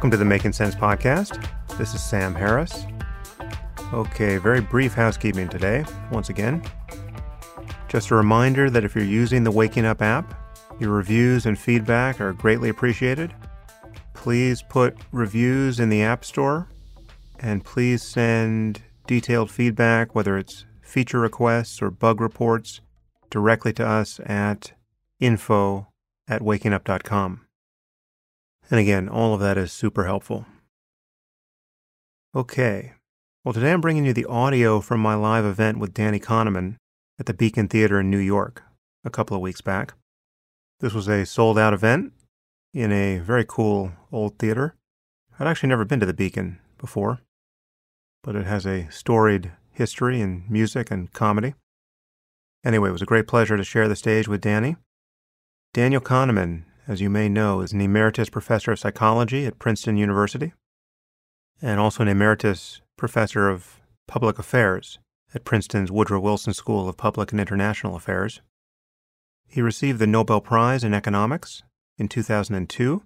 Welcome 0.00 0.12
to 0.12 0.16
the 0.16 0.24
Making 0.24 0.54
Sense 0.54 0.74
podcast. 0.74 1.46
This 1.76 1.92
is 1.92 2.02
Sam 2.02 2.34
Harris. 2.34 2.86
Okay, 3.92 4.38
very 4.38 4.62
brief 4.62 4.94
housekeeping 4.94 5.46
today, 5.46 5.84
once 6.10 6.30
again. 6.30 6.62
Just 7.86 8.10
a 8.10 8.14
reminder 8.14 8.70
that 8.70 8.82
if 8.82 8.94
you're 8.94 9.04
using 9.04 9.44
the 9.44 9.50
Waking 9.50 9.84
Up 9.84 10.00
app, 10.00 10.34
your 10.80 10.88
reviews 10.92 11.44
and 11.44 11.58
feedback 11.58 12.18
are 12.18 12.32
greatly 12.32 12.70
appreciated. 12.70 13.34
Please 14.14 14.62
put 14.62 14.96
reviews 15.12 15.78
in 15.78 15.90
the 15.90 16.00
App 16.00 16.24
Store 16.24 16.66
and 17.38 17.62
please 17.62 18.02
send 18.02 18.80
detailed 19.06 19.50
feedback, 19.50 20.14
whether 20.14 20.38
it's 20.38 20.64
feature 20.80 21.20
requests 21.20 21.82
or 21.82 21.90
bug 21.90 22.22
reports, 22.22 22.80
directly 23.28 23.74
to 23.74 23.86
us 23.86 24.18
at 24.24 24.72
info 25.20 25.88
at 26.26 26.40
wakingup.com. 26.40 27.42
And 28.70 28.78
again, 28.78 29.08
all 29.08 29.34
of 29.34 29.40
that 29.40 29.58
is 29.58 29.72
super 29.72 30.04
helpful. 30.04 30.46
Okay. 32.34 32.92
Well, 33.44 33.52
today 33.52 33.72
I'm 33.72 33.80
bringing 33.80 34.04
you 34.04 34.12
the 34.12 34.26
audio 34.26 34.80
from 34.80 35.00
my 35.00 35.14
live 35.14 35.44
event 35.44 35.78
with 35.78 35.92
Danny 35.92 36.20
Kahneman 36.20 36.76
at 37.18 37.26
the 37.26 37.34
Beacon 37.34 37.66
Theater 37.66 37.98
in 37.98 38.10
New 38.10 38.18
York 38.18 38.62
a 39.04 39.10
couple 39.10 39.36
of 39.36 39.42
weeks 39.42 39.60
back. 39.60 39.94
This 40.78 40.94
was 40.94 41.08
a 41.08 41.26
sold 41.26 41.58
out 41.58 41.74
event 41.74 42.12
in 42.72 42.92
a 42.92 43.18
very 43.18 43.44
cool 43.46 43.92
old 44.12 44.38
theater. 44.38 44.76
I'd 45.38 45.48
actually 45.48 45.70
never 45.70 45.84
been 45.84 46.00
to 46.00 46.06
the 46.06 46.14
Beacon 46.14 46.60
before, 46.78 47.20
but 48.22 48.36
it 48.36 48.46
has 48.46 48.66
a 48.66 48.88
storied 48.90 49.52
history 49.72 50.20
in 50.20 50.44
music 50.48 50.90
and 50.90 51.12
comedy. 51.12 51.54
Anyway, 52.64 52.90
it 52.90 52.92
was 52.92 53.02
a 53.02 53.06
great 53.06 53.26
pleasure 53.26 53.56
to 53.56 53.64
share 53.64 53.88
the 53.88 53.96
stage 53.96 54.28
with 54.28 54.42
Danny. 54.42 54.76
Daniel 55.72 56.00
Kahneman 56.00 56.64
as 56.90 57.00
you 57.00 57.08
may 57.08 57.28
know, 57.28 57.60
is 57.60 57.72
an 57.72 57.80
emeritus 57.80 58.28
professor 58.28 58.72
of 58.72 58.78
psychology 58.80 59.46
at 59.46 59.60
Princeton 59.60 59.96
University 59.96 60.52
and 61.62 61.78
also 61.78 62.02
an 62.02 62.08
emeritus 62.08 62.80
professor 62.96 63.48
of 63.48 63.80
public 64.08 64.40
affairs 64.40 64.98
at 65.32 65.44
Princeton's 65.44 65.92
Woodrow 65.92 66.18
Wilson 66.18 66.52
School 66.52 66.88
of 66.88 66.96
Public 66.96 67.30
and 67.30 67.40
International 67.40 67.94
Affairs. 67.94 68.40
He 69.46 69.62
received 69.62 70.00
the 70.00 70.06
Nobel 70.08 70.40
Prize 70.40 70.82
in 70.82 70.92
Economics 70.92 71.62
in 71.96 72.08
2002 72.08 73.04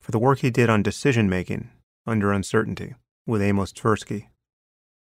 for 0.00 0.10
the 0.10 0.18
work 0.18 0.38
he 0.38 0.48
did 0.48 0.70
on 0.70 0.82
decision 0.82 1.28
making 1.28 1.68
under 2.06 2.32
uncertainty 2.32 2.94
with 3.26 3.42
Amos 3.42 3.74
Tversky. 3.74 4.28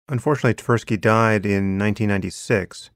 Unfortunately, 0.08 0.54
Tversky 0.54 1.02
died 1.02 1.44
in 1.44 1.80
1996, 1.80 2.92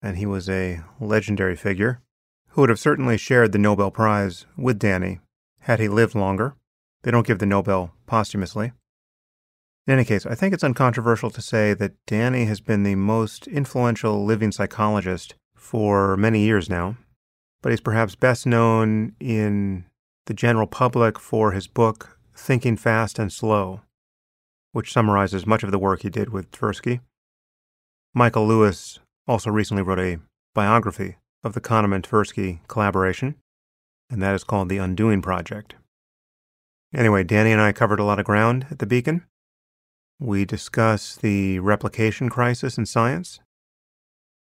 and 0.00 0.16
he 0.16 0.24
was 0.24 0.48
a 0.48 0.80
legendary 0.98 1.56
figure 1.56 2.00
who 2.56 2.62
would 2.62 2.70
have 2.70 2.80
certainly 2.80 3.18
shared 3.18 3.52
the 3.52 3.58
Nobel 3.58 3.90
Prize 3.90 4.46
with 4.56 4.78
Danny 4.78 5.20
had 5.60 5.78
he 5.78 5.88
lived 5.88 6.14
longer. 6.14 6.56
They 7.02 7.10
don't 7.10 7.26
give 7.26 7.38
the 7.38 7.44
Nobel 7.44 7.92
posthumously. 8.06 8.72
In 9.86 9.92
any 9.92 10.06
case, 10.06 10.24
I 10.24 10.34
think 10.34 10.54
it's 10.54 10.64
uncontroversial 10.64 11.28
to 11.30 11.42
say 11.42 11.74
that 11.74 11.92
Danny 12.06 12.46
has 12.46 12.62
been 12.62 12.82
the 12.82 12.94
most 12.94 13.46
influential 13.46 14.24
living 14.24 14.52
psychologist 14.52 15.34
for 15.54 16.16
many 16.16 16.40
years 16.40 16.70
now, 16.70 16.96
but 17.60 17.72
he's 17.72 17.80
perhaps 17.82 18.14
best 18.14 18.46
known 18.46 19.14
in 19.20 19.84
the 20.24 20.32
general 20.32 20.66
public 20.66 21.18
for 21.18 21.52
his 21.52 21.66
book, 21.66 22.18
Thinking 22.34 22.78
Fast 22.78 23.18
and 23.18 23.30
Slow, 23.30 23.82
which 24.72 24.94
summarizes 24.94 25.46
much 25.46 25.62
of 25.62 25.72
the 25.72 25.78
work 25.78 26.00
he 26.00 26.08
did 26.08 26.30
with 26.30 26.50
Tversky. 26.52 27.00
Michael 28.14 28.48
Lewis 28.48 28.98
also 29.28 29.50
recently 29.50 29.82
wrote 29.82 30.00
a 30.00 30.20
biography 30.54 31.16
of 31.46 31.54
the 31.54 31.60
Kahneman 31.60 32.02
Tversky 32.02 32.58
collaboration, 32.68 33.36
and 34.10 34.20
that 34.20 34.34
is 34.34 34.44
called 34.44 34.68
the 34.68 34.78
Undoing 34.78 35.22
Project. 35.22 35.76
Anyway, 36.94 37.24
Danny 37.24 37.52
and 37.52 37.60
I 37.60 37.72
covered 37.72 38.00
a 38.00 38.04
lot 38.04 38.18
of 38.18 38.26
ground 38.26 38.66
at 38.70 38.80
the 38.80 38.86
Beacon. 38.86 39.24
We 40.18 40.44
discuss 40.44 41.16
the 41.16 41.60
replication 41.60 42.28
crisis 42.28 42.76
in 42.76 42.86
science, 42.86 43.40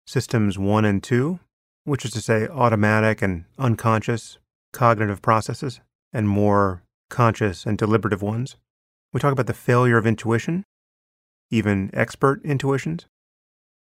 systems 0.05 0.59
one 0.59 0.85
and 0.85 1.01
two, 1.01 1.39
which 1.85 2.05
is 2.05 2.11
to 2.11 2.21
say 2.21 2.47
automatic 2.47 3.21
and 3.21 3.45
unconscious 3.57 4.37
cognitive 4.73 5.21
processes, 5.21 5.79
and 6.11 6.27
more 6.27 6.83
conscious 7.09 7.65
and 7.65 7.77
deliberative 7.77 8.21
ones. 8.21 8.55
We 9.13 9.19
talk 9.19 9.31
about 9.31 9.47
the 9.47 9.53
failure 9.53 9.97
of 9.97 10.05
intuition, 10.05 10.63
even 11.49 11.89
expert 11.93 12.43
intuitions, 12.43 13.05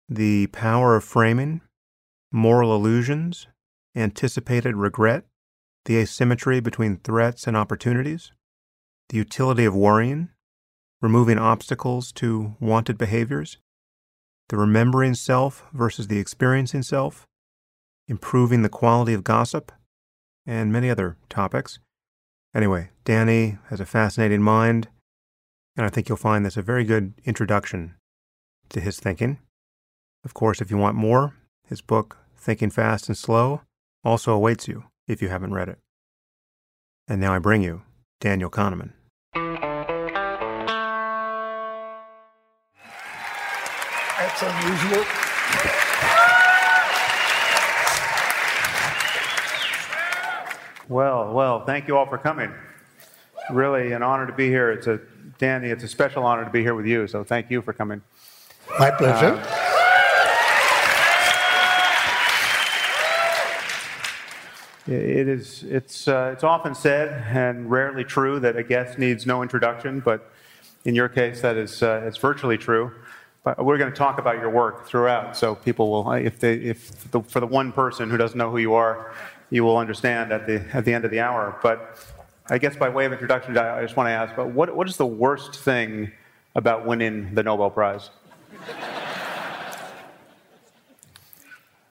the 0.09 0.47
power 0.47 0.95
of 0.95 1.03
framing, 1.03 1.61
moral 2.31 2.75
illusions, 2.75 3.47
anticipated 3.95 4.75
regret, 4.75 5.25
the 5.85 5.97
asymmetry 5.97 6.59
between 6.59 6.97
threats 6.97 7.47
and 7.47 7.57
opportunities, 7.57 8.31
the 9.09 9.17
utility 9.17 9.65
of 9.65 9.75
worrying, 9.75 10.29
removing 11.01 11.37
obstacles 11.37 12.11
to 12.13 12.55
wanted 12.59 12.97
behaviors, 12.97 13.57
the 14.49 14.57
remembering 14.57 15.13
self 15.13 15.63
versus 15.73 16.07
the 16.07 16.19
experiencing 16.19 16.83
self, 16.83 17.25
improving 18.07 18.61
the 18.61 18.69
quality 18.69 19.13
of 19.13 19.23
gossip, 19.23 19.71
and 20.45 20.71
many 20.71 20.89
other 20.89 21.17
topics. 21.29 21.79
Anyway, 22.53 22.89
Danny 23.05 23.57
has 23.69 23.79
a 23.79 23.85
fascinating 23.85 24.41
mind, 24.41 24.89
and 25.75 25.85
I 25.85 25.89
think 25.89 26.09
you'll 26.09 26.17
find 26.17 26.45
this 26.45 26.57
a 26.57 26.61
very 26.61 26.83
good 26.83 27.13
introduction 27.23 27.95
to 28.69 28.81
his 28.81 28.99
thinking. 28.99 29.39
Of 30.23 30.33
course, 30.33 30.61
if 30.61 30.69
you 30.69 30.77
want 30.77 30.95
more, 30.95 31.33
his 31.67 31.81
book, 31.81 32.17
Thinking 32.37 32.69
Fast 32.69 33.07
and 33.07 33.17
Slow, 33.17 33.61
also 34.03 34.33
awaits 34.33 34.67
you 34.67 34.85
if 35.07 35.21
you 35.21 35.29
haven't 35.29 35.53
read 35.53 35.69
it. 35.69 35.79
And 37.07 37.19
now 37.19 37.33
I 37.33 37.39
bring 37.39 37.61
you 37.61 37.81
Daniel 38.19 38.49
Kahneman. 38.49 38.93
That's 44.17 44.41
unusual. 44.43 45.03
Well, 50.89 51.33
well, 51.33 51.65
thank 51.65 51.87
you 51.87 51.95
all 51.97 52.05
for 52.05 52.17
coming. 52.17 52.51
Really 53.49 53.93
an 53.93 54.03
honor 54.03 54.27
to 54.27 54.33
be 54.33 54.47
here. 54.47 54.71
It's 54.71 54.87
a 54.87 54.99
Danny, 55.37 55.69
it's 55.69 55.83
a 55.83 55.87
special 55.87 56.23
honor 56.23 56.43
to 56.43 56.51
be 56.51 56.61
here 56.61 56.75
with 56.75 56.85
you, 56.85 57.07
so 57.07 57.23
thank 57.23 57.49
you 57.49 57.61
for 57.61 57.73
coming. 57.73 58.01
My 58.77 58.91
pleasure. 58.91 59.41
Uh, 59.41 59.70
It 64.91 65.29
is, 65.29 65.63
it's, 65.63 66.07
uh, 66.07 66.31
it's 66.33 66.43
often 66.43 66.75
said 66.75 67.23
and 67.33 67.71
rarely 67.71 68.03
true 68.03 68.41
that 68.41 68.57
a 68.57 68.63
guest 68.63 68.99
needs 68.99 69.25
no 69.25 69.41
introduction, 69.41 70.01
but 70.01 70.29
in 70.83 70.95
your 70.95 71.07
case, 71.07 71.39
that 71.41 71.55
is 71.55 71.81
uh, 71.81 72.03
it's 72.05 72.17
virtually 72.17 72.57
true. 72.57 72.91
But 73.43 73.63
we're 73.63 73.77
going 73.77 73.91
to 73.91 73.97
talk 73.97 74.19
about 74.19 74.35
your 74.35 74.49
work 74.49 74.85
throughout, 74.85 75.37
so 75.37 75.55
people 75.55 75.89
will, 75.89 76.11
if, 76.11 76.39
they, 76.39 76.55
if 76.55 77.09
the, 77.11 77.21
for 77.21 77.39
the 77.39 77.47
one 77.47 77.71
person 77.71 78.09
who 78.09 78.17
doesn't 78.17 78.37
know 78.37 78.51
who 78.51 78.57
you 78.57 78.73
are, 78.73 79.13
you 79.49 79.63
will 79.63 79.77
understand 79.77 80.31
at 80.33 80.45
the, 80.45 80.63
at 80.73 80.83
the 80.83 80.93
end 80.93 81.05
of 81.05 81.11
the 81.11 81.21
hour. 81.21 81.57
But 81.63 81.97
I 82.49 82.57
guess 82.57 82.75
by 82.75 82.89
way 82.89 83.05
of 83.05 83.13
introduction, 83.13 83.57
I 83.57 83.81
just 83.81 83.95
want 83.95 84.07
to 84.07 84.11
ask, 84.11 84.35
but 84.35 84.49
what, 84.49 84.75
what 84.75 84.89
is 84.89 84.97
the 84.97 85.07
worst 85.07 85.55
thing 85.55 86.11
about 86.55 86.85
winning 86.85 87.33
the 87.33 87.43
Nobel 87.43 87.69
Prize? 87.69 88.09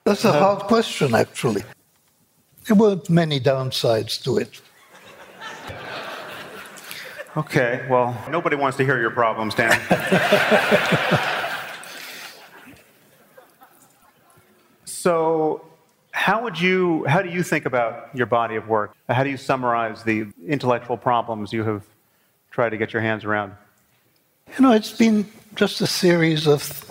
That's 0.03 0.23
a 0.23 0.31
hard 0.31 0.59
question, 0.63 1.15
actually. 1.15 1.63
There 2.65 2.75
weren't 2.75 3.09
many 3.09 3.39
downsides 3.39 4.21
to 4.23 4.37
it. 4.37 4.61
Okay, 7.37 7.87
well, 7.89 8.15
nobody 8.29 8.57
wants 8.57 8.75
to 8.77 8.83
hear 8.83 8.99
your 8.99 9.09
problems, 9.11 9.55
Dan. 9.55 9.71
so, 14.85 15.65
how 16.11 16.43
would 16.43 16.59
you, 16.59 17.05
how 17.05 17.21
do 17.21 17.29
you 17.29 17.41
think 17.41 17.65
about 17.65 18.09
your 18.13 18.25
body 18.25 18.57
of 18.57 18.67
work? 18.67 18.93
How 19.07 19.23
do 19.23 19.29
you 19.29 19.37
summarize 19.37 20.03
the 20.03 20.27
intellectual 20.45 20.97
problems 20.97 21.53
you 21.53 21.63
have 21.63 21.83
tried 22.51 22.71
to 22.71 22.77
get 22.77 22.91
your 22.91 23.01
hands 23.01 23.23
around? 23.23 23.53
You 24.57 24.63
know, 24.63 24.73
it's 24.73 24.91
been 24.91 25.25
just 25.55 25.79
a 25.79 25.87
series 25.87 26.47
of 26.47 26.90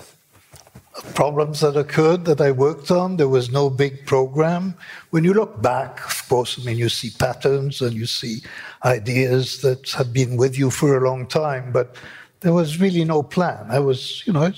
problems 1.15 1.61
that 1.61 1.77
occurred 1.77 2.25
that 2.25 2.41
I 2.41 2.51
worked 2.51 2.91
on. 2.91 3.17
There 3.17 3.29
was 3.29 3.51
no 3.51 3.71
big 3.71 4.07
program. 4.07 4.75
When 5.11 5.25
you 5.25 5.33
look 5.33 5.63
back, 5.63 6.05
of 6.05 6.29
course, 6.29 6.59
I 6.59 6.65
mean, 6.65 6.79
you 6.79 6.89
see 6.89 7.11
patterns 7.19 7.81
and 7.81 7.95
you 7.95 8.07
see 8.07 8.43
ideas 8.85 9.61
that 9.63 9.91
have 9.91 10.13
been 10.13 10.37
with 10.37 10.59
you 10.59 10.71
for 10.71 10.97
a 10.97 11.09
long 11.09 11.27
time, 11.27 11.73
but 11.73 11.97
there 12.41 12.53
was 12.53 12.81
really 12.81 13.05
no 13.05 13.23
plan. 13.23 13.67
I 13.71 13.79
was, 13.79 14.27
you 14.27 14.33
know, 14.33 14.53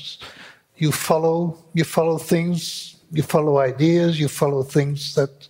you 0.76 0.92
follow, 0.92 1.58
you 1.74 1.84
follow 1.84 2.18
things, 2.18 2.96
you 3.12 3.22
follow 3.22 3.58
ideas, 3.58 4.18
you 4.18 4.28
follow 4.28 4.62
things 4.62 5.14
that 5.14 5.48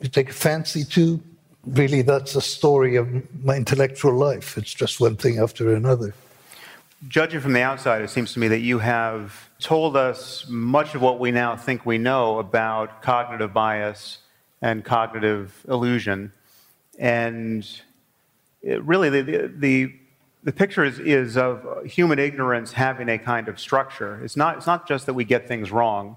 you 0.00 0.08
take 0.08 0.30
a 0.30 0.34
fancy 0.34 0.84
to. 0.84 1.20
Really, 1.64 2.02
that's 2.02 2.32
the 2.32 2.40
story 2.40 2.96
of 2.96 3.08
my 3.44 3.56
intellectual 3.56 4.14
life. 4.14 4.58
It's 4.58 4.74
just 4.74 5.00
one 5.00 5.16
thing 5.16 5.38
after 5.38 5.74
another. 5.74 6.12
Judging 7.08 7.40
from 7.40 7.52
the 7.52 7.62
outside, 7.62 8.02
it 8.02 8.10
seems 8.10 8.32
to 8.32 8.40
me 8.40 8.48
that 8.48 8.60
you 8.60 8.80
have 8.80 9.48
told 9.62 9.96
us 9.96 10.46
much 10.48 10.94
of 10.94 11.00
what 11.00 11.18
we 11.18 11.30
now 11.30 11.56
think 11.56 11.86
we 11.86 11.98
know 11.98 12.38
about 12.38 13.02
cognitive 13.02 13.52
bias 13.52 14.18
and 14.60 14.84
cognitive 14.84 15.64
illusion. 15.68 16.32
And 16.98 17.68
really 18.62 19.08
the, 19.08 19.52
the, 19.56 19.94
the 20.42 20.52
picture 20.52 20.84
is, 20.84 20.98
is 20.98 21.36
of 21.36 21.84
human 21.84 22.18
ignorance 22.18 22.72
having 22.72 23.08
a 23.08 23.18
kind 23.18 23.48
of 23.48 23.58
structure. 23.58 24.20
It's 24.24 24.36
not, 24.36 24.56
it's 24.56 24.66
not 24.66 24.86
just 24.86 25.06
that 25.06 25.14
we 25.14 25.24
get 25.24 25.48
things 25.48 25.70
wrong, 25.70 26.16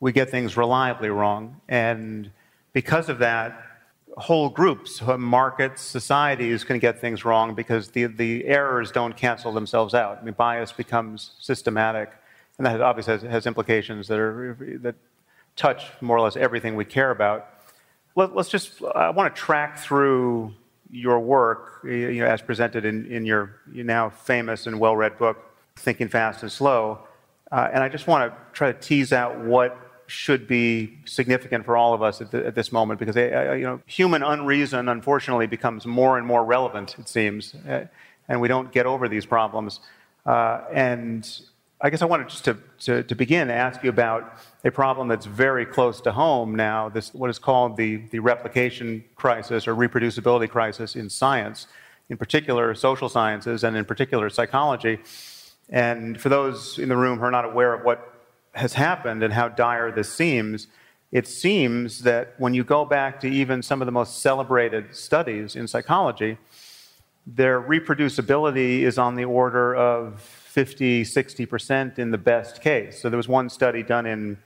we 0.00 0.12
get 0.12 0.30
things 0.30 0.56
reliably 0.56 1.10
wrong. 1.10 1.60
And 1.68 2.30
because 2.72 3.08
of 3.08 3.18
that, 3.18 3.64
whole 4.16 4.48
groups, 4.48 5.00
markets, 5.02 5.80
societies 5.80 6.64
can 6.64 6.78
get 6.78 7.00
things 7.00 7.24
wrong 7.24 7.54
because 7.54 7.88
the, 7.90 8.06
the 8.06 8.44
errors 8.46 8.90
don't 8.90 9.16
cancel 9.16 9.52
themselves 9.52 9.94
out. 9.94 10.18
I 10.20 10.24
mean, 10.24 10.34
bias 10.34 10.72
becomes 10.72 11.32
systematic, 11.38 12.10
and 12.58 12.66
that 12.66 12.80
obviously 12.80 13.12
has, 13.14 13.22
has 13.22 13.46
implications 13.46 14.08
that, 14.08 14.18
are, 14.18 14.56
that 14.82 14.96
touch 15.56 15.86
more 16.00 16.16
or 16.16 16.20
less 16.20 16.36
everything 16.36 16.76
we 16.76 16.84
care 16.84 17.10
about. 17.10 17.48
Let, 18.14 18.36
us 18.36 18.48
just, 18.48 18.82
I 18.94 19.10
want 19.10 19.34
to 19.34 19.40
track 19.40 19.78
through 19.78 20.54
your 20.90 21.20
work 21.20 21.80
you 21.84 22.20
know, 22.20 22.26
as 22.26 22.42
presented 22.42 22.84
in, 22.84 23.06
in 23.06 23.24
your, 23.24 23.56
now 23.66 24.10
famous 24.10 24.66
and 24.66 24.80
well 24.80 24.96
read 24.96 25.18
book, 25.18 25.38
Thinking 25.76 26.08
Fast 26.08 26.42
and 26.42 26.50
Slow. 26.50 27.00
Uh, 27.52 27.68
and 27.72 27.82
I 27.82 27.88
just 27.88 28.06
want 28.06 28.30
to 28.30 28.38
try 28.52 28.72
to 28.72 28.78
tease 28.78 29.12
out 29.12 29.38
what 29.38 29.78
should 30.06 30.48
be 30.48 30.98
significant 31.04 31.64
for 31.64 31.76
all 31.76 31.92
of 31.92 32.02
us 32.02 32.20
at, 32.20 32.30
the, 32.30 32.46
at 32.46 32.54
this 32.54 32.72
moment 32.72 32.98
because 32.98 33.16
uh, 33.16 33.52
you 33.52 33.64
know, 33.64 33.80
human 33.86 34.22
unreason, 34.22 34.88
unfortunately, 34.88 35.46
becomes 35.46 35.86
more 35.86 36.16
and 36.16 36.26
more 36.26 36.44
relevant, 36.44 36.96
it 36.98 37.08
seems, 37.08 37.54
uh, 37.68 37.84
and 38.28 38.40
we 38.40 38.48
don't 38.48 38.72
get 38.72 38.86
over 38.86 39.08
these 39.08 39.26
problems. 39.26 39.80
Uh, 40.24 40.62
and 40.72 41.42
I 41.80 41.90
guess 41.90 42.02
I 42.02 42.06
wanted 42.06 42.28
just 42.28 42.44
to, 42.46 42.56
to, 42.80 43.02
to, 43.04 43.14
begin 43.14 43.46
to 43.48 43.54
ask 43.54 43.84
you 43.84 43.90
about 43.90 44.34
a 44.64 44.70
problem 44.70 45.06
that's 45.06 45.26
very 45.26 45.64
close 45.64 46.00
to 46.00 46.10
home 46.10 46.56
now, 46.56 46.88
this, 46.88 47.14
what 47.14 47.30
is 47.30 47.38
called 47.38 47.76
the, 47.76 47.98
the 48.10 48.18
replication 48.18 49.04
crisis 49.14 49.68
or 49.68 49.76
reproducibility 49.76 50.50
crisis 50.50 50.96
in 50.96 51.08
science, 51.08 51.68
in 52.08 52.16
particular 52.16 52.74
social 52.74 53.08
sciences 53.08 53.62
and 53.62 53.76
in 53.76 53.84
particular 53.84 54.28
psychology. 54.28 54.98
And 55.68 56.20
for 56.20 56.28
those 56.28 56.80
in 56.80 56.88
the 56.88 56.96
room 56.96 57.20
who 57.20 57.24
are 57.24 57.30
not 57.30 57.44
aware 57.44 57.74
of 57.74 57.84
what 57.84 58.12
has 58.54 58.72
happened 58.72 59.22
and 59.22 59.32
how 59.32 59.46
dire 59.46 59.92
this 59.92 60.12
seems, 60.12 60.66
it 61.12 61.28
seems 61.28 62.00
that 62.00 62.34
when 62.38 62.54
you 62.54 62.64
go 62.64 62.84
back 62.84 63.20
to 63.20 63.28
even 63.28 63.62
some 63.62 63.80
of 63.80 63.86
the 63.86 63.92
most 63.92 64.20
celebrated 64.20 64.96
studies 64.96 65.54
in 65.54 65.68
psychology, 65.68 66.38
their 67.24 67.60
reproducibility 67.60 68.80
is 68.80 68.98
on 68.98 69.14
the 69.14 69.24
order 69.24 69.76
of 69.76 70.37
50, 70.58 71.04
60% 71.04 72.00
in 72.00 72.10
the 72.10 72.18
best 72.18 72.60
case. 72.60 73.00
So 73.00 73.08
there 73.08 73.16
was 73.16 73.28
one 73.28 73.48
study 73.48 73.84
done 73.84 74.06
in 74.06 74.38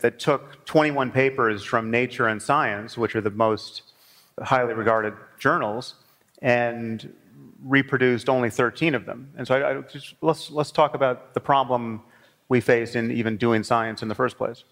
that 0.00 0.18
took 0.18 0.66
21 0.66 1.10
papers 1.10 1.64
from 1.64 1.90
Nature 1.90 2.28
and 2.28 2.42
Science, 2.42 2.98
which 2.98 3.16
are 3.16 3.22
the 3.22 3.30
most 3.30 3.80
highly 4.42 4.74
regarded 4.74 5.14
journals, 5.38 5.94
and 6.42 7.10
reproduced 7.64 8.28
only 8.28 8.50
13 8.50 8.94
of 8.94 9.06
them. 9.06 9.32
And 9.38 9.46
so 9.46 9.54
I, 9.54 9.78
I 9.78 9.80
just, 9.80 10.16
let's, 10.20 10.50
let's 10.50 10.70
talk 10.70 10.94
about 10.94 11.32
the 11.32 11.40
problem 11.40 12.02
we 12.50 12.60
face 12.60 12.94
in 12.94 13.10
even 13.10 13.38
doing 13.38 13.62
science 13.62 14.02
in 14.02 14.08
the 14.08 14.14
first 14.14 14.36
place? 14.36 14.62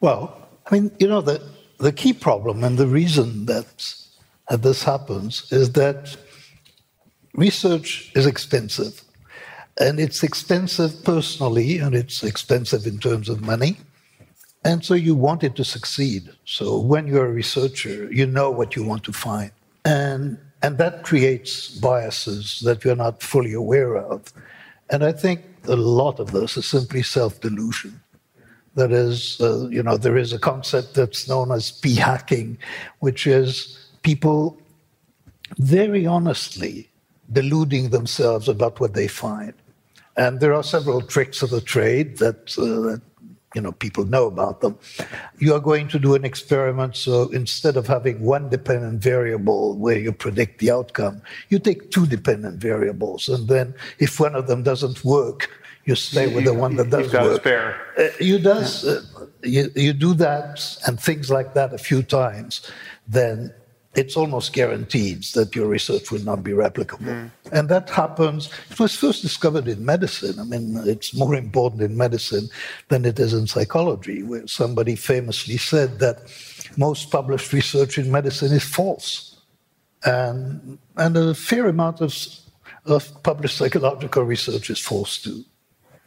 Well, 0.00 0.46
I 0.66 0.74
mean, 0.74 0.90
you 0.98 1.08
know, 1.08 1.22
the, 1.22 1.40
the 1.78 1.90
key 1.90 2.12
problem 2.12 2.62
and 2.64 2.76
the 2.76 2.86
reason 2.86 3.46
that 3.46 3.86
this 4.50 4.82
happens 4.82 5.50
is 5.50 5.72
that 5.72 6.18
research 7.32 8.12
is 8.14 8.26
expensive. 8.26 9.03
And 9.80 9.98
it's 9.98 10.22
expensive 10.22 11.04
personally, 11.04 11.78
and 11.78 11.94
it's 11.94 12.22
expensive 12.22 12.86
in 12.86 12.98
terms 12.98 13.28
of 13.28 13.40
money. 13.40 13.78
And 14.64 14.84
so 14.84 14.94
you 14.94 15.14
want 15.14 15.42
it 15.44 15.56
to 15.56 15.64
succeed. 15.64 16.30
So 16.44 16.78
when 16.78 17.06
you're 17.06 17.26
a 17.26 17.32
researcher, 17.32 18.10
you 18.12 18.24
know 18.26 18.50
what 18.50 18.76
you 18.76 18.84
want 18.84 19.04
to 19.04 19.12
find. 19.12 19.50
And, 19.84 20.38
and 20.62 20.78
that 20.78 21.02
creates 21.02 21.68
biases 21.68 22.60
that 22.60 22.84
you're 22.84 22.96
not 22.96 23.22
fully 23.22 23.52
aware 23.52 23.96
of. 23.96 24.32
And 24.90 25.04
I 25.04 25.12
think 25.12 25.42
a 25.64 25.76
lot 25.76 26.18
of 26.20 26.32
this 26.32 26.56
is 26.56 26.66
simply 26.66 27.02
self 27.02 27.40
delusion. 27.40 28.00
That 28.76 28.90
is, 28.90 29.40
uh, 29.40 29.68
you 29.68 29.82
know, 29.82 29.96
there 29.96 30.16
is 30.16 30.32
a 30.32 30.38
concept 30.38 30.94
that's 30.94 31.28
known 31.28 31.52
as 31.52 31.70
p 31.70 31.94
hacking, 31.96 32.58
which 33.00 33.26
is 33.26 33.78
people 34.02 34.58
very 35.58 36.06
honestly 36.06 36.90
deluding 37.32 37.90
themselves 37.90 38.48
about 38.48 38.80
what 38.80 38.94
they 38.94 39.08
find. 39.08 39.54
And 40.16 40.40
there 40.40 40.54
are 40.54 40.62
several 40.62 41.00
tricks 41.02 41.42
of 41.42 41.50
the 41.50 41.60
trade 41.60 42.18
that, 42.18 42.56
uh, 42.58 42.80
that 42.88 43.02
you 43.54 43.60
know 43.60 43.72
people 43.72 44.04
know 44.04 44.26
about 44.26 44.60
them. 44.60 44.78
You 45.38 45.54
are 45.54 45.60
going 45.60 45.88
to 45.88 45.98
do 45.98 46.14
an 46.14 46.24
experiment 46.24 46.96
so 46.96 47.28
instead 47.30 47.76
of 47.76 47.86
having 47.86 48.20
one 48.20 48.50
dependent 48.50 49.00
variable 49.00 49.76
where 49.76 49.98
you 49.98 50.12
predict 50.12 50.58
the 50.58 50.70
outcome 50.70 51.22
you 51.48 51.58
take 51.58 51.90
two 51.90 52.06
dependent 52.06 52.60
variables. 52.60 53.28
And 53.28 53.48
then 53.48 53.74
if 53.98 54.20
one 54.20 54.34
of 54.34 54.46
them 54.46 54.62
doesn't 54.62 55.04
work 55.04 55.50
you 55.84 55.94
stay 55.94 56.34
with 56.34 56.44
the 56.44 56.54
one 56.54 56.76
that 56.76 56.88
does 56.88 57.12
work. 57.12 57.40
spare. 57.40 57.80
Uh, 57.98 58.08
you 58.18 58.38
does 58.38 58.84
uh, 58.84 59.02
you, 59.42 59.70
you 59.76 59.92
do 59.92 60.14
that 60.14 60.78
and 60.86 60.98
things 60.98 61.30
like 61.30 61.54
that 61.54 61.72
a 61.72 61.78
few 61.78 62.02
times 62.02 62.70
then 63.06 63.52
it's 63.94 64.16
almost 64.16 64.52
guaranteed 64.52 65.22
that 65.34 65.54
your 65.54 65.68
research 65.68 66.10
will 66.10 66.24
not 66.24 66.42
be 66.42 66.52
replicable. 66.52 67.06
Mm. 67.06 67.30
And 67.52 67.68
that 67.68 67.90
happens, 67.90 68.50
it 68.70 68.78
was 68.78 68.96
first 68.96 69.22
discovered 69.22 69.68
in 69.68 69.84
medicine. 69.84 70.38
I 70.38 70.44
mean, 70.44 70.76
it's 70.86 71.14
more 71.14 71.34
important 71.34 71.82
in 71.82 71.96
medicine 71.96 72.48
than 72.88 73.04
it 73.04 73.18
is 73.18 73.32
in 73.32 73.46
psychology, 73.46 74.22
where 74.22 74.46
somebody 74.46 74.96
famously 74.96 75.56
said 75.56 75.98
that 76.00 76.22
most 76.76 77.10
published 77.10 77.52
research 77.52 77.98
in 77.98 78.10
medicine 78.10 78.52
is 78.52 78.64
false. 78.64 79.40
And, 80.04 80.78
and 80.96 81.16
a 81.16 81.34
fair 81.34 81.68
amount 81.68 82.00
of, 82.00 82.14
of 82.84 83.22
published 83.22 83.56
psychological 83.56 84.24
research 84.24 84.70
is 84.70 84.78
false 84.78 85.18
too. 85.18 85.44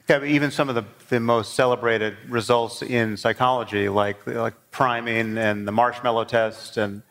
Yeah, 0.10 0.24
even 0.24 0.52
some 0.52 0.70
of 0.70 0.76
the, 0.76 0.86
the 1.10 1.20
most 1.20 1.56
celebrated 1.56 2.16
results 2.30 2.82
in 2.82 3.18
psychology, 3.18 3.90
like 3.90 4.26
like 4.26 4.54
priming 4.72 5.38
and 5.38 5.68
the 5.68 5.74
marshmallow 5.74 6.24
test, 6.24 6.78
and 6.78 7.02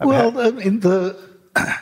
well, 0.00 0.38
I 0.38 0.50
mean 0.50 0.80
the. 0.80 1.16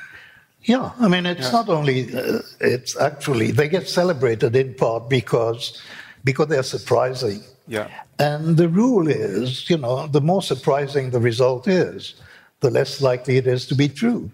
Yeah, 0.67 0.93
I 0.99 1.09
mean 1.09 1.27
it's 1.27 1.43
yeah. 1.43 1.53
not 1.53 1.69
only 1.69 2.17
uh, 2.17 2.39
it's 2.59 2.97
actually 2.97 3.51
they 3.51 3.69
get 3.69 3.87
celebrated 3.87 4.57
in 4.57 4.73
part 4.73 5.11
because 5.11 5.79
because 6.25 6.49
they're 6.49 6.63
surprising. 6.63 7.43
Yeah. 7.69 7.89
And 8.19 8.57
the 8.57 8.69
rule 8.69 9.09
is, 9.09 9.69
you 9.69 9.77
know, 9.77 10.07
the 10.07 10.21
more 10.21 10.43
surprising 10.43 11.11
the 11.11 11.21
result 11.21 11.69
is, 11.69 12.15
the 12.61 12.71
less 12.71 13.03
likely 13.03 13.37
it 13.37 13.47
is 13.47 13.67
to 13.67 13.75
be 13.75 13.89
true. 13.89 14.31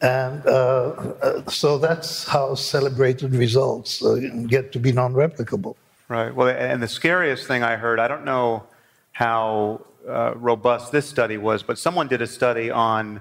And 0.00 0.46
uh, 0.46 0.88
uh, 1.22 1.50
so 1.50 1.76
that's 1.76 2.26
how 2.26 2.54
celebrated 2.54 3.34
results 3.34 4.02
uh, 4.02 4.14
get 4.46 4.72
to 4.72 4.78
be 4.78 4.92
non 4.92 5.12
replicable. 5.12 5.76
Right. 6.08 6.34
Well, 6.34 6.48
and 6.48 6.82
the 6.82 6.88
scariest 6.88 7.46
thing 7.46 7.62
I 7.62 7.76
heard, 7.76 8.00
I 8.00 8.08
don't 8.08 8.24
know 8.24 8.64
how 9.12 9.84
uh, 10.08 10.34
robust 10.36 10.92
this 10.92 11.08
study 11.08 11.36
was, 11.36 11.62
but 11.62 11.78
someone 11.78 12.08
did 12.08 12.22
a 12.22 12.26
study 12.26 12.70
on 12.70 13.20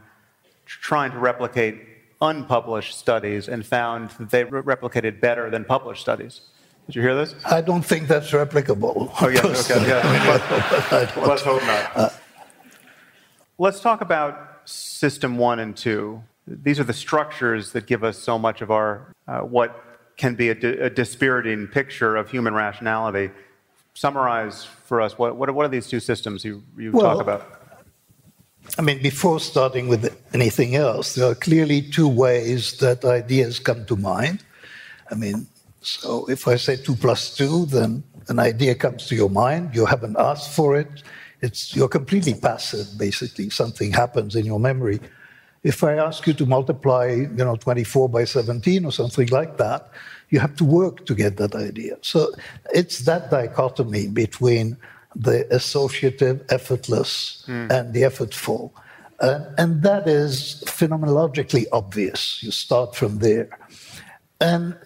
trying 0.65 1.11
to 1.11 1.17
replicate 1.17 1.81
unpublished 2.21 2.97
studies 2.97 3.47
and 3.47 3.65
found 3.65 4.09
that 4.11 4.29
they 4.29 4.43
re- 4.43 4.61
replicated 4.61 5.19
better 5.21 5.49
than 5.49 5.63
published 5.65 6.01
studies. 6.01 6.41
Did 6.85 6.95
you 6.95 7.01
hear 7.01 7.15
this? 7.15 7.35
I 7.45 7.61
don't 7.61 7.83
think 7.83 8.07
that's 8.07 8.31
replicable. 8.31 9.11
Oh, 9.21 9.27
yes, 9.27 9.69
okay, 9.69 9.87
yeah. 9.87 11.11
Let's 11.17 11.41
hope 11.43 11.61
not. 11.63 11.91
Uh, 11.95 12.09
Let's 13.61 13.81
talk 13.81 13.99
about 13.99 14.61
system 14.63 15.37
one 15.37 15.59
and 15.59 15.75
two. 15.75 16.23
These 16.47 16.79
are 16.79 16.85
the 16.85 16.93
structures 16.93 17.73
that 17.73 17.87
give 17.87 18.05
us 18.05 18.17
so 18.17 18.39
much 18.39 18.61
of 18.61 18.71
our, 18.71 19.13
uh, 19.27 19.41
what 19.41 19.83
can 20.15 20.35
be 20.35 20.49
a, 20.49 20.55
di- 20.55 20.77
a 20.79 20.89
dispiriting 20.89 21.67
picture 21.67 22.15
of 22.15 22.31
human 22.31 22.53
rationality 22.53 23.31
summarize 23.99 24.63
for 24.63 25.01
us 25.01 25.17
what, 25.17 25.35
what, 25.35 25.49
are, 25.49 25.53
what 25.53 25.65
are 25.65 25.73
these 25.77 25.87
two 25.87 25.99
systems 25.99 26.45
you, 26.45 26.63
you 26.77 26.91
well, 26.91 27.03
talk 27.03 27.21
about? 27.21 27.41
I 28.77 28.81
mean, 28.81 29.01
before 29.01 29.39
starting 29.41 29.89
with 29.89 30.03
anything 30.33 30.75
else, 30.75 31.15
there 31.15 31.29
are 31.29 31.35
clearly 31.35 31.81
two 31.81 32.07
ways 32.07 32.77
that 32.77 33.03
ideas 33.03 33.59
come 33.59 33.85
to 33.87 33.97
mind. 33.97 34.41
I 35.11 35.15
mean, 35.15 35.47
so 35.81 36.25
if 36.29 36.47
I 36.47 36.55
say 36.55 36.77
two 36.77 36.95
plus 36.95 37.35
two, 37.35 37.65
then 37.65 38.03
an 38.29 38.39
idea 38.39 38.73
comes 38.75 39.07
to 39.07 39.15
your 39.15 39.29
mind. 39.29 39.75
You 39.75 39.85
haven't 39.85 40.15
asked 40.17 40.51
for 40.53 40.77
it. 40.79 41.03
It's 41.41 41.75
you're 41.75 41.89
completely 41.89 42.35
passive, 42.35 42.87
basically. 42.97 43.49
Something 43.49 43.91
happens 43.91 44.35
in 44.35 44.45
your 44.45 44.59
memory. 44.59 44.99
If 45.63 45.83
I 45.83 45.93
ask 45.93 46.25
you 46.25 46.33
to 46.33 46.45
multiply, 46.45 47.07
you 47.07 47.27
know, 47.27 47.55
24 47.55 48.09
by 48.09 48.23
17 48.23 48.85
or 48.85 48.91
something 48.91 49.27
like 49.27 49.57
that, 49.57 49.89
you 50.29 50.39
have 50.39 50.55
to 50.57 50.63
work 50.63 51.05
to 51.05 51.15
get 51.15 51.37
that 51.37 51.55
idea. 51.55 51.97
So 52.01 52.31
it's 52.73 52.99
that 52.99 53.29
dichotomy 53.29 54.07
between 54.07 54.77
the 55.15 55.47
associative, 55.53 56.45
effortless, 56.49 57.43
mm. 57.47 57.69
and 57.71 57.93
the 57.93 58.03
effortful. 58.03 58.71
Uh, 59.19 59.41
and 59.57 59.83
that 59.83 60.07
is 60.07 60.63
phenomenologically 60.65 61.65
obvious. 61.71 62.41
You 62.41 62.51
start 62.51 62.95
from 62.95 63.19
there. 63.19 63.49
And 64.39 64.77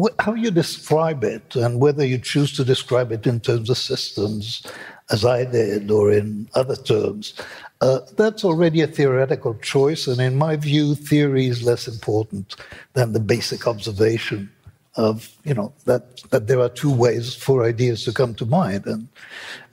wh- 0.00 0.14
how 0.18 0.34
you 0.34 0.50
describe 0.50 1.22
it, 1.22 1.54
and 1.54 1.78
whether 1.78 2.04
you 2.04 2.18
choose 2.18 2.56
to 2.56 2.64
describe 2.64 3.12
it 3.12 3.26
in 3.26 3.38
terms 3.38 3.70
of 3.70 3.78
systems, 3.78 4.66
as 5.10 5.24
I 5.24 5.44
did, 5.44 5.90
or 5.90 6.10
in 6.10 6.48
other 6.54 6.76
terms, 6.76 7.34
uh, 7.80 8.00
that's 8.16 8.44
already 8.44 8.82
a 8.82 8.86
theoretical 8.86 9.54
choice. 9.54 10.06
And 10.06 10.20
in 10.20 10.36
my 10.36 10.56
view, 10.56 10.94
theory 10.94 11.46
is 11.46 11.62
less 11.62 11.88
important 11.88 12.56
than 12.92 13.12
the 13.12 13.20
basic 13.20 13.66
observation 13.66 14.50
of 14.96 15.36
you 15.44 15.54
know 15.54 15.72
that 15.84 16.20
that 16.30 16.48
there 16.48 16.60
are 16.60 16.68
two 16.68 16.92
ways 16.92 17.34
for 17.34 17.64
ideas 17.64 18.04
to 18.04 18.12
come 18.12 18.34
to 18.34 18.44
mind 18.44 18.84
and 18.86 19.06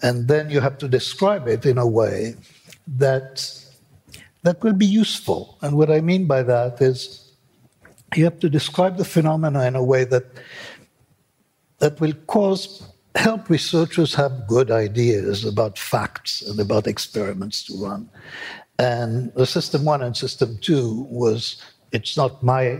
and 0.03 0.27
then 0.27 0.49
you 0.49 0.59
have 0.59 0.77
to 0.77 0.87
describe 0.87 1.47
it 1.47 1.65
in 1.65 1.77
a 1.77 1.87
way 1.87 2.35
that 2.85 3.51
that 4.43 4.61
will 4.63 4.73
be 4.73 4.85
useful 4.85 5.57
and 5.63 5.75
what 5.75 5.89
i 5.89 5.99
mean 5.99 6.27
by 6.27 6.43
that 6.43 6.79
is 6.79 7.31
you 8.15 8.23
have 8.23 8.39
to 8.39 8.47
describe 8.47 8.95
the 8.97 9.03
phenomena 9.03 9.65
in 9.65 9.75
a 9.75 9.83
way 9.83 10.03
that 10.03 10.25
that 11.79 11.99
will 11.99 12.13
cause 12.27 12.83
help 13.17 13.49
researchers 13.49 14.13
have 14.13 14.47
good 14.47 14.71
ideas 14.71 15.43
about 15.45 15.77
facts 15.77 16.41
and 16.41 16.59
about 16.59 16.87
experiments 16.87 17.63
to 17.63 17.73
run. 17.83 18.09
And 18.79 19.33
the 19.33 19.45
system 19.45 19.85
one 19.85 20.03
and 20.03 20.15
system 20.15 20.57
two 20.61 21.07
was 21.09 21.61
it's 21.91 22.15
not 22.15 22.43
my 22.43 22.79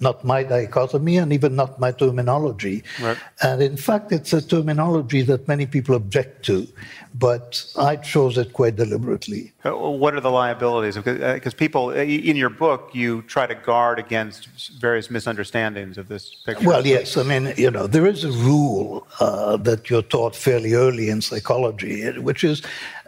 not 0.00 0.24
my 0.24 0.42
dichotomy 0.42 1.18
and 1.18 1.32
even 1.32 1.54
not 1.56 1.78
my 1.78 1.92
terminology. 1.92 2.82
Right. 3.00 3.18
And 3.42 3.62
in 3.62 3.76
fact, 3.76 4.12
it's 4.12 4.32
a 4.32 4.40
terminology 4.40 5.22
that 5.22 5.46
many 5.46 5.66
people 5.66 5.94
object 5.94 6.44
to, 6.46 6.66
but 7.14 7.64
I 7.76 7.96
chose 7.96 8.38
it 8.38 8.52
quite 8.52 8.76
deliberately. 8.76 9.52
Uh, 9.64 9.76
what 9.76 10.14
are 10.14 10.20
the 10.20 10.30
liabilities? 10.30 10.96
Because 10.96 11.54
uh, 11.54 11.56
people, 11.56 11.88
uh, 11.88 11.94
in 12.30 12.36
your 12.36 12.50
book, 12.50 12.90
you 12.94 13.22
try 13.22 13.46
to 13.46 13.54
guard 13.54 13.98
against 13.98 14.48
various 14.80 15.10
misunderstandings 15.10 15.98
of 15.98 16.08
this 16.08 16.34
picture. 16.46 16.66
Well, 16.66 16.86
yes. 16.86 17.16
I 17.16 17.22
mean, 17.22 17.52
you 17.56 17.70
know, 17.70 17.86
there 17.86 18.06
is 18.06 18.24
a 18.24 18.32
rule 18.32 19.06
uh, 19.18 19.56
that 19.58 19.90
you're 19.90 20.02
taught 20.02 20.34
fairly 20.34 20.74
early 20.74 21.10
in 21.10 21.20
psychology, 21.20 22.18
which 22.18 22.44
is 22.44 22.62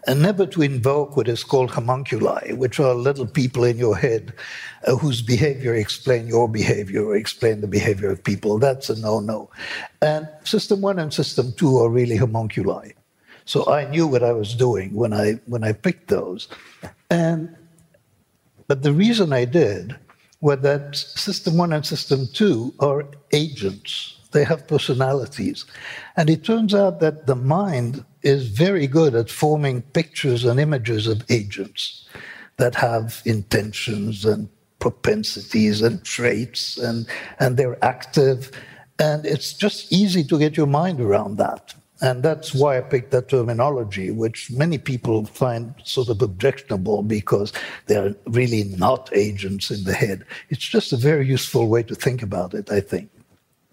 and 0.07 0.21
never 0.21 0.47
to 0.47 0.63
invoke 0.63 1.17
what 1.17 1.29
is 1.29 1.45
called 1.45 1.71
homunculi, 1.71 2.53
which 2.55 2.81
are 2.81 2.95
little 2.95 3.27
people 3.27 3.65
in 3.65 3.79
your 3.79 3.97
head 3.97 4.33
uh, 4.87 4.97
whose 4.97 5.23
behavior 5.23 5.75
explain 5.75 6.27
your 6.27 6.49
behavior 6.49 7.05
or 7.05 7.17
explain 7.17 7.61
the 7.61 7.69
behavior 7.69 8.11
of 8.11 8.23
people. 8.25 8.59
That's 8.59 8.91
a 8.91 9.01
no-no. 9.01 9.51
And 10.01 10.29
system 10.45 10.81
one 10.81 10.99
and 10.99 11.15
system 11.15 11.53
two 11.57 11.79
are 11.79 11.89
really 11.89 12.17
homunculi. 12.17 12.93
So 13.45 13.71
I 13.71 13.89
knew 13.89 14.07
what 14.07 14.23
I 14.23 14.33
was 14.33 14.55
doing 14.55 14.95
when 14.95 15.13
I 15.13 15.41
when 15.47 15.65
I 15.65 15.73
picked 15.73 16.09
those. 16.09 16.49
And 17.11 17.55
but 18.69 18.83
the 18.83 18.93
reason 18.93 19.33
I 19.33 19.45
did 19.45 19.97
was 20.41 20.61
that 20.61 20.97
system 20.97 21.57
one 21.57 21.73
and 21.73 21.87
system 21.87 22.27
two 22.33 22.75
are 22.81 23.05
agents. 23.33 24.19
They 24.33 24.45
have 24.45 24.67
personalities. 24.67 25.65
And 26.17 26.29
it 26.29 26.45
turns 26.45 26.75
out 26.75 27.01
that 27.01 27.27
the 27.27 27.37
mind 27.37 28.05
is 28.23 28.49
very 28.49 28.87
good 28.87 29.15
at 29.15 29.31
forming 29.31 29.83
pictures 29.83 30.45
and 30.45 30.59
images 30.59 31.07
of 31.07 31.25
agents 31.31 32.09
that 32.57 32.75
have 32.75 33.23
intentions 33.25 34.25
and 34.25 34.49
propensities 34.79 35.81
and 35.83 36.05
traits 36.05 36.77
and, 36.77 37.07
and 37.39 37.57
they're 37.57 37.83
active. 37.85 38.51
And 38.99 39.25
it's 39.25 39.53
just 39.53 39.93
easy 39.93 40.25
to 40.25 40.39
get 40.39 40.57
your 40.57 40.67
mind 40.67 41.01
around 41.01 41.37
that. 41.39 41.75
And 42.03 42.25
that's 42.25 42.53
why 42.53 42.79
I 42.79 42.81
picked 42.81 43.13
that 43.13 43.29
terminology, 43.29 44.11
which 44.11 44.51
many 44.51 44.77
people 44.77 45.25
find 45.25 45.73
sort 45.85 46.09
of 46.09 46.21
objectionable 46.21 47.05
because 47.05 47.53
they're 47.87 48.17
really 48.27 48.65
not 48.65 49.09
agents 49.13 49.71
in 49.71 49.85
the 49.85 49.95
head. 49.95 50.25
It's 50.49 50.67
just 50.67 50.93
a 50.93 50.97
very 50.97 51.27
useful 51.29 51.69
way 51.69 51.85
to 51.85 51.95
think 51.95 52.21
about 52.21 52.55
it, 52.55 52.73
I 52.73 52.81
think. 52.81 53.09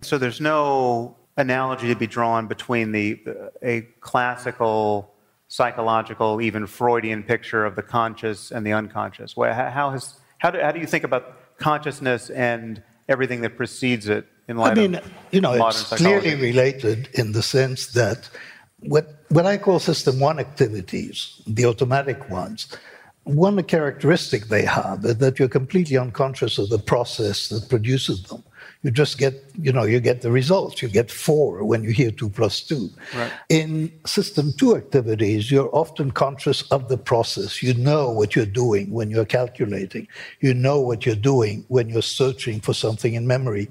So 0.01 0.17
there's 0.17 0.41
no 0.41 1.15
analogy 1.37 1.87
to 1.87 1.95
be 1.95 2.07
drawn 2.07 2.47
between 2.47 2.91
the 2.91 3.19
a 3.63 3.81
classical 4.01 5.13
psychological, 5.49 6.41
even 6.41 6.67
Freudian 6.67 7.23
picture 7.23 7.65
of 7.65 7.75
the 7.75 7.81
conscious 7.81 8.51
and 8.51 8.65
the 8.65 8.71
unconscious. 8.71 9.33
How, 9.35 9.91
has, 9.91 10.19
how, 10.37 10.51
do, 10.51 10.59
how 10.59 10.71
do 10.71 10.79
you 10.79 10.85
think 10.85 11.03
about 11.03 11.57
consciousness 11.57 12.29
and 12.29 12.81
everything 13.09 13.41
that 13.41 13.57
precedes 13.57 14.07
it 14.07 14.27
in 14.47 14.57
light 14.57 14.77
I 14.77 14.81
mean, 14.81 14.95
of 14.95 15.11
you 15.31 15.41
know, 15.41 15.57
modern 15.57 15.69
it's 15.69 15.87
psychology? 15.87 16.21
clearly 16.21 16.41
related 16.41 17.09
in 17.13 17.31
the 17.31 17.41
sense 17.41 17.87
that 17.93 18.29
what, 18.81 19.23
what 19.29 19.45
I 19.45 19.57
call 19.57 19.79
system 19.79 20.19
one 20.19 20.39
activities, 20.39 21.41
the 21.47 21.65
automatic 21.65 22.29
ones, 22.29 22.67
one 23.35 23.61
characteristic 23.63 24.45
they 24.45 24.65
have 24.65 25.05
is 25.05 25.17
that 25.17 25.39
you're 25.39 25.47
completely 25.47 25.97
unconscious 25.97 26.57
of 26.57 26.69
the 26.69 26.79
process 26.79 27.49
that 27.49 27.69
produces 27.69 28.23
them 28.23 28.43
you 28.81 28.91
just 28.91 29.17
get, 29.17 29.43
you 29.61 29.73
know, 29.73 29.83
you 29.83 29.99
get 29.99 30.21
the 30.21 30.31
results. 30.31 30.81
You 30.81 30.87
get 30.87 31.11
four 31.11 31.65
when 31.65 31.83
you 31.83 31.91
hear 31.91 32.11
two 32.11 32.29
plus 32.29 32.61
two. 32.61 32.89
Right. 33.13 33.31
In 33.49 33.91
system 34.05 34.53
two 34.53 34.77
activities, 34.77 35.51
you're 35.51 35.69
often 35.75 36.11
conscious 36.11 36.61
of 36.71 36.87
the 36.87 36.97
process. 36.97 37.61
You 37.61 37.73
know 37.73 38.09
what 38.09 38.37
you're 38.37 38.45
doing 38.45 38.91
when 38.91 39.09
you're 39.09 39.25
calculating. 39.25 40.07
You 40.39 40.53
know 40.53 40.79
what 40.79 41.05
you're 41.05 41.15
doing 41.15 41.65
when 41.67 41.89
you're 41.89 42.01
searching 42.01 42.61
for 42.61 42.73
something 42.73 43.15
in 43.15 43.27
memory. 43.27 43.69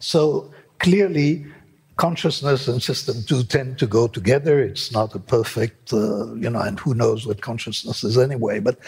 So 0.00 0.52
clearly, 0.80 1.46
consciousness 2.00 2.66
and 2.66 2.82
system 2.82 3.16
two 3.28 3.42
tend 3.42 3.78
to 3.78 3.86
go 3.86 4.08
together. 4.08 4.54
It's 4.70 4.90
not 4.90 5.14
a 5.14 5.18
perfect, 5.18 5.92
uh, 5.92 6.32
you 6.42 6.48
know, 6.48 6.62
and 6.68 6.80
who 6.80 6.94
knows 6.94 7.26
what 7.26 7.42
consciousness 7.42 8.02
is 8.04 8.16
anyway, 8.16 8.58
but 8.58 8.78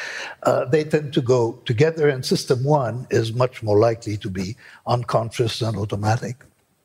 uh, 0.45 0.65
they 0.65 0.83
tend 0.83 1.13
to 1.13 1.21
go 1.21 1.41
together, 1.67 2.09
and 2.09 2.25
system 2.25 2.65
one 2.65 3.07
is 3.11 3.35
much 3.35 3.63
more 3.63 3.79
likely 3.79 4.17
to 4.17 4.31
be 4.31 4.57
unconscious 4.87 5.61
and 5.61 5.77
automatic. 5.77 6.37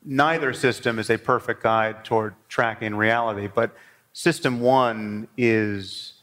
Neither 0.03 0.51
system 0.51 0.99
is 0.99 1.09
a 1.09 1.17
perfect 1.17 1.63
guide 1.63 2.03
toward 2.03 2.33
tracking 2.49 2.93
reality, 2.95 3.47
but 3.47 3.69
system 4.11 4.59
one 4.59 5.29
is. 5.37 6.13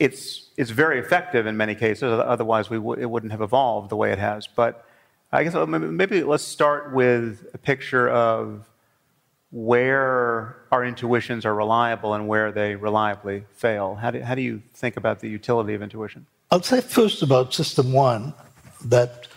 It's, 0.00 0.50
it's 0.56 0.70
very 0.70 0.98
effective 0.98 1.46
in 1.46 1.56
many 1.56 1.74
cases, 1.74 2.10
otherwise, 2.34 2.68
we 2.68 2.78
w- 2.78 3.00
it 3.00 3.08
wouldn't 3.12 3.32
have 3.36 3.44
evolved 3.50 3.90
the 3.90 3.96
way 3.96 4.10
it 4.10 4.18
has. 4.18 4.48
But 4.48 4.72
I 5.30 5.44
guess 5.44 5.54
uh, 5.54 5.66
maybe 5.66 6.24
let's 6.24 6.42
start 6.58 6.92
with 6.92 7.46
a 7.54 7.58
picture 7.58 8.08
of 8.08 8.68
where 9.54 10.56
our 10.72 10.84
intuitions 10.84 11.46
are 11.46 11.54
reliable 11.54 12.14
and 12.14 12.26
where 12.26 12.50
they 12.50 12.74
reliably 12.74 13.44
fail. 13.52 13.94
How 13.94 14.10
do, 14.10 14.20
how 14.20 14.34
do 14.34 14.42
you 14.42 14.60
think 14.74 14.96
about 14.96 15.20
the 15.20 15.28
utility 15.28 15.74
of 15.74 15.80
intuition? 15.80 16.26
I'll 16.50 16.60
say 16.60 16.80
first 16.80 17.22
about 17.22 17.54
System 17.54 17.92
One 17.92 18.34
that 18.84 19.28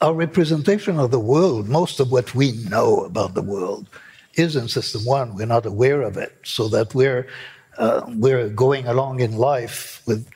our 0.00 0.14
representation 0.14 1.00
of 1.00 1.10
the 1.10 1.18
world, 1.18 1.68
most 1.68 1.98
of 1.98 2.12
what 2.12 2.36
we 2.36 2.52
know 2.70 3.00
about 3.00 3.34
the 3.34 3.42
world, 3.42 3.88
is 4.34 4.54
in 4.54 4.68
System 4.68 5.04
One. 5.04 5.34
We're 5.34 5.46
not 5.46 5.66
aware 5.66 6.02
of 6.02 6.16
it, 6.16 6.32
so 6.44 6.68
that 6.68 6.94
we're 6.94 7.26
uh, 7.76 8.02
we're 8.06 8.48
going 8.50 8.86
along 8.86 9.20
in 9.20 9.36
life 9.36 10.02
with 10.06 10.28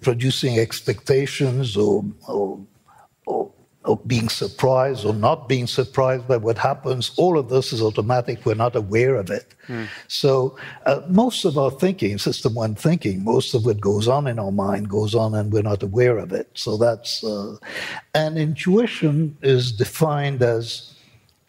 producing 0.00 0.58
expectations 0.58 1.76
or, 1.76 2.02
or, 2.26 2.58
or 3.26 3.50
of 3.86 4.06
being 4.06 4.28
surprised 4.28 5.06
or 5.06 5.14
not 5.14 5.48
being 5.48 5.66
surprised 5.66 6.26
by 6.26 6.36
what 6.36 6.58
happens, 6.58 7.12
all 7.16 7.38
of 7.38 7.48
this 7.48 7.72
is 7.72 7.80
automatic. 7.80 8.44
We're 8.44 8.54
not 8.54 8.74
aware 8.76 9.14
of 9.14 9.30
it. 9.30 9.54
Mm. 9.68 9.88
So, 10.08 10.56
uh, 10.84 11.02
most 11.08 11.44
of 11.44 11.56
our 11.56 11.70
thinking, 11.70 12.18
system 12.18 12.54
one 12.54 12.74
thinking, 12.74 13.24
most 13.24 13.54
of 13.54 13.64
what 13.64 13.80
goes 13.80 14.08
on 14.08 14.26
in 14.26 14.38
our 14.38 14.52
mind 14.52 14.88
goes 14.88 15.14
on 15.14 15.34
and 15.34 15.52
we're 15.52 15.62
not 15.62 15.82
aware 15.82 16.18
of 16.18 16.32
it. 16.32 16.50
So, 16.54 16.76
that's, 16.76 17.22
uh, 17.24 17.56
and 18.14 18.36
intuition 18.36 19.36
is 19.42 19.72
defined 19.72 20.42
as, 20.42 20.94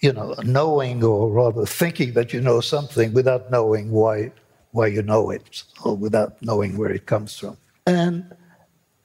you 0.01 0.13
know, 0.13 0.35
knowing 0.43 1.03
or 1.03 1.29
rather 1.29 1.65
thinking 1.65 2.13
that 2.13 2.33
you 2.33 2.41
know 2.41 2.61
something 2.61 3.13
without 3.13 3.49
knowing 3.49 3.91
why, 3.91 4.31
why 4.71 4.87
you 4.87 5.01
know 5.01 5.31
it 5.31 5.63
or 5.83 5.95
without 5.95 6.41
knowing 6.41 6.77
where 6.77 6.91
it 6.91 7.07
comes 7.07 7.37
from. 7.37 7.57
And 7.87 8.31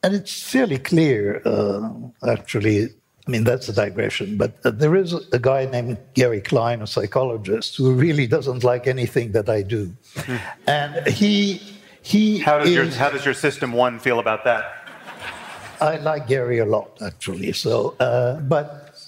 and 0.04 0.14
it's 0.14 0.42
fairly 0.42 0.78
clear, 0.78 1.40
uh, 1.44 1.88
actually, 2.26 2.88
I 3.26 3.30
mean, 3.30 3.44
that's 3.44 3.68
a 3.68 3.72
digression, 3.72 4.36
but 4.36 4.54
uh, 4.64 4.70
there 4.70 4.96
is 4.96 5.12
a 5.12 5.38
guy 5.38 5.66
named 5.66 5.96
Gary 6.14 6.40
Klein, 6.40 6.82
a 6.82 6.88
psychologist, 6.88 7.76
who 7.76 7.92
really 7.92 8.26
doesn't 8.26 8.64
like 8.64 8.88
anything 8.88 9.30
that 9.32 9.48
I 9.48 9.62
do. 9.62 9.94
Mm. 10.14 10.40
And 10.66 11.06
he, 11.06 11.62
he 12.02 12.38
how 12.38 12.58
does, 12.58 12.68
is, 12.68 12.74
your, 12.74 12.86
how 12.86 13.10
does 13.10 13.24
your 13.24 13.34
system 13.34 13.72
one 13.72 14.00
feel 14.00 14.18
about 14.18 14.42
that? 14.44 14.64
I 15.80 15.98
like 15.98 16.26
Gary 16.26 16.58
a 16.58 16.64
lot, 16.64 17.00
actually. 17.00 17.52
So, 17.52 17.94
uh, 18.00 18.40
but 18.40 18.98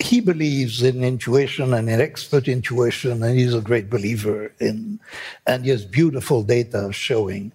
he 0.00 0.20
believes 0.20 0.82
in 0.82 1.02
intuition 1.02 1.72
and 1.72 1.88
in 1.88 1.98
expert 1.98 2.48
intuition, 2.48 3.22
and 3.22 3.38
he's 3.38 3.54
a 3.54 3.62
great 3.62 3.88
believer 3.88 4.52
in, 4.60 5.00
and 5.46 5.64
he 5.64 5.70
has 5.70 5.86
beautiful 5.86 6.42
data 6.42 6.92
showing, 6.92 7.52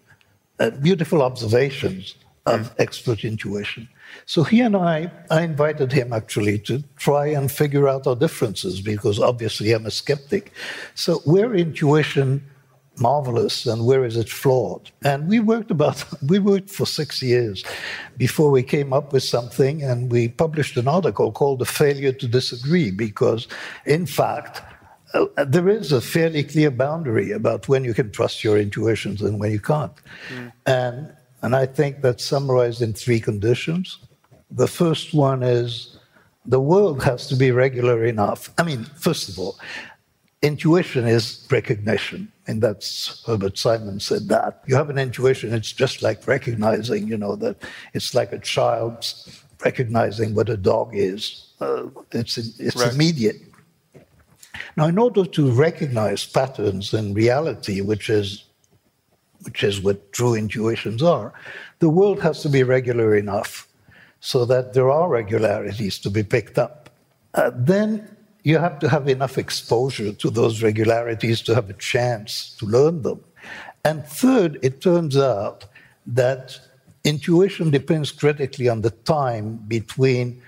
uh, 0.60 0.72
beautiful 0.72 1.22
observations 1.22 2.16
of 2.48 2.62
mm. 2.62 2.76
expert 2.80 3.24
intuition. 3.24 3.88
So 4.26 4.44
he 4.44 4.62
and 4.62 4.76
I, 4.76 5.12
I 5.30 5.42
invited 5.42 5.92
him 5.92 6.14
actually 6.14 6.60
to 6.60 6.84
try 6.98 7.28
and 7.28 7.52
figure 7.52 7.88
out 7.88 8.08
our 8.08 8.16
differences 8.16 8.82
because 8.82 9.20
obviously 9.20 9.72
I'm 9.74 9.86
a 9.86 9.92
skeptic. 9.92 10.54
So 10.96 11.20
where 11.26 11.54
intuition 11.54 12.44
marvelous 13.00 13.66
and 13.66 13.86
where 13.86 14.06
is 14.06 14.18
it 14.18 14.30
flawed? 14.30 14.92
And 15.04 15.28
we 15.28 15.40
worked 15.40 15.72
about 15.72 16.04
we 16.28 16.40
worked 16.40 16.70
for 16.70 16.86
six 16.86 17.22
years 17.22 17.64
before 18.18 18.52
we 18.52 18.64
came 18.64 18.94
up 18.94 19.14
with 19.14 19.24
something, 19.24 19.84
and 19.84 20.12
we 20.12 20.30
published 20.30 20.78
an 20.78 20.88
article 20.88 21.32
called 21.32 21.60
"The 21.60 21.66
Failure 21.66 22.14
to 22.14 22.28
Disagree" 22.28 22.92
because, 22.92 23.48
in 23.86 24.06
fact, 24.06 24.62
uh, 25.14 25.26
there 25.46 25.70
is 25.70 25.92
a 25.92 26.02
fairly 26.02 26.44
clear 26.44 26.72
boundary 26.72 27.32
about 27.32 27.68
when 27.68 27.84
you 27.84 27.94
can 27.94 28.12
trust 28.12 28.44
your 28.44 28.58
intuitions 28.58 29.22
and 29.22 29.40
when 29.40 29.52
you 29.52 29.60
can't. 29.60 29.94
Mm. 30.30 30.52
And, 30.66 31.14
and 31.42 31.56
I 31.56 31.66
think 31.66 32.02
that's 32.02 32.24
summarized 32.24 32.82
in 32.82 32.94
three 32.94 33.20
conditions. 33.20 34.00
The 34.50 34.68
first 34.68 35.14
one 35.14 35.44
is 35.44 35.98
the 36.46 36.60
world 36.60 37.04
has 37.04 37.28
to 37.28 37.36
be 37.36 37.52
regular 37.52 38.06
enough. 38.06 38.52
I 38.58 38.64
mean, 38.64 38.84
first 38.84 39.30
of 39.30 39.40
all, 39.40 39.60
intuition 40.42 41.08
is 41.08 41.48
recognition. 41.52 42.32
And 42.48 42.62
that's 42.62 43.24
Herbert 43.26 43.58
Simon 43.58 44.00
said 44.00 44.28
that. 44.30 44.64
You 44.66 44.76
have 44.76 44.90
an 44.90 44.98
intuition, 44.98 45.54
it's 45.54 45.72
just 45.72 46.02
like 46.02 46.28
recognizing, 46.28 47.08
you 47.08 47.18
know, 47.18 47.36
that 47.38 47.58
it's 47.94 48.14
like 48.14 48.34
a 48.34 48.40
child 48.40 49.06
recognizing 49.64 50.34
what 50.34 50.50
a 50.50 50.58
dog 50.58 50.92
is. 50.94 51.48
Uh, 51.60 51.84
it's 52.12 52.38
it's 52.38 52.76
right. 52.76 52.94
immediate. 52.94 53.38
Now, 54.76 54.88
in 54.88 54.98
order 54.98 55.26
to 55.26 55.52
recognize 55.52 56.26
patterns 56.26 56.94
in 56.94 57.14
reality, 57.14 57.82
which 57.82 58.10
is 58.10 58.46
which 59.44 59.64
is 59.64 59.82
what 59.82 60.12
true 60.14 60.36
intuitions 60.36 61.02
are, 61.02 61.34
the 61.80 61.90
world 61.90 62.22
has 62.22 62.42
to 62.42 62.50
be 62.50 62.64
regular 62.64 63.16
enough 63.16 63.68
so 64.20 64.46
that 64.46 64.74
there 64.74 64.90
are 64.90 65.10
regularities 65.10 65.98
to 66.00 66.10
be 66.10 66.24
picked 66.24 66.58
up. 66.58 66.90
Uh, 67.34 67.52
then 67.56 68.16
you 68.44 68.58
have 68.58 68.80
to 68.80 68.90
have 68.90 69.08
enough 69.08 69.38
exposure 69.38 70.14
to 70.14 70.30
those 70.30 70.64
regularities 70.64 71.42
to 71.42 71.56
have 71.56 71.70
a 71.70 71.74
chance 71.74 72.56
to 72.60 72.66
learn 72.66 73.02
them. 73.02 73.24
And 73.84 74.06
third, 74.06 74.60
it 74.62 74.82
turns 74.82 75.18
out 75.18 75.66
that 76.06 76.60
intuition 77.04 77.72
depends 77.72 78.12
critically 78.12 78.70
on 78.70 78.82
the 78.82 78.92
time 78.92 79.58
between 79.68 80.42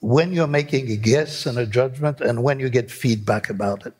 when 0.00 0.32
you're 0.32 0.46
making 0.46 0.90
a 0.90 0.96
guess 0.96 1.46
and 1.46 1.58
a 1.58 1.66
judgment 1.66 2.20
and 2.20 2.42
when 2.42 2.60
you 2.60 2.68
get 2.68 2.90
feedback 2.90 3.48
about 3.48 3.86
it. 3.86 3.94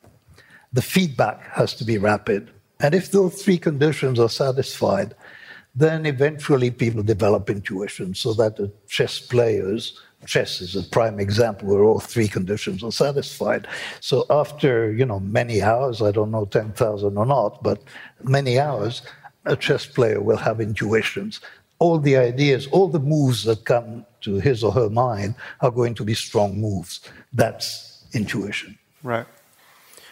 The 0.72 0.82
feedback 0.82 1.42
has 1.52 1.72
to 1.74 1.84
be 1.84 1.96
rapid. 1.96 2.50
And 2.80 2.94
if 2.94 3.10
those 3.10 3.42
three 3.42 3.58
conditions 3.58 4.18
are 4.18 4.28
satisfied, 4.28 5.14
then 5.74 6.06
eventually 6.06 6.70
people 6.70 7.02
develop 7.02 7.50
intuition 7.50 8.14
so 8.14 8.32
that 8.34 8.56
the 8.56 8.70
chess 8.88 9.18
players 9.18 10.00
chess 10.26 10.60
is 10.60 10.76
a 10.76 10.82
prime 10.82 11.20
example 11.20 11.68
where 11.68 11.84
all 11.84 12.00
three 12.00 12.28
conditions 12.28 12.82
are 12.82 12.92
satisfied. 12.92 13.66
So 14.00 14.26
after, 14.30 14.92
you 14.92 15.04
know, 15.04 15.20
many 15.20 15.62
hours, 15.62 16.02
I 16.02 16.10
don't 16.10 16.30
know 16.30 16.44
10,000 16.46 17.16
or 17.16 17.26
not, 17.26 17.62
but 17.62 17.82
many 18.22 18.58
hours, 18.58 19.02
a 19.44 19.56
chess 19.56 19.86
player 19.86 20.20
will 20.20 20.36
have 20.36 20.60
intuitions. 20.60 21.40
All 21.78 21.98
the 21.98 22.16
ideas, 22.16 22.66
all 22.68 22.88
the 22.88 23.00
moves 23.00 23.44
that 23.44 23.64
come 23.64 24.06
to 24.22 24.36
his 24.36 24.64
or 24.64 24.72
her 24.72 24.88
mind 24.88 25.34
are 25.60 25.70
going 25.70 25.94
to 25.96 26.04
be 26.04 26.14
strong 26.14 26.58
moves. 26.60 27.00
That's 27.32 28.04
intuition. 28.12 28.78
Right. 29.02 29.26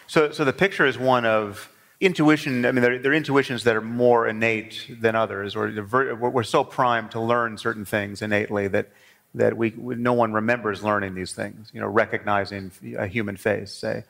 So, 0.07 0.31
so 0.31 0.45
the 0.45 0.53
picture 0.53 0.85
is 0.85 0.99
one 0.99 1.25
of 1.25 1.69
intuition. 2.03 2.65
I 2.65 2.71
mean, 2.71 2.81
there, 2.81 2.99
there 2.99 3.11
are 3.11 3.15
intuitions 3.15 3.63
that 3.63 3.75
are 3.75 3.81
more 3.81 4.27
innate 4.27 4.87
than 5.01 5.15
others, 5.15 5.55
or 5.55 5.71
we're 6.15 6.43
so 6.43 6.63
primed 6.63 7.11
to 7.11 7.19
learn 7.19 7.57
certain 7.57 7.85
things 7.85 8.21
innately 8.21 8.67
that 8.69 8.89
that 9.35 9.57
we, 9.57 9.73
no 9.75 10.13
one 10.13 10.31
remembers 10.31 10.83
learning 10.83 11.15
these 11.15 11.33
things, 11.33 11.71
you 11.73 11.81
know, 11.81 11.87
recognizing 11.87 12.71
a 12.97 13.07
human 13.07 13.35
face, 13.35 13.71
say. 13.71 14.03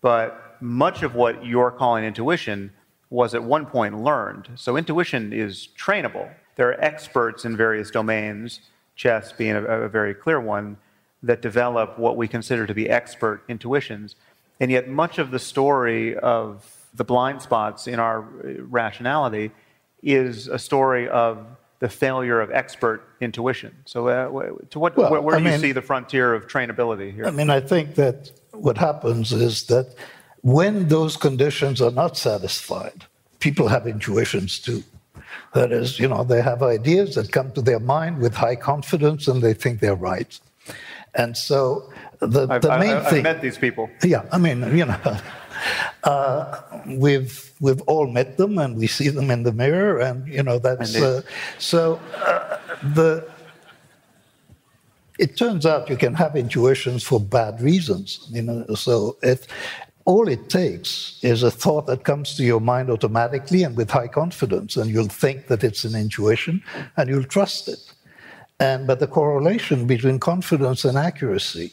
But 0.00 0.56
much 0.60 1.02
of 1.02 1.14
what 1.14 1.44
you're 1.44 1.70
calling 1.70 2.04
intuition 2.04 2.72
was 3.10 3.34
at 3.34 3.42
one 3.42 3.66
point 3.66 4.02
learned. 4.02 4.48
So 4.54 4.76
intuition 4.76 5.32
is 5.32 5.68
trainable. 5.78 6.32
There 6.56 6.70
are 6.70 6.80
experts 6.80 7.44
in 7.44 7.56
various 7.56 7.90
domains, 7.90 8.60
chess 8.94 9.32
being 9.32 9.56
a, 9.56 9.62
a 9.62 9.88
very 9.88 10.14
clear 10.14 10.40
one, 10.40 10.78
that 11.22 11.42
develop 11.42 11.98
what 11.98 12.16
we 12.16 12.28
consider 12.28 12.66
to 12.66 12.74
be 12.74 12.88
expert 12.88 13.42
intuitions. 13.48 14.16
And 14.58 14.70
yet, 14.70 14.88
much 14.88 15.18
of 15.18 15.30
the 15.30 15.38
story 15.38 16.16
of 16.16 16.64
the 16.96 17.04
blind 17.04 17.42
spots 17.42 17.86
in 17.86 17.98
our 18.00 18.20
rationality 18.20 19.50
is 20.02 20.48
a 20.48 20.58
story 20.58 21.08
of 21.08 21.46
the 21.78 21.88
failure 21.88 22.40
of 22.40 22.50
expert 22.50 23.02
intuition. 23.20 23.74
So, 23.84 24.08
uh, 24.08 24.28
to 24.70 24.78
what, 24.78 24.96
well, 24.96 25.22
where, 25.22 25.38
do 25.38 25.44
you 25.44 25.58
see 25.58 25.72
the 25.72 25.82
frontier 25.82 26.34
of 26.34 26.46
trainability 26.46 27.12
here? 27.14 27.26
I 27.26 27.30
mean, 27.30 27.50
I 27.50 27.60
think 27.60 27.96
that 27.96 28.30
what 28.52 28.78
happens 28.78 29.32
is 29.32 29.64
that 29.64 29.94
when 30.40 30.88
those 30.88 31.16
conditions 31.16 31.82
are 31.82 31.90
not 31.90 32.16
satisfied, 32.16 33.04
people 33.40 33.68
have 33.68 33.86
intuitions 33.86 34.58
too. 34.58 34.82
That 35.52 35.72
is, 35.72 35.98
you 35.98 36.08
know, 36.08 36.24
they 36.24 36.42
have 36.42 36.62
ideas 36.62 37.14
that 37.14 37.32
come 37.32 37.52
to 37.52 37.62
their 37.62 37.80
mind 37.80 38.20
with 38.20 38.34
high 38.34 38.56
confidence 38.56 39.28
and 39.28 39.42
they 39.42 39.54
think 39.54 39.80
they're 39.80 39.94
right. 39.94 40.38
And 41.14 41.36
so 41.36 41.90
the, 42.20 42.46
I've, 42.48 42.62
the 42.62 42.78
main 42.78 42.90
I've, 42.90 43.08
thing. 43.08 43.18
I've 43.18 43.34
met 43.34 43.42
these 43.42 43.58
people. 43.58 43.90
Yeah, 44.02 44.22
I 44.32 44.38
mean, 44.38 44.76
you 44.76 44.86
know. 44.86 45.18
Uh, 46.04 46.60
we've 46.86 47.52
we've 47.60 47.82
all 47.82 48.06
met 48.06 48.36
them, 48.36 48.58
and 48.58 48.76
we 48.76 48.86
see 48.86 49.08
them 49.08 49.30
in 49.30 49.42
the 49.42 49.52
mirror, 49.52 49.98
and 49.98 50.26
you 50.28 50.42
know 50.42 50.58
that's 50.58 50.96
uh, 50.96 51.22
so. 51.58 52.00
Uh, 52.14 52.58
the 52.94 53.26
it 55.18 55.36
turns 55.36 55.64
out 55.64 55.88
you 55.88 55.96
can 55.96 56.14
have 56.14 56.36
intuitions 56.36 57.02
for 57.02 57.18
bad 57.18 57.60
reasons, 57.60 58.28
you 58.30 58.42
know. 58.42 58.74
So 58.74 59.16
it 59.22 59.46
all 60.04 60.28
it 60.28 60.48
takes 60.48 61.18
is 61.22 61.42
a 61.42 61.50
thought 61.50 61.86
that 61.86 62.04
comes 62.04 62.36
to 62.36 62.44
your 62.44 62.60
mind 62.60 62.90
automatically 62.90 63.62
and 63.64 63.76
with 63.76 63.90
high 63.90 64.08
confidence, 64.08 64.76
and 64.76 64.90
you'll 64.90 65.08
think 65.08 65.48
that 65.48 65.64
it's 65.64 65.84
an 65.84 65.94
intuition, 65.94 66.62
and 66.96 67.08
you'll 67.08 67.24
trust 67.24 67.68
it. 67.68 67.92
And 68.60 68.86
but 68.86 69.00
the 69.00 69.06
correlation 69.06 69.86
between 69.86 70.18
confidence 70.18 70.84
and 70.84 70.96
accuracy 70.96 71.72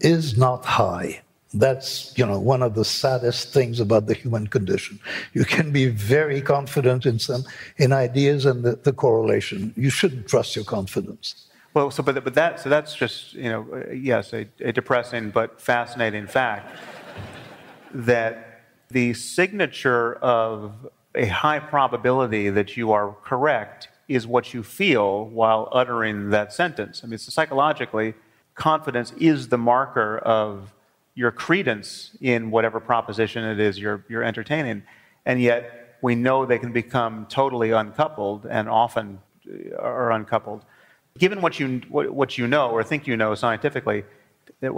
is 0.00 0.36
not 0.36 0.64
high. 0.64 1.22
That's 1.54 2.12
you 2.18 2.26
know 2.26 2.38
one 2.38 2.62
of 2.62 2.74
the 2.74 2.84
saddest 2.84 3.54
things 3.54 3.80
about 3.80 4.06
the 4.06 4.14
human 4.14 4.48
condition. 4.48 5.00
You 5.32 5.44
can 5.44 5.72
be 5.72 5.86
very 5.86 6.42
confident 6.42 7.06
in 7.06 7.18
some 7.18 7.44
in 7.78 7.92
ideas 7.92 8.44
and 8.44 8.62
the, 8.62 8.76
the 8.76 8.92
correlation. 8.92 9.72
You 9.76 9.88
shouldn't 9.88 10.28
trust 10.28 10.56
your 10.56 10.66
confidence. 10.66 11.46
Well, 11.72 11.90
so 11.90 12.02
but 12.02 12.22
but 12.22 12.34
that 12.34 12.60
so 12.60 12.68
that's 12.68 12.94
just 12.94 13.32
you 13.32 13.50
know 13.50 13.84
yes 13.92 14.34
a, 14.34 14.46
a 14.60 14.72
depressing 14.72 15.30
but 15.30 15.60
fascinating 15.60 16.26
fact 16.26 16.78
that 17.94 18.62
the 18.90 19.14
signature 19.14 20.14
of 20.16 20.88
a 21.14 21.26
high 21.26 21.58
probability 21.58 22.50
that 22.50 22.76
you 22.76 22.92
are 22.92 23.14
correct 23.24 23.88
is 24.06 24.26
what 24.26 24.54
you 24.54 24.62
feel 24.62 25.26
while 25.26 25.68
uttering 25.72 26.30
that 26.30 26.52
sentence. 26.52 27.02
I 27.04 27.06
mean, 27.06 27.18
so 27.18 27.30
psychologically, 27.30 28.14
confidence 28.54 29.12
is 29.18 29.48
the 29.48 29.58
marker 29.58 30.18
of 30.18 30.72
your 31.18 31.32
credence 31.32 32.12
in 32.20 32.48
whatever 32.52 32.78
proposition 32.78 33.42
it 33.42 33.58
is 33.58 33.76
you're, 33.76 34.04
you're 34.08 34.22
entertaining. 34.22 34.84
And 35.26 35.42
yet, 35.42 35.96
we 36.00 36.14
know 36.14 36.46
they 36.46 36.60
can 36.60 36.70
become 36.70 37.26
totally 37.28 37.72
uncoupled 37.72 38.46
and 38.46 38.68
often 38.68 39.18
uh, 39.50 39.76
are 39.80 40.12
uncoupled. 40.12 40.64
Given 41.18 41.42
what 41.42 41.58
you, 41.58 41.80
what, 41.88 42.10
what 42.10 42.38
you 42.38 42.46
know 42.46 42.70
or 42.70 42.84
think 42.84 43.08
you 43.08 43.16
know 43.16 43.34
scientifically, 43.34 44.04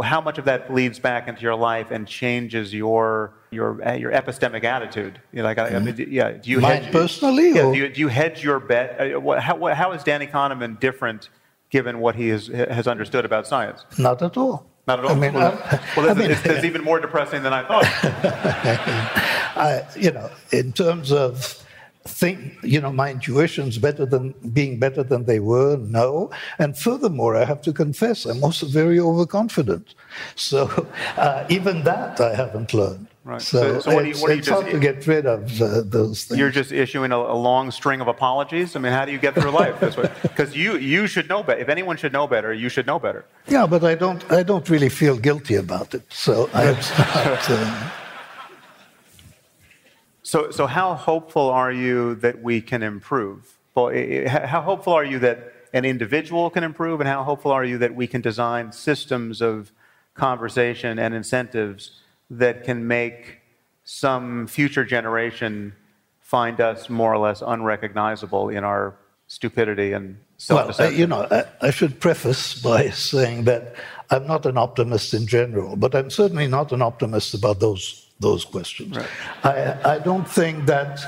how 0.02 0.22
much 0.22 0.38
of 0.38 0.46
that 0.46 0.66
bleeds 0.66 0.98
back 0.98 1.28
into 1.28 1.42
your 1.42 1.54
life 1.54 1.90
and 1.90 2.08
changes 2.08 2.72
your 2.72 3.34
your 3.50 3.86
uh, 3.86 3.92
your 3.92 4.10
epistemic 4.10 4.64
attitude? 4.64 5.20
You 5.32 5.38
know, 5.38 5.44
like, 5.44 5.58
I 5.58 5.78
mean, 5.78 5.94
mm-hmm. 5.94 6.10
yeah, 6.10 6.32
do 6.32 6.50
you 6.50 6.60
Mine 6.60 6.84
hedge, 6.84 6.92
personally? 6.92 7.48
Yeah, 7.50 7.70
do 7.70 7.74
you, 7.74 7.88
do 7.90 8.00
you, 8.00 8.08
hedge 8.08 8.42
your 8.42 8.60
bet? 8.60 8.98
Uh, 8.98 9.40
how, 9.40 9.74
how 9.74 9.92
is 9.92 10.02
Danny 10.02 10.26
Kahneman 10.26 10.80
different 10.80 11.28
given 11.68 11.98
what 11.98 12.14
he 12.16 12.28
has, 12.28 12.46
has 12.46 12.88
understood 12.88 13.26
about 13.26 13.46
science? 13.46 13.84
Not 13.98 14.22
at 14.22 14.38
all. 14.38 14.69
Not 14.90 14.98
at 14.98 15.04
all. 15.04 15.12
I 15.12 15.14
mean, 15.14 15.34
well, 15.34 15.52
well 15.96 16.10
I 16.10 16.14
mean, 16.14 16.32
it's, 16.32 16.44
it's, 16.44 16.64
even 16.64 16.82
more 16.82 16.98
depressing 16.98 17.44
than 17.44 17.52
I 17.52 17.62
thought. 17.62 17.84
I, 19.56 19.86
you 19.96 20.10
know, 20.10 20.28
in 20.50 20.72
terms 20.72 21.12
of 21.12 21.64
think, 22.04 22.56
you 22.64 22.80
know, 22.80 22.92
my 22.92 23.12
intuition's 23.12 23.78
better 23.78 24.04
than 24.04 24.34
being 24.52 24.80
better 24.80 25.04
than 25.04 25.26
they 25.26 25.38
were. 25.38 25.76
No, 25.76 26.30
and 26.58 26.76
furthermore, 26.76 27.36
I 27.36 27.44
have 27.44 27.62
to 27.62 27.72
confess, 27.72 28.24
I'm 28.24 28.42
also 28.42 28.66
very 28.66 28.98
overconfident. 28.98 29.94
So 30.34 30.88
uh, 31.16 31.46
even 31.48 31.84
that 31.84 32.20
I 32.20 32.34
haven't 32.34 32.74
learned. 32.74 33.06
Right. 33.22 33.42
So, 33.42 33.74
so, 33.74 33.80
so 33.80 33.94
what 33.94 34.02
do 34.02 34.08
you, 34.08 34.14
what 34.16 34.30
it's, 34.30 34.48
hard 34.48 34.70
to 34.70 34.78
get 34.78 35.06
rid 35.06 35.26
of 35.26 35.60
uh, 35.60 35.82
those 35.84 36.24
things. 36.24 36.38
You're 36.38 36.50
just 36.50 36.72
issuing 36.72 37.12
a, 37.12 37.18
a, 37.18 37.36
long 37.36 37.70
string 37.70 38.00
of 38.00 38.08
apologies. 38.08 38.74
I 38.76 38.78
mean, 38.80 38.92
how 38.92 39.04
do 39.04 39.12
you 39.12 39.18
get 39.18 39.34
through 39.34 39.50
life? 39.50 39.78
Because 40.22 40.56
you 40.56 40.78
you 40.78 41.06
should 41.06 41.28
know 41.28 41.42
better. 41.42 41.60
If 41.60 41.68
anyone 41.68 41.98
should 41.98 42.14
know 42.14 42.26
better, 42.26 42.54
you 42.54 42.70
should 42.70 42.86
know 42.86 42.98
better. 42.98 43.26
Yeah, 43.46 43.66
but 43.66 43.84
I 43.84 43.94
don't 43.94 44.24
I 44.32 44.42
don't 44.42 44.66
really 44.70 44.88
feel 44.88 45.18
guilty 45.18 45.56
about 45.56 45.94
it. 45.94 46.10
So 46.10 46.48
I. 46.54 46.68
uh, 46.68 47.90
so, 50.22 50.50
so 50.50 50.66
how 50.66 50.94
hopeful 50.94 51.50
are 51.50 51.72
you 51.72 52.14
that 52.16 52.40
we 52.40 52.62
can 52.62 52.82
improve? 52.82 53.58
How 53.76 54.62
hopeful 54.62 54.92
are 54.92 55.04
you 55.04 55.18
that 55.18 55.52
an 55.72 55.84
individual 55.84 56.48
can 56.50 56.64
improve, 56.64 57.00
and 57.00 57.08
how 57.08 57.22
hopeful 57.24 57.52
are 57.52 57.64
you 57.64 57.76
that 57.78 57.94
we 57.94 58.06
can 58.06 58.20
design 58.20 58.72
systems 58.72 59.42
of 59.42 59.72
conversation 60.14 60.98
and 60.98 61.14
incentives 61.14 62.00
that 62.30 62.64
can 62.64 62.86
make 62.86 63.40
some 63.84 64.46
future 64.46 64.84
generation 64.84 65.74
find 66.20 66.60
us 66.60 66.88
more 66.88 67.12
or 67.12 67.18
less 67.18 67.42
unrecognizable 67.44 68.48
in 68.50 68.62
our 68.62 68.94
stupidity 69.26 69.92
and 69.92 70.16
Well, 70.48 70.74
uh, 70.78 70.88
you 70.88 71.06
know, 71.06 71.26
I, 71.30 71.44
I 71.60 71.70
should 71.70 72.00
preface 72.00 72.60
by 72.60 72.90
saying 73.12 73.44
that 73.44 73.74
I'm 74.10 74.26
not 74.26 74.46
an 74.46 74.56
optimist 74.56 75.14
in 75.14 75.26
general, 75.26 75.76
but 75.76 75.94
I'm 75.94 76.10
certainly 76.10 76.46
not 76.46 76.72
an 76.72 76.82
optimist 76.82 77.34
about 77.34 77.60
those 77.60 78.10
those 78.20 78.44
questions. 78.44 78.96
Right. 78.96 79.08
I, 79.44 79.94
I 79.94 79.98
don't 79.98 80.28
think 80.28 80.66
that, 80.66 81.00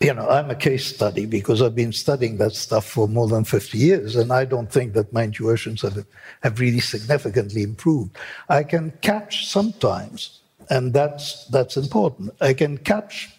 you 0.00 0.12
know, 0.12 0.28
I'm 0.28 0.50
a 0.50 0.54
case 0.54 0.86
study 0.86 1.26
because 1.26 1.62
I've 1.62 1.74
been 1.74 1.92
studying 1.92 2.36
that 2.38 2.52
stuff 2.52 2.86
for 2.86 3.08
more 3.08 3.28
than 3.28 3.44
50 3.44 3.78
years, 3.78 4.16
and 4.16 4.32
I 4.32 4.44
don't 4.44 4.70
think 4.70 4.92
that 4.92 5.12
my 5.12 5.24
intuitions 5.24 5.82
have, 5.82 6.04
have 6.42 6.60
really 6.60 6.80
significantly 6.80 7.62
improved. 7.62 8.16
I 8.48 8.62
can 8.62 8.92
catch 9.00 9.46
sometimes, 9.46 10.40
and 10.68 10.92
that's, 10.92 11.46
that's 11.46 11.76
important. 11.76 12.30
I 12.40 12.52
can 12.52 12.78
catch, 12.78 13.30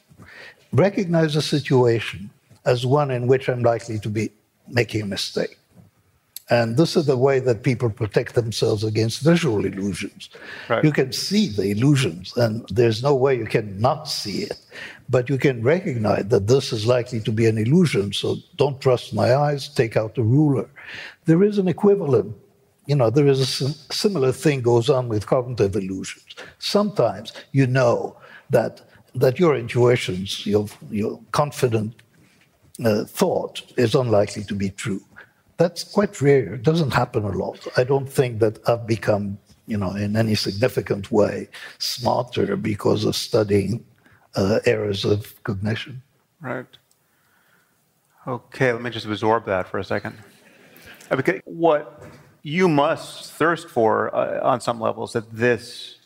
recognize 0.72 1.36
a 1.36 1.42
situation 1.42 2.32
as 2.66 2.86
one 2.86 3.12
in 3.12 3.28
which 3.28 3.50
I'm 3.50 3.62
likely 3.62 4.00
to 4.00 4.10
be 4.10 4.32
making 4.68 5.04
a 5.04 5.06
mistake. 5.06 5.57
And 6.50 6.78
this 6.78 6.96
is 6.96 7.06
the 7.06 7.18
way 7.18 7.40
that 7.40 7.64
people 7.64 7.90
protect 7.90 8.36
themselves 8.36 8.84
against 8.84 9.22
visual 9.22 9.66
illusions. 9.66 10.30
Right. 10.70 10.84
You 10.84 10.92
can 10.94 11.12
see 11.12 11.50
the 11.50 11.72
illusions, 11.72 12.36
and 12.38 12.66
there's 12.70 13.04
no 13.04 13.16
way 13.16 13.36
you 13.36 13.46
can 13.46 13.80
not 13.82 14.08
see 14.08 14.44
it. 14.44 14.58
But 15.10 15.30
you 15.30 15.38
can 15.38 15.62
recognize 15.62 16.28
that 16.28 16.48
this 16.48 16.72
is 16.72 16.86
likely 16.86 17.20
to 17.22 17.32
be 17.32 17.48
an 17.48 17.58
illusion, 17.58 18.14
so 18.14 18.38
don't 18.56 18.80
trust 18.80 19.14
my 19.14 19.36
eyes, 19.36 19.68
take 19.68 19.98
out 19.98 20.16
the 20.16 20.24
ruler. 20.24 20.70
There 21.26 21.44
is 21.44 21.58
an 21.58 21.68
equivalent. 21.68 22.34
You 22.86 22.96
know, 22.96 23.10
there 23.10 23.28
is 23.28 23.42
a 23.42 23.46
sim- 23.46 23.76
similar 23.92 24.32
thing 24.32 24.62
goes 24.62 24.90
on 24.90 25.10
with 25.10 25.28
cognitive 25.28 25.76
illusions. 25.76 26.36
Sometimes 26.60 27.34
you 27.52 27.68
know 27.68 28.16
that 28.52 28.82
that 29.16 29.40
your 29.40 29.56
intuitions, 29.56 30.46
your, 30.46 30.68
your 30.92 31.20
confident 31.32 31.96
uh, 32.86 33.04
thought 33.06 33.64
is 33.76 33.96
unlikely 33.96 34.44
to 34.44 34.54
be 34.54 34.70
true 34.70 35.02
that's 35.58 35.84
quite 35.84 36.22
rare. 36.22 36.54
It 36.54 36.64
doesn't 36.64 36.94
happen 36.94 37.24
a 37.24 37.30
lot. 37.32 37.68
I 37.76 37.84
don't 37.84 38.08
think 38.08 38.40
that 38.40 38.68
I've 38.70 38.86
become, 38.88 39.38
you 39.66 39.78
know, 39.78 39.92
in 39.92 40.16
any 40.16 40.36
significant 40.36 41.12
way 41.12 41.50
smarter 41.80 42.56
because 42.56 43.06
of 43.06 43.16
studying 43.16 43.84
uh, 44.36 44.60
errors 44.66 45.04
of 45.04 45.44
cognition. 45.44 46.02
Right. 46.42 46.66
Okay, 48.28 48.72
let 48.72 48.82
me 48.82 48.90
just 48.90 49.06
absorb 49.06 49.46
that 49.46 49.68
for 49.68 49.80
a 49.80 49.84
second. 49.84 50.16
Okay, 51.12 51.42
what 51.46 52.04
you 52.44 52.68
must 52.68 53.32
thirst 53.32 53.70
for 53.70 54.14
uh, 54.14 54.42
on 54.44 54.62
some 54.62 54.80
levels 54.80 55.14
that 55.14 55.32
this 55.34 55.98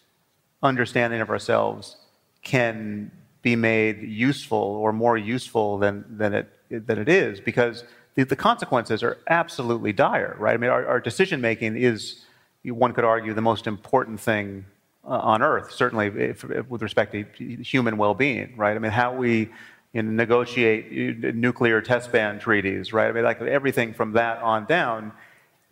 understanding 0.63 1.19
of 1.19 1.29
ourselves 1.29 1.97
can 2.43 3.11
be 3.41 3.55
made 3.55 4.01
useful 4.03 4.57
or 4.57 4.93
more 4.93 5.17
useful 5.17 5.79
than, 5.79 6.05
than, 6.07 6.33
it, 6.33 6.47
than 6.69 6.99
it 6.99 7.09
is 7.09 7.39
because 7.39 7.83
the, 8.15 8.23
the 8.23 8.35
consequences 8.35 9.03
are 9.03 9.17
absolutely 9.27 9.93
dire, 9.93 10.35
right? 10.39 10.53
I 10.53 10.57
mean, 10.57 10.69
our, 10.69 10.85
our 10.85 10.99
decision 10.99 11.41
making 11.41 11.77
is, 11.77 12.23
one 12.63 12.93
could 12.93 13.03
argue, 13.03 13.33
the 13.33 13.41
most 13.41 13.67
important 13.67 14.19
thing 14.19 14.65
uh, 15.05 15.09
on 15.09 15.41
earth, 15.41 15.71
certainly 15.71 16.07
if, 16.07 16.43
if, 16.43 16.69
with 16.69 16.81
respect 16.81 17.13
to 17.13 17.23
human 17.63 17.97
well 17.97 18.13
being, 18.13 18.55
right? 18.57 18.75
I 18.75 18.79
mean, 18.79 18.91
how 18.91 19.15
we 19.15 19.49
you 19.93 20.03
know, 20.03 20.11
negotiate 20.11 21.25
uh, 21.25 21.31
nuclear 21.33 21.81
test 21.81 22.11
ban 22.11 22.39
treaties, 22.39 22.93
right? 22.93 23.09
I 23.09 23.11
mean, 23.11 23.23
like 23.23 23.41
everything 23.41 23.93
from 23.93 24.13
that 24.13 24.41
on 24.41 24.65
down. 24.65 25.11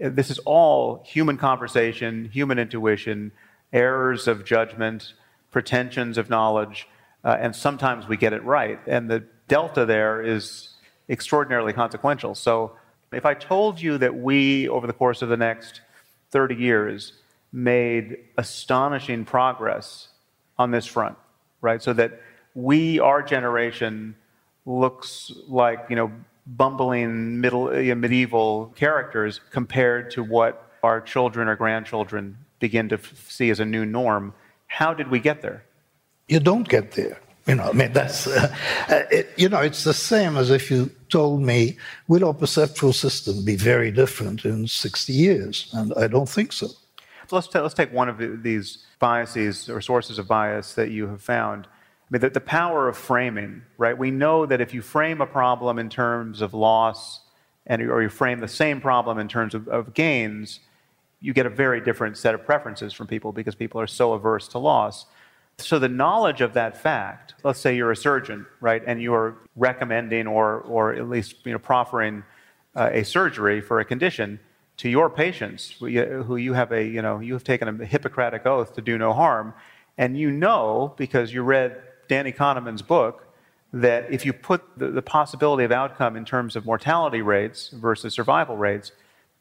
Uh, 0.03 0.09
this 0.09 0.29
is 0.29 0.39
all 0.39 1.03
human 1.05 1.37
conversation, 1.37 2.29
human 2.31 2.57
intuition, 2.57 3.31
errors 3.71 4.27
of 4.27 4.45
judgment, 4.45 5.13
pretensions 5.51 6.17
of 6.17 6.29
knowledge, 6.29 6.87
uh, 7.23 7.37
and 7.39 7.55
sometimes 7.55 8.07
we 8.07 8.17
get 8.17 8.33
it 8.33 8.43
right. 8.43 8.79
And 8.87 9.09
the 9.09 9.23
delta 9.47 9.85
there 9.85 10.21
is 10.21 10.69
extraordinarily 11.09 11.73
consequential. 11.73 12.35
So 12.35 12.73
if 13.11 13.25
I 13.25 13.33
told 13.33 13.81
you 13.81 13.97
that 13.97 14.15
we, 14.15 14.69
over 14.69 14.87
the 14.87 14.93
course 14.93 15.21
of 15.21 15.29
the 15.29 15.37
next 15.37 15.81
30 16.31 16.55
years, 16.55 17.13
made 17.51 18.17
astonishing 18.37 19.25
progress 19.25 20.09
on 20.57 20.71
this 20.71 20.85
front, 20.85 21.17
right? 21.61 21.81
So 21.81 21.93
that 21.93 22.21
we, 22.53 22.99
our 22.99 23.23
generation, 23.23 24.15
looks 24.65 25.31
like, 25.47 25.85
you 25.89 25.95
know, 25.95 26.11
bumbling 26.45 27.41
middle, 27.41 27.67
uh, 27.67 27.95
medieval 27.95 28.73
characters 28.75 29.39
compared 29.51 30.11
to 30.11 30.23
what 30.23 30.71
our 30.83 31.01
children 31.01 31.47
or 31.47 31.55
grandchildren 31.55 32.37
begin 32.59 32.89
to 32.89 32.95
f- 32.95 33.29
see 33.29 33.49
as 33.49 33.59
a 33.59 33.65
new 33.65 33.85
norm. 33.85 34.33
How 34.67 34.93
did 34.93 35.09
we 35.09 35.19
get 35.19 35.41
there? 35.41 35.63
You 36.27 36.39
don't 36.39 36.67
get 36.67 36.91
there. 36.91 37.19
You 37.47 37.55
know, 37.55 37.63
I 37.63 37.71
mean, 37.73 37.93
that's, 37.93 38.27
uh, 38.27 38.55
uh, 38.89 39.01
it, 39.11 39.31
you 39.37 39.49
know, 39.49 39.59
it's 39.59 39.83
the 39.83 39.93
same 39.93 40.37
as 40.37 40.51
if 40.51 40.69
you 40.69 40.91
told 41.09 41.41
me, 41.41 41.77
will 42.07 42.25
our 42.25 42.33
perceptual 42.33 42.93
system 42.93 43.43
be 43.43 43.55
very 43.55 43.91
different 43.91 44.45
in 44.45 44.67
60 44.67 45.13
years? 45.13 45.69
And 45.73 45.93
I 45.95 46.07
don't 46.07 46.29
think 46.29 46.51
so. 46.51 46.67
so 46.67 47.35
let's, 47.35 47.47
t- 47.47 47.59
let's 47.59 47.73
take 47.73 47.91
one 47.91 48.07
of 48.09 48.43
these 48.43 48.85
biases 48.99 49.69
or 49.69 49.81
sources 49.81 50.19
of 50.19 50.27
bias 50.27 50.73
that 50.75 50.91
you 50.91 51.07
have 51.07 51.21
found. 51.21 51.65
I 51.65 52.07
mean, 52.11 52.21
the, 52.21 52.29
the 52.29 52.41
power 52.41 52.87
of 52.87 52.97
framing, 52.97 53.63
right? 53.77 53.97
We 53.97 54.11
know 54.11 54.45
that 54.45 54.61
if 54.61 54.73
you 54.73 54.81
frame 54.81 55.21
a 55.21 55.27
problem 55.27 55.79
in 55.79 55.89
terms 55.89 56.41
of 56.41 56.53
loss, 56.53 57.21
and, 57.65 57.81
or 57.83 58.01
you 58.01 58.09
frame 58.09 58.39
the 58.39 58.47
same 58.47 58.81
problem 58.81 59.19
in 59.19 59.27
terms 59.27 59.53
of, 59.53 59.67
of 59.67 59.93
gains, 59.93 60.59
you 61.21 61.33
get 61.33 61.45
a 61.45 61.49
very 61.49 61.81
different 61.81 62.17
set 62.17 62.33
of 62.33 62.45
preferences 62.45 62.93
from 62.93 63.07
people 63.07 63.31
because 63.31 63.55
people 63.55 63.79
are 63.79 63.87
so 63.87 64.13
averse 64.13 64.47
to 64.49 64.57
loss. 64.57 65.05
So 65.61 65.79
the 65.79 65.89
knowledge 65.89 66.41
of 66.41 66.53
that 66.53 66.77
fact, 66.77 67.35
let's 67.43 67.59
say 67.59 67.75
you're 67.75 67.91
a 67.91 67.95
surgeon, 67.95 68.45
right, 68.61 68.81
and 68.85 69.01
you're 69.01 69.37
recommending 69.55 70.27
or, 70.27 70.61
or 70.61 70.93
at 70.93 71.09
least 71.09 71.35
you 71.45 71.51
know, 71.51 71.59
proffering 71.59 72.23
uh, 72.75 72.89
a 72.91 73.03
surgery 73.03 73.61
for 73.61 73.79
a 73.79 73.85
condition 73.85 74.39
to 74.77 74.89
your 74.89 75.09
patients 75.09 75.71
who 75.79 76.37
you 76.37 76.53
have 76.53 76.71
a, 76.71 76.83
you 76.83 77.01
know, 77.01 77.19
you 77.19 77.33
have 77.33 77.43
taken 77.43 77.81
a 77.81 77.85
Hippocratic 77.85 78.45
oath 78.45 78.73
to 78.75 78.81
do 78.81 78.97
no 78.97 79.11
harm, 79.11 79.53
and 79.97 80.17
you 80.17 80.31
know 80.31 80.93
because 80.97 81.33
you 81.33 81.41
read 81.41 81.81
Danny 82.07 82.31
Kahneman's 82.31 82.81
book 82.81 83.27
that 83.73 84.11
if 84.11 84.25
you 84.25 84.31
put 84.33 84.63
the, 84.77 84.87
the 84.87 85.01
possibility 85.01 85.63
of 85.63 85.71
outcome 85.71 86.15
in 86.15 86.25
terms 86.25 86.55
of 86.55 86.65
mortality 86.65 87.21
rates 87.21 87.69
versus 87.69 88.13
survival 88.13 88.55
rates, 88.55 88.93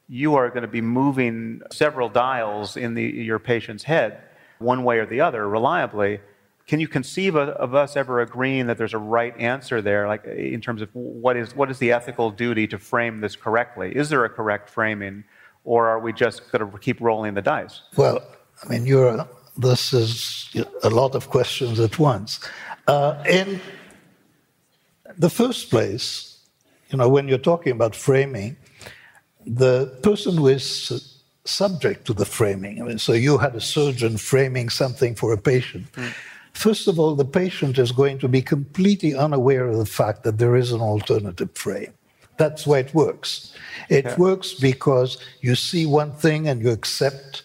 you 0.09 0.35
are 0.35 0.49
going 0.49 0.63
to 0.63 0.69
be 0.69 0.81
moving 0.81 1.63
several 1.71 2.09
dials 2.09 2.77
in 2.77 2.95
the, 2.95 3.05
your 3.05 3.39
patient's 3.39 3.85
head 3.85 4.23
one 4.59 4.85
way 4.85 4.99
or 4.99 5.07
the 5.07 5.21
other 5.21 5.49
reliably. 5.49 6.21
Can 6.67 6.81
you 6.81 6.89
conceive 6.89 7.35
of, 7.35 7.75
us 7.75 7.97
ever 7.97 8.21
agreeing 8.21 8.67
that 8.67 8.77
there's 8.77 8.93
a 8.93 8.99
right 8.99 9.35
answer 9.39 9.81
there, 9.81 10.07
like 10.07 10.25
in 10.25 10.61
terms 10.61 10.83
of 10.83 10.91
what 10.93 11.37
is, 11.37 11.57
what 11.57 11.71
is 11.71 11.79
the 11.79 11.93
ethical 11.93 12.31
duty 12.31 12.67
to 12.67 12.79
frame 12.79 13.21
this 13.21 13.37
correctly? 13.37 13.97
Is 13.97 14.11
there 14.11 14.25
a 14.25 14.29
correct 14.29 14.69
framing, 14.69 15.25
or 15.65 15.89
are 15.89 15.99
we 15.99 16.13
just 16.13 16.53
going 16.53 16.71
to 16.71 16.79
keep 16.79 17.01
rolling 17.01 17.35
the 17.35 17.43
dice? 17.43 17.83
Well, 17.97 18.23
I 18.63 18.69
mean, 18.69 18.85
you're, 18.85 19.27
this 19.57 19.95
is 19.95 20.55
a 20.83 20.91
lot 20.91 21.15
of 21.15 21.31
questions 21.31 21.81
at 21.81 21.99
once. 21.99 22.41
Uh, 22.87 23.23
in 23.29 23.61
the 25.17 25.31
first 25.31 25.71
place, 25.71 26.39
you 26.91 26.99
know, 26.99 27.09
when 27.09 27.29
you're 27.29 27.39
talking 27.39 27.73
about 27.73 27.97
framing, 27.97 28.57
the 29.47 29.99
person 30.03 30.37
who 30.37 30.49
is 30.49 31.18
subject 31.49 32.07
to 32.07 32.13
the 32.13 32.25
framing. 32.25 32.81
I 32.81 32.85
mean, 32.85 32.99
so 32.99 33.13
you 33.13 33.39
had 33.39 33.55
a 33.55 33.61
surgeon 33.61 34.17
framing 34.17 34.69
something 34.69 35.15
for 35.15 35.33
a 35.33 35.39
patient. 35.39 35.91
Mm. 35.93 36.13
First 36.53 36.89
of 36.89 36.99
all, 36.99 37.15
the 37.15 37.25
patient 37.25 37.79
is 37.79 37.93
going 37.93 38.19
to 38.19 38.29
be 38.29 38.43
completely 38.43 39.15
unaware 39.15 39.69
of 39.69 39.79
the 39.79 39.87
fact 39.87 40.25
that 40.25 40.39
there 40.39 40.57
is 40.57 40.73
an 40.73 40.81
alternative 40.81 41.51
frame. 41.55 41.93
That's 42.37 42.67
why 42.67 42.79
it 42.79 42.95
works. 42.95 43.55
It 43.89 44.05
yeah. 44.05 44.17
works 44.17 44.55
because 44.55 45.19
you 45.41 45.55
see 45.55 45.87
one 45.87 46.13
thing 46.13 46.49
and 46.49 46.63
you 46.63 46.71
accept 46.71 47.43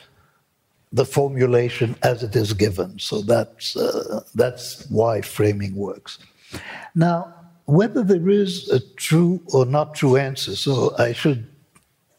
the 0.91 1.05
formulation 1.05 1.95
as 2.03 2.21
it 2.21 2.35
is 2.35 2.53
given. 2.53 2.99
So 2.99 3.21
that's, 3.21 3.75
uh, 3.75 4.21
that's 4.35 4.85
why 4.89 5.21
framing 5.21 5.75
works. 5.75 6.19
Now, 6.93 7.33
whether 7.65 8.03
there 8.03 8.29
is 8.29 8.69
a 8.69 8.79
true 8.95 9.41
or 9.53 9.65
not 9.65 9.95
true 9.95 10.17
answer, 10.17 10.55
so 10.55 10.95
I 10.99 11.13
should 11.13 11.47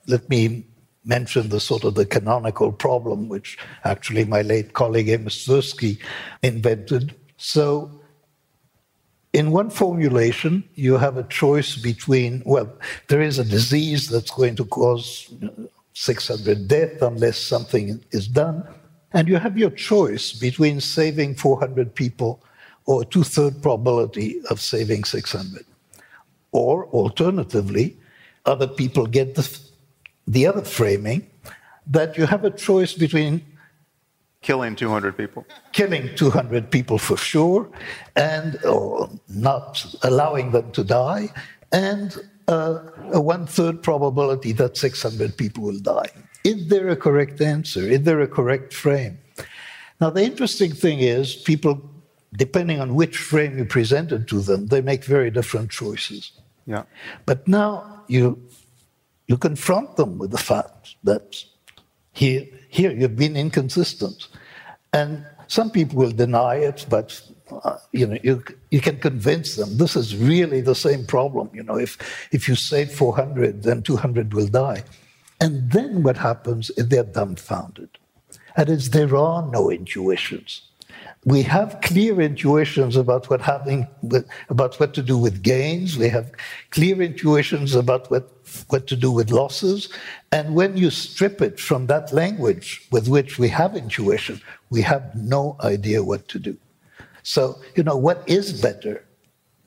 let 0.07 0.29
me 0.29 0.65
mentioned 1.05 1.51
the 1.51 1.61
sort 1.61 1.85
of 1.85 1.95
the 1.95 2.07
canonical 2.07 2.73
problem, 2.73 3.29
which 3.29 3.59
actually 3.85 4.25
my 4.25 4.43
late 4.43 4.73
colleague 4.73 5.09
Amos 5.09 5.47
Tversky 5.47 5.99
invented. 6.43 7.15
So, 7.37 7.91
in 9.33 9.51
one 9.51 9.69
formulation, 9.69 10.63
you 10.77 10.97
have 10.97 11.17
a 11.17 11.25
choice 11.25 11.77
between, 11.77 12.43
well, 12.47 12.73
there 13.09 13.21
is 13.21 13.39
a 13.39 13.45
disease 13.45 14.09
that's 14.09 14.31
going 14.31 14.55
to 14.57 14.65
cause 14.65 15.33
600 15.95 16.69
deaths 16.69 17.03
unless 17.03 17.39
something 17.39 18.03
is 18.13 18.29
done. 18.29 18.65
And 19.13 19.29
you 19.29 19.37
have 19.37 19.59
your 19.59 19.71
choice 19.71 20.33
between 20.33 20.81
saving 20.81 21.35
400 21.35 21.95
people 21.95 22.43
or 22.87 23.03
a 23.03 23.05
two 23.05 23.25
third 23.25 23.63
probability 23.63 24.41
of 24.51 24.61
saving 24.61 25.05
600. 25.05 25.65
Or 26.53 26.87
alternatively, 26.87 27.97
other 28.47 28.69
people 28.69 29.07
get 29.07 29.35
the 29.35 29.43
the 30.27 30.47
other 30.47 30.63
framing 30.63 31.31
that 31.87 32.17
you 32.17 32.27
have 32.27 32.45
a 32.45 32.51
choice 32.51 32.95
between 32.95 33.45
killing 34.43 34.77
200 34.77 35.17
people 35.17 35.45
killing 35.73 36.15
200 36.17 36.71
people 36.71 36.99
for 36.99 37.17
sure 37.17 37.69
and 38.17 38.63
or 38.65 39.09
not 39.29 39.85
allowing 40.03 40.51
them 40.51 40.71
to 40.73 40.85
die 40.85 41.29
and 41.73 42.19
uh, 42.49 42.79
a 43.13 43.21
one 43.21 43.47
third 43.47 43.83
probability 43.83 44.53
that 44.53 44.77
600 44.77 45.37
people 45.37 45.65
will 45.65 45.79
die. 45.79 46.11
Is 46.45 46.69
there 46.69 46.89
a 46.89 46.97
correct 46.97 47.41
answer? 47.41 47.81
Is 47.81 48.03
there 48.03 48.21
a 48.21 48.29
correct 48.29 48.73
frame? 48.73 49.19
Now, 50.01 50.11
the 50.11 50.23
interesting 50.23 50.73
thing 50.73 51.01
is, 51.01 51.35
people, 51.35 51.81
depending 52.37 52.81
on 52.81 52.95
which 52.95 53.17
frame 53.17 53.57
you 53.57 53.65
presented 53.65 54.29
to 54.29 54.41
them, 54.41 54.67
they 54.67 54.81
make 54.81 55.05
very 55.05 55.31
different 55.31 55.71
choices. 55.71 56.33
Yeah. 56.67 56.85
But 57.25 57.47
now 57.49 58.05
you, 58.09 58.43
you 59.27 59.37
confront 59.37 59.97
them 59.97 60.19
with 60.19 60.31
the 60.31 60.39
fact 60.39 60.97
that 61.05 61.45
here, 62.13 62.47
here 62.69 62.93
you've 62.93 63.17
been 63.17 63.37
inconsistent. 63.37 64.29
And 64.93 65.27
some 65.49 65.71
people 65.71 65.99
will 65.99 66.13
deny 66.13 66.57
it, 66.57 66.87
but 66.89 67.21
uh, 67.65 67.77
you 67.93 68.07
know, 68.07 68.19
you, 68.23 68.43
you 68.71 68.81
can 68.81 68.99
convince 68.99 69.57
them 69.57 69.77
this 69.77 69.97
is 69.97 70.17
really 70.17 70.61
the 70.61 70.75
same 70.75 71.05
problem. 71.05 71.51
You 71.53 71.63
know, 71.63 71.79
if, 71.79 72.29
if 72.33 72.49
you 72.49 72.55
save 72.55 72.91
400, 72.93 73.63
then 73.63 73.83
200 73.83 74.33
will 74.33 74.47
die. 74.47 74.85
And 75.41 75.71
then 75.71 76.03
what 76.03 76.17
happens 76.17 76.71
is 76.71 76.89
they're 76.89 77.05
dumbfounded. 77.05 77.91
And 78.57 78.69
it's 78.69 78.91
there 78.91 79.17
are 79.17 79.47
no 79.51 79.71
intuitions. 79.71 80.63
We 81.25 81.43
have 81.43 81.81
clear 81.83 82.21
intuitions 82.21 82.97
about 82.97 83.29
what 83.31 83.41
having 83.41 83.89
about 84.49 84.79
what 84.79 84.95
to 84.95 85.03
do 85.03 85.17
with 85.19 85.43
gains. 85.43 85.99
We 85.99 86.09
have 86.09 86.31
clear 86.71 87.01
intuitions 87.01 87.75
about 87.75 88.11
what, 88.11 88.31
what 88.69 88.87
to 88.89 88.97
do 88.97 89.11
with 89.11 89.31
losses. 89.31 89.89
And 90.33 90.55
when 90.55 90.77
you 90.77 90.91
strip 90.91 91.41
it 91.43 91.59
from 91.59 91.87
that 91.87 92.13
language 92.13 92.87
with 92.91 93.09
which 93.09 93.39
we 93.39 93.49
have 93.49 93.77
intuition, 93.77 94.41
we 94.71 94.83
have 94.83 95.15
no 95.15 95.57
idea 95.61 96.03
what 96.03 96.29
to 96.29 96.39
do. 96.39 96.57
So, 97.23 97.59
you 97.75 97.83
know, 97.83 97.97
what 97.97 98.23
is 98.27 98.61
better 98.61 99.05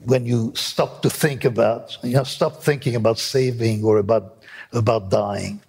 when 0.06 0.26
you 0.26 0.54
stop 0.56 1.02
to 1.02 1.10
think 1.10 1.44
about, 1.44 1.98
you 2.04 2.14
know, 2.14 2.24
stop 2.24 2.62
thinking 2.62 2.96
about 2.96 3.18
saving 3.18 3.84
or 3.84 3.98
about, 3.98 4.44
about 4.74 5.10
dying? 5.10 5.60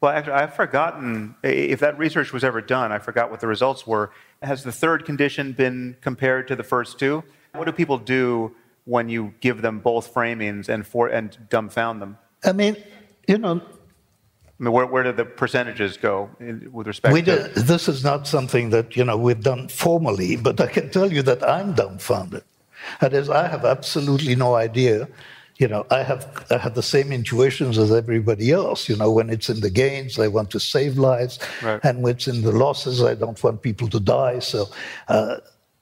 Well, 0.00 0.12
actually, 0.12 0.34
I've 0.34 0.54
forgotten 0.54 1.34
if 1.42 1.80
that 1.80 1.98
research 1.98 2.32
was 2.32 2.44
ever 2.44 2.60
done. 2.60 2.92
I 2.92 2.98
forgot 2.98 3.30
what 3.30 3.40
the 3.40 3.48
results 3.48 3.86
were. 3.86 4.12
Has 4.42 4.62
the 4.62 4.70
third 4.70 5.04
condition 5.04 5.52
been 5.52 5.96
compared 6.00 6.46
to 6.48 6.56
the 6.56 6.62
first 6.62 6.98
two? 6.98 7.24
What 7.54 7.64
do 7.64 7.72
people 7.72 7.98
do 7.98 8.54
when 8.84 9.08
you 9.08 9.34
give 9.40 9.60
them 9.60 9.80
both 9.80 10.14
framings 10.14 10.68
and 10.68 10.86
for 10.86 11.08
and 11.08 11.36
dumbfound 11.50 11.98
them? 11.98 12.18
I 12.44 12.52
mean, 12.52 12.76
you 13.26 13.38
know, 13.38 13.60
I 14.58 14.64
mean, 14.64 14.72
where, 14.72 14.86
where 14.86 15.04
do 15.04 15.12
the 15.12 15.24
percentages 15.24 15.96
go 15.96 16.30
in, 16.40 16.72
with 16.72 16.88
respect 16.88 17.12
we 17.12 17.22
to? 17.22 17.48
Do, 17.54 17.60
this 17.60 17.88
is 17.88 18.02
not 18.02 18.26
something 18.26 18.70
that 18.70 18.96
you 18.96 19.04
know 19.04 19.16
we've 19.16 19.42
done 19.42 19.68
formally, 19.68 20.36
but 20.36 20.60
I 20.60 20.66
can 20.66 20.90
tell 20.90 21.12
you 21.12 21.22
that 21.22 21.48
I'm 21.48 21.74
dumbfounded. 21.74 22.42
That 23.00 23.12
is, 23.12 23.28
I 23.28 23.46
have 23.46 23.64
absolutely 23.64 24.34
no 24.34 24.56
idea. 24.56 25.08
You 25.58 25.68
know, 25.68 25.86
I 25.90 26.02
have 26.02 26.46
I 26.50 26.58
have 26.58 26.74
the 26.74 26.82
same 26.82 27.12
intuitions 27.12 27.78
as 27.78 27.92
everybody 27.92 28.50
else. 28.50 28.88
You 28.88 28.96
know, 28.96 29.12
when 29.12 29.30
it's 29.30 29.48
in 29.48 29.60
the 29.60 29.70
gains, 29.70 30.18
I 30.18 30.28
want 30.28 30.50
to 30.50 30.60
save 30.60 30.98
lives, 30.98 31.38
right. 31.62 31.80
and 31.84 32.02
when 32.02 32.16
it's 32.16 32.26
in 32.26 32.42
the 32.42 32.52
losses, 32.52 33.02
I 33.02 33.14
don't 33.14 33.40
want 33.42 33.62
people 33.62 33.88
to 33.88 34.00
die. 34.00 34.40
So. 34.40 34.66
Uh, 35.08 35.36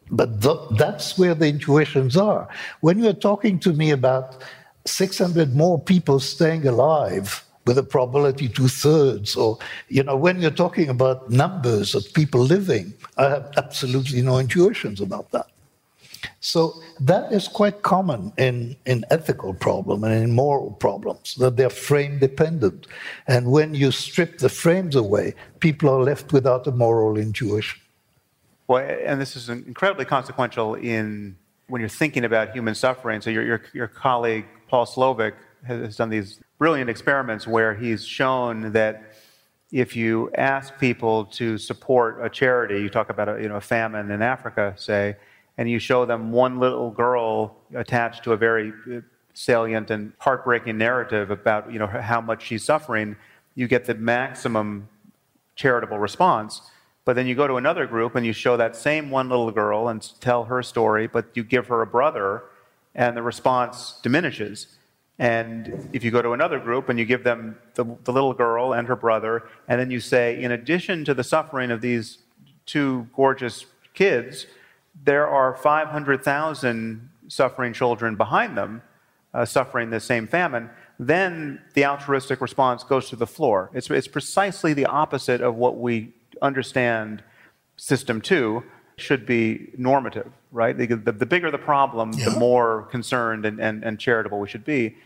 but 0.09 0.41
th- 0.41 0.79
that's 0.79 1.19
where 1.19 1.35
the 1.35 1.49
intuitions 1.49 2.17
are. 2.17 2.49
When 2.81 3.01
you're 3.01 3.13
talking 3.13 3.59
to 3.59 3.73
me 3.73 3.91
about 3.91 4.45
600 4.87 5.55
more 5.55 5.81
people 5.81 6.21
staying 6.21 6.67
alive, 6.67 7.45
with 7.67 7.79
a 7.79 7.83
probability 7.83 8.49
two 8.49 8.69
thirds, 8.69 9.37
or, 9.37 9.59
you 9.89 10.03
know, 10.03 10.17
when 10.17 10.41
you're 10.41 10.51
talking 10.53 10.89
about 10.89 11.29
numbers 11.31 11.95
of 11.95 12.05
people 12.15 12.41
living, 12.41 12.95
I 13.17 13.29
have 13.29 13.53
absolutely 13.57 14.23
no 14.23 14.39
intuitions 14.39 15.01
about 15.01 15.33
that. 15.33 15.49
So 16.41 16.75
that 17.01 17.33
is 17.33 17.49
quite 17.49 17.83
common 17.83 18.33
in, 18.39 18.77
in 18.87 19.05
ethical 19.11 19.53
problems 19.53 20.05
and 20.05 20.13
in 20.13 20.33
moral 20.33 20.71
problems, 20.73 21.35
that 21.37 21.57
they're 21.57 21.71
frame 21.71 22.19
dependent. 22.19 22.87
And 23.27 23.51
when 23.51 23.75
you 23.75 23.91
strip 23.91 24.39
the 24.39 24.49
frames 24.49 24.95
away, 24.95 25.35
people 25.61 25.89
are 25.89 26.03
left 26.03 26.33
without 26.33 26.67
a 26.67 26.73
moral 26.73 27.17
intuition. 27.19 27.81
Well, 28.69 28.83
and 29.05 29.21
this 29.21 29.37
is 29.37 29.49
incredibly 29.49 30.05
consequential 30.05 30.75
in 30.75 31.37
when 31.69 31.81
you're 31.81 31.89
thinking 31.89 32.25
about 32.25 32.53
human 32.53 32.75
suffering. 32.75 33.21
So 33.21 33.31
your, 33.31 33.45
your, 33.45 33.63
your 33.73 33.89
colleague, 33.89 34.47
Paul 34.69 34.87
Slovic, 34.87 35.35
has 35.67 35.97
done 35.97 36.11
these 36.11 36.41
brilliant 36.59 36.89
experiments 36.89 37.47
where 37.47 37.75
he's 37.75 38.05
shown 38.05 38.73
that 38.73 39.15
if 39.73 39.97
you 39.97 40.31
ask 40.37 40.79
people 40.79 41.25
to 41.25 41.59
support 41.59 42.25
a 42.25 42.29
charity, 42.29 42.81
you 42.81 42.89
talk 42.89 43.11
about 43.11 43.29
a, 43.29 43.43
you 43.43 43.49
know, 43.49 43.57
a 43.57 43.61
famine 43.61 44.11
in 44.11 44.23
Africa, 44.23 44.75
say, 44.77 45.17
and 45.59 45.69
you 45.69 45.79
show 45.79 46.05
them 46.05 46.31
one 46.31 46.59
little 46.59 46.91
girl 46.91 47.57
attached 47.75 48.23
to 48.25 48.33
a 48.33 48.37
very 48.37 48.73
uh, 48.93 49.01
salient 49.35 49.91
and 49.91 50.13
heartbreaking 50.19 50.79
narrative 50.79 51.31
about 51.31 51.71
you 51.73 51.79
know, 51.79 51.87
how 51.87 52.21
much 52.21 52.45
she's 52.45 52.65
suffering, 52.65 53.17
you 53.55 53.67
get 53.67 53.85
the 53.85 53.95
maximum 53.95 54.89
charitable 55.57 55.99
response. 55.99 56.63
But 57.05 57.15
then 57.15 57.27
you 57.27 57.35
go 57.35 57.47
to 57.47 57.55
another 57.55 57.87
group 57.87 58.15
and 58.15 58.27
you 58.27 58.33
show 58.33 58.57
that 58.57 58.77
same 58.77 59.11
one 59.11 59.29
little 59.29 59.51
girl 59.51 59.89
and 59.89 60.03
tell 60.21 60.45
her 60.45 60.63
story, 60.63 61.07
but 61.07 61.27
you 61.35 61.45
give 61.45 61.67
her 61.69 61.83
a 61.83 61.87
brother, 61.87 62.45
and 62.97 63.17
the 63.17 63.23
response 63.23 64.01
diminishes. 64.03 64.67
And 65.19 65.89
if 65.93 66.03
you 66.03 66.11
go 66.11 66.21
to 66.21 66.33
another 66.33 66.59
group 66.59 66.89
and 66.89 66.99
you 66.99 67.05
give 67.05 67.23
them 67.23 67.57
the, 67.75 67.85
the, 68.05 68.13
little 68.13 68.35
girl 68.35 68.73
and 68.73 68.89
her 68.89 68.97
brother, 68.97 69.45
and 69.69 69.79
then 69.79 69.91
you 69.91 70.01
say, 70.01 70.43
in 70.43 70.51
addition 70.51 71.05
to 71.05 71.15
the 71.15 71.23
suffering 71.23 71.71
of 71.71 71.81
these 71.81 72.19
two 72.65 73.07
gorgeous 73.15 73.67
kids, 73.95 74.47
there 75.05 75.29
are 75.29 75.55
500,000 75.55 77.11
suffering 77.29 77.73
children 77.73 78.17
behind 78.17 78.57
them 78.57 78.83
uh, 79.35 79.45
suffering 79.45 79.91
the 79.91 80.01
same 80.01 80.27
famine, 80.27 80.71
then 80.99 81.61
the 81.75 81.85
altruistic 81.85 82.41
response 82.41 82.83
goes 82.83 83.11
to 83.11 83.17
the 83.17 83.27
floor. 83.27 83.71
It's, 83.75 83.91
it's 83.91 84.09
precisely 84.09 84.73
the 84.73 84.87
opposite 84.87 85.43
of 85.43 85.55
what 85.57 85.77
we 85.79 86.15
understand 86.41 87.23
system 87.77 88.23
two 88.23 88.65
should 88.99 89.27
be 89.27 89.71
normative, 89.77 90.33
right? 90.53 90.77
The, 90.77 90.87
the, 90.87 91.13
the 91.13 91.27
bigger 91.27 91.51
the 91.51 91.59
problem, 91.59 92.13
yeah. 92.13 92.31
the 92.31 92.39
more 92.39 92.83
concerned 92.91 93.45
and, 93.45 93.61
and, 93.61 93.85
and 93.85 93.99
charitable 93.99 94.41
we 94.41 94.49
should 94.49 94.65
be. 94.65 94.97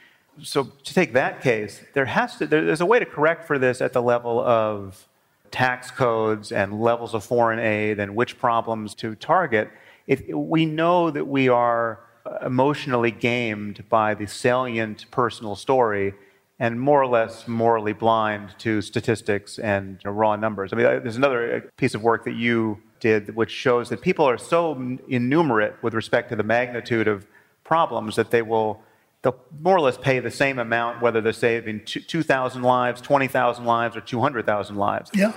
So 0.42 0.64
to 0.84 0.94
take 0.94 1.12
that 1.14 1.40
case, 1.40 1.82
there 1.92 2.04
has 2.04 2.36
to 2.36 2.46
there's 2.46 2.80
a 2.80 2.86
way 2.86 3.00
to 3.00 3.04
correct 3.04 3.44
for 3.46 3.58
this 3.58 3.80
at 3.80 3.92
the 3.92 4.00
level 4.00 4.40
of 4.40 5.08
tax 5.50 5.90
codes 5.90 6.52
and 6.52 6.80
levels 6.80 7.14
of 7.14 7.24
foreign 7.24 7.58
aid 7.58 7.98
and 7.98 8.14
which 8.14 8.38
problems 8.38 8.94
to 8.94 9.16
target. 9.16 9.68
It, 10.06 10.36
we 10.36 10.66
know 10.66 11.10
that 11.10 11.26
we 11.26 11.48
are 11.48 12.00
emotionally 12.42 13.10
gamed 13.10 13.88
by 13.88 14.14
the 14.14 14.26
salient 14.26 15.10
personal 15.10 15.56
story 15.56 16.14
and 16.60 16.80
more 16.80 17.02
or 17.02 17.06
less 17.06 17.48
morally 17.48 17.92
blind 17.92 18.54
to 18.58 18.80
statistics 18.82 19.58
and 19.58 19.98
raw 20.04 20.36
numbers. 20.36 20.72
I 20.72 20.76
mean, 20.76 20.84
there's 20.84 21.16
another 21.16 21.56
uh, 21.56 21.60
piece 21.76 21.94
of 21.94 22.02
work 22.02 22.24
that 22.26 22.34
you 22.36 22.80
did 23.00 23.34
which 23.34 23.50
shows 23.50 23.88
that 23.88 24.00
people 24.00 24.24
are 24.24 24.38
so 24.38 24.98
innumerate 25.08 25.74
with 25.82 25.94
respect 25.94 26.28
to 26.30 26.36
the 26.36 26.42
magnitude 26.42 27.08
of 27.08 27.26
problems 27.64 28.16
that 28.16 28.30
they 28.30 28.42
will 28.42 28.82
they'll 29.22 29.36
more 29.60 29.76
or 29.76 29.80
less 29.80 29.98
pay 29.98 30.18
the 30.18 30.30
same 30.30 30.58
amount 30.58 31.02
whether 31.02 31.20
they're 31.20 31.32
saving 31.32 31.84
2,000 31.84 32.62
lives, 32.62 33.00
20,000 33.00 33.64
lives, 33.64 33.96
or 33.96 34.00
200,000 34.00 34.76
lives. 34.76 35.10
Yeah. 35.14 35.32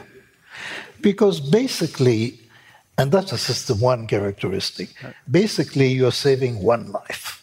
Because 1.01 1.39
basically, 1.41 2.39
and 2.97 3.11
that's 3.11 3.31
a 3.31 3.37
system 3.37 3.79
one 3.79 4.07
characteristic, 4.07 4.89
basically 5.29 5.87
you're 5.87 6.11
saving 6.11 6.61
one 6.63 6.91
life. 6.91 7.42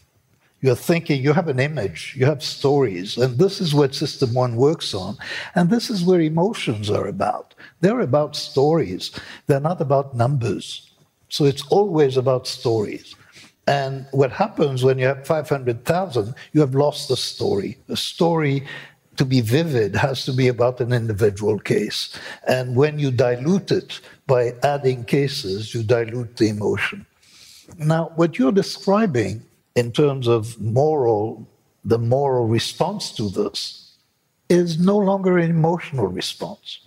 You're 0.62 0.77
thinking, 0.77 1.23
you 1.23 1.33
have 1.33 1.49
an 1.49 1.59
image, 1.59 2.14
you 2.18 2.27
have 2.27 2.42
stories, 2.42 3.16
and 3.16 3.38
this 3.38 3.61
is 3.61 3.75
what 3.75 3.94
System 3.94 4.35
One 4.35 4.57
works 4.57 4.92
on. 4.92 5.16
And 5.55 5.70
this 5.70 5.88
is 5.88 6.05
where 6.05 6.20
emotions 6.20 6.90
are 6.90 7.07
about. 7.07 7.55
They're 7.81 8.01
about 8.01 8.37
stories, 8.37 9.11
they're 9.46 9.61
not 9.61 9.81
about 9.81 10.14
numbers. 10.14 10.90
So 11.31 11.44
it's 11.44 11.66
always 11.68 12.16
about 12.16 12.46
stories. 12.46 13.14
And 13.66 14.07
what 14.11 14.33
happens 14.33 14.83
when 14.83 14.99
you 14.99 15.07
have 15.07 15.27
500,000, 15.27 16.35
you 16.53 16.61
have 16.61 16.75
lost 16.75 17.09
the 17.09 17.16
story. 17.16 17.79
The 17.87 17.96
story 17.96 18.66
to 19.16 19.25
be 19.25 19.40
vivid 19.40 19.94
has 19.94 20.25
to 20.25 20.33
be 20.33 20.49
about 20.49 20.81
an 20.81 20.92
individual 20.92 21.59
case. 21.59 22.18
And 22.49 22.75
when 22.75 22.99
you 22.99 23.11
dilute 23.11 23.70
it 23.70 24.01
by 24.27 24.55
adding 24.62 25.05
cases, 25.05 25.75
you 25.75 25.83
dilute 25.83 26.37
the 26.37 26.49
emotion. 26.49 27.07
Now, 27.79 28.12
what 28.16 28.38
you're 28.38 28.51
describing 28.51 29.42
in 29.74 29.92
terms 29.92 30.26
of 30.28 30.61
moral, 30.61 31.48
the 31.85 31.98
moral 31.98 32.46
response 32.46 33.12
to 33.12 33.28
this 33.28 33.96
is 34.48 34.78
no 34.78 34.96
longer 34.96 35.38
an 35.38 35.50
emotional 35.50 36.09
response. 36.09 36.80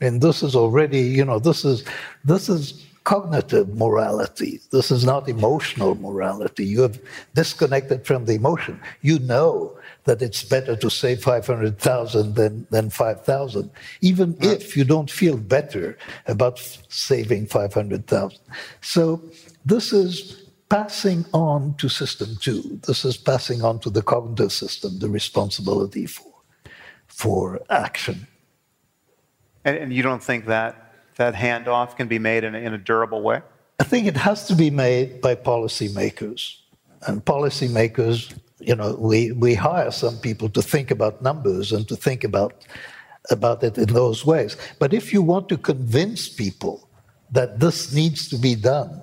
And 0.00 0.20
this 0.22 0.42
is 0.42 0.54
already, 0.56 1.00
you 1.00 1.24
know, 1.24 1.38
this 1.38 1.64
is 1.64 1.84
this 2.24 2.48
is 2.48 2.86
cognitive 3.04 3.74
morality. 3.76 4.60
This 4.70 4.90
is 4.90 5.04
not 5.04 5.28
emotional 5.28 5.94
morality. 5.96 6.64
You 6.64 6.82
have 6.82 7.00
disconnected 7.34 8.06
from 8.06 8.26
the 8.26 8.34
emotion. 8.34 8.80
You 9.00 9.18
know 9.18 9.76
that 10.04 10.22
it's 10.22 10.44
better 10.44 10.76
to 10.76 10.90
save 10.90 11.22
500,000 11.22 12.34
than, 12.34 12.66
than 12.70 12.90
5,000, 12.90 13.70
even 14.00 14.36
right. 14.36 14.52
if 14.52 14.76
you 14.76 14.84
don't 14.84 15.10
feel 15.10 15.36
better 15.36 15.98
about 16.26 16.58
saving 16.88 17.46
500,000. 17.46 18.38
So 18.80 19.22
this 19.64 19.92
is 19.92 20.39
passing 20.70 21.26
on 21.34 21.74
to 21.74 21.88
system 21.88 22.36
two. 22.40 22.80
This 22.86 23.04
is 23.04 23.16
passing 23.16 23.62
on 23.62 23.80
to 23.80 23.90
the 23.90 24.02
cognitive 24.02 24.52
system 24.52 24.98
the 25.00 25.10
responsibility 25.10 26.06
for, 26.06 26.32
for 27.08 27.60
action. 27.68 28.26
And, 29.64 29.76
and 29.76 29.92
you 29.92 30.02
don't 30.02 30.22
think 30.22 30.46
that 30.46 30.94
that 31.16 31.34
handoff 31.34 31.96
can 31.96 32.08
be 32.08 32.18
made 32.18 32.44
in 32.44 32.54
a, 32.54 32.58
in 32.58 32.72
a 32.72 32.78
durable 32.78 33.20
way? 33.20 33.42
I 33.78 33.84
think 33.84 34.06
it 34.06 34.16
has 34.16 34.46
to 34.46 34.54
be 34.54 34.70
made 34.70 35.20
by 35.20 35.34
policymakers. 35.34 36.56
And 37.06 37.24
policymakers, 37.24 38.38
you 38.58 38.74
know, 38.74 38.94
we, 38.94 39.32
we 39.32 39.54
hire 39.54 39.90
some 39.90 40.16
people 40.18 40.48
to 40.50 40.62
think 40.62 40.90
about 40.90 41.20
numbers 41.22 41.72
and 41.72 41.86
to 41.88 41.96
think 41.96 42.24
about, 42.24 42.64
about 43.30 43.62
it 43.62 43.76
in 43.76 43.86
those 43.92 44.24
ways. 44.24 44.56
But 44.78 44.94
if 44.94 45.12
you 45.12 45.20
want 45.20 45.48
to 45.48 45.58
convince 45.58 46.28
people 46.28 46.88
that 47.32 47.60
this 47.60 47.92
needs 47.92 48.28
to 48.28 48.36
be 48.36 48.54
done, 48.54 49.02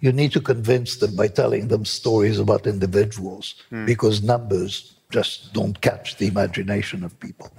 you 0.00 0.12
need 0.12 0.32
to 0.32 0.40
convince 0.40 0.96
them 0.96 1.16
by 1.16 1.28
telling 1.28 1.68
them 1.68 1.84
stories 1.84 2.38
about 2.38 2.66
individuals 2.66 3.54
mm. 3.72 3.86
because 3.86 4.22
numbers 4.22 4.94
just 5.10 5.52
don't 5.52 5.80
catch 5.80 6.16
the 6.16 6.26
imagination 6.26 7.02
of 7.04 7.18
people. 7.20 7.50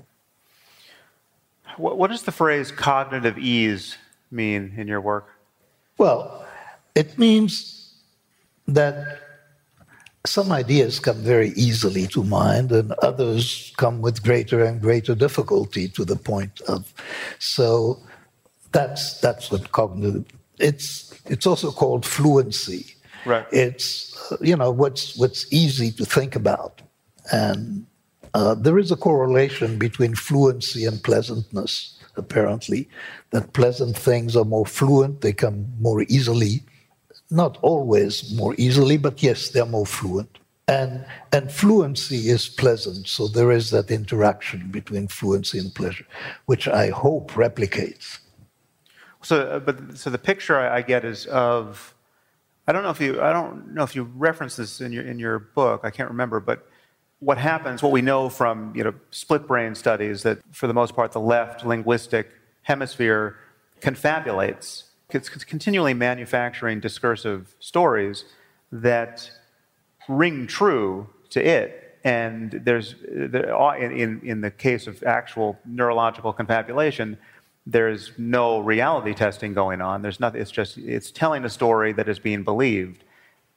What, 1.77 1.97
what 1.97 2.09
does 2.09 2.23
the 2.23 2.31
phrase 2.31 2.71
cognitive 2.71 3.37
ease 3.37 3.97
mean 4.31 4.73
in 4.77 4.87
your 4.87 5.01
work? 5.01 5.27
Well, 5.97 6.45
it 6.95 7.17
means 7.17 7.93
that 8.67 9.21
some 10.25 10.51
ideas 10.51 10.99
come 10.99 11.17
very 11.17 11.49
easily 11.49 12.05
to 12.07 12.23
mind 12.23 12.71
and 12.71 12.91
others 13.01 13.73
come 13.77 14.01
with 14.01 14.23
greater 14.23 14.63
and 14.63 14.81
greater 14.81 15.15
difficulty 15.15 15.87
to 15.87 16.03
the 16.03 16.17
point 16.17 16.59
of 16.67 16.93
so 17.39 17.97
that's 18.73 19.21
that's 19.21 19.49
what 19.49 19.71
cognitive 19.71 20.25
it's 20.59 21.13
it's 21.25 21.45
also 21.45 21.71
called 21.71 22.05
fluency. 22.05 22.95
Right. 23.25 23.45
It's 23.51 24.15
you 24.41 24.55
know 24.55 24.71
what's 24.71 25.17
what's 25.17 25.51
easy 25.51 25.91
to 25.91 26.05
think 26.05 26.35
about, 26.35 26.81
and 27.31 27.85
uh, 28.33 28.55
there 28.55 28.77
is 28.77 28.91
a 28.91 28.95
correlation 28.95 29.77
between 29.77 30.15
fluency 30.15 30.85
and 30.85 31.03
pleasantness. 31.03 31.93
Apparently, 32.15 32.89
that 33.29 33.53
pleasant 33.53 33.95
things 33.95 34.35
are 34.35 34.45
more 34.45 34.65
fluent; 34.65 35.21
they 35.21 35.33
come 35.33 35.67
more 35.79 36.03
easily. 36.03 36.63
Not 37.29 37.57
always 37.61 38.33
more 38.35 38.55
easily, 38.57 38.97
but 38.97 39.21
yes, 39.21 39.49
they're 39.49 39.65
more 39.65 39.85
fluent. 39.85 40.39
And 40.67 41.05
and 41.31 41.51
fluency 41.51 42.29
is 42.29 42.49
pleasant, 42.49 43.07
so 43.07 43.27
there 43.27 43.51
is 43.51 43.69
that 43.71 43.91
interaction 43.91 44.69
between 44.71 45.07
fluency 45.07 45.59
and 45.59 45.73
pleasure, 45.73 46.05
which 46.45 46.67
I 46.67 46.89
hope 46.89 47.31
replicates 47.31 48.19
so, 49.21 49.41
uh, 49.41 49.59
but 49.59 49.97
so 49.97 50.09
the 50.09 50.17
picture 50.17 50.57
I, 50.57 50.77
I 50.77 50.81
get 50.81 51.05
is 51.05 51.25
of 51.27 51.93
I 52.67 52.73
don't 52.73 52.83
know 52.83 52.89
if 52.89 52.99
you 52.99 53.21
I 53.21 53.31
don't 53.31 53.73
know 53.73 53.83
if 53.83 53.95
you 53.95 54.03
reference 54.03 54.55
this 54.55 54.81
in 54.81 54.91
your 54.91 55.03
in 55.03 55.19
your 55.19 55.39
book. 55.39 55.81
I 55.83 55.89
can't 55.89 56.09
remember, 56.09 56.39
but 56.39 56.67
what 57.19 57.37
happens, 57.37 57.81
what 57.81 57.91
we 57.91 58.01
know 58.01 58.29
from 58.29 58.73
you 58.75 58.83
know 58.83 58.93
split 59.11 59.47
brain 59.47 59.73
studies, 59.73 60.23
that 60.23 60.39
for 60.51 60.67
the 60.67 60.73
most 60.73 60.95
part 60.95 61.11
the 61.11 61.21
left 61.21 61.65
linguistic 61.65 62.29
hemisphere 62.63 63.37
confabulates. 63.81 64.83
It's 65.09 65.29
continually 65.29 65.93
manufacturing 65.93 66.81
discursive 66.81 67.55
stories 67.59 68.25
that 68.73 69.31
ring 70.09 70.47
true 70.47 71.07
to 71.29 71.45
it. 71.45 71.97
And 72.03 72.51
there's 72.51 72.95
in 73.03 74.21
in 74.23 74.41
the 74.41 74.51
case 74.51 74.87
of 74.87 75.01
actual 75.03 75.57
neurological 75.65 76.33
confabulation, 76.33 77.17
there's 77.69 78.13
no 78.17 78.59
reality 78.59 79.13
testing 79.13 79.53
going 79.53 79.81
on. 79.81 80.01
There's 80.01 80.21
nothing. 80.21 80.41
It's 80.41 80.51
just 80.51 80.77
it's 80.77 81.11
telling 81.11 81.43
a 81.43 81.49
story 81.49 81.91
that 81.93 82.07
is 82.07 82.17
being 82.17 82.43
believed. 82.43 83.03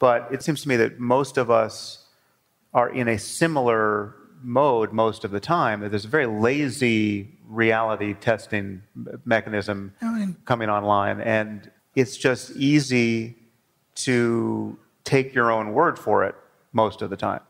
But 0.01 0.29
it 0.33 0.43
seems 0.43 0.63
to 0.63 0.69
me 0.69 0.77
that 0.77 0.99
most 0.99 1.39
of 1.39 1.49
us 1.49 2.07
are 2.75 2.89
in 2.89 3.07
a 3.07 3.19
similar 3.19 4.17
mode 4.43 4.93
most 4.93 5.25
of 5.25 5.31
the 5.31 5.39
time. 5.39 5.81
That 5.81 5.91
there's 5.91 6.07
a 6.07 6.09
very 6.09 6.27
lazy 6.27 7.39
reality 7.47 8.15
testing 8.15 8.83
mechanism 9.25 9.95
coming 10.45 10.69
online, 10.69 11.21
and 11.21 11.71
it's 11.95 12.17
just 12.17 12.51
easy 12.57 13.37
to 13.95 14.77
take 15.05 15.35
your 15.35 15.53
own 15.53 15.73
word 15.73 15.99
for 15.99 16.25
it 16.25 16.35
most 16.73 17.01
of 17.01 17.11
the 17.11 17.17
time. 17.17 17.41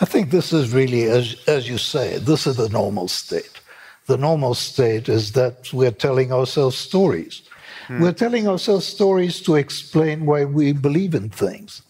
I 0.00 0.06
think 0.06 0.30
this 0.30 0.52
is 0.52 0.72
really, 0.72 1.04
as, 1.04 1.36
as 1.46 1.68
you 1.68 1.78
say, 1.78 2.18
this 2.18 2.46
is 2.46 2.56
the 2.56 2.68
normal 2.68 3.06
state 3.06 3.60
the 4.06 4.16
normal 4.16 4.54
state 4.54 5.08
is 5.08 5.32
that 5.32 5.72
we're 5.72 5.90
telling 5.90 6.32
ourselves 6.32 6.76
stories. 6.76 7.42
Hmm. 7.86 8.02
We're 8.02 8.12
telling 8.12 8.48
ourselves 8.48 8.86
stories 8.86 9.40
to 9.42 9.56
explain 9.56 10.26
why 10.26 10.44
we 10.44 10.72
believe 10.72 11.14
in 11.14 11.30
things. 11.30 11.82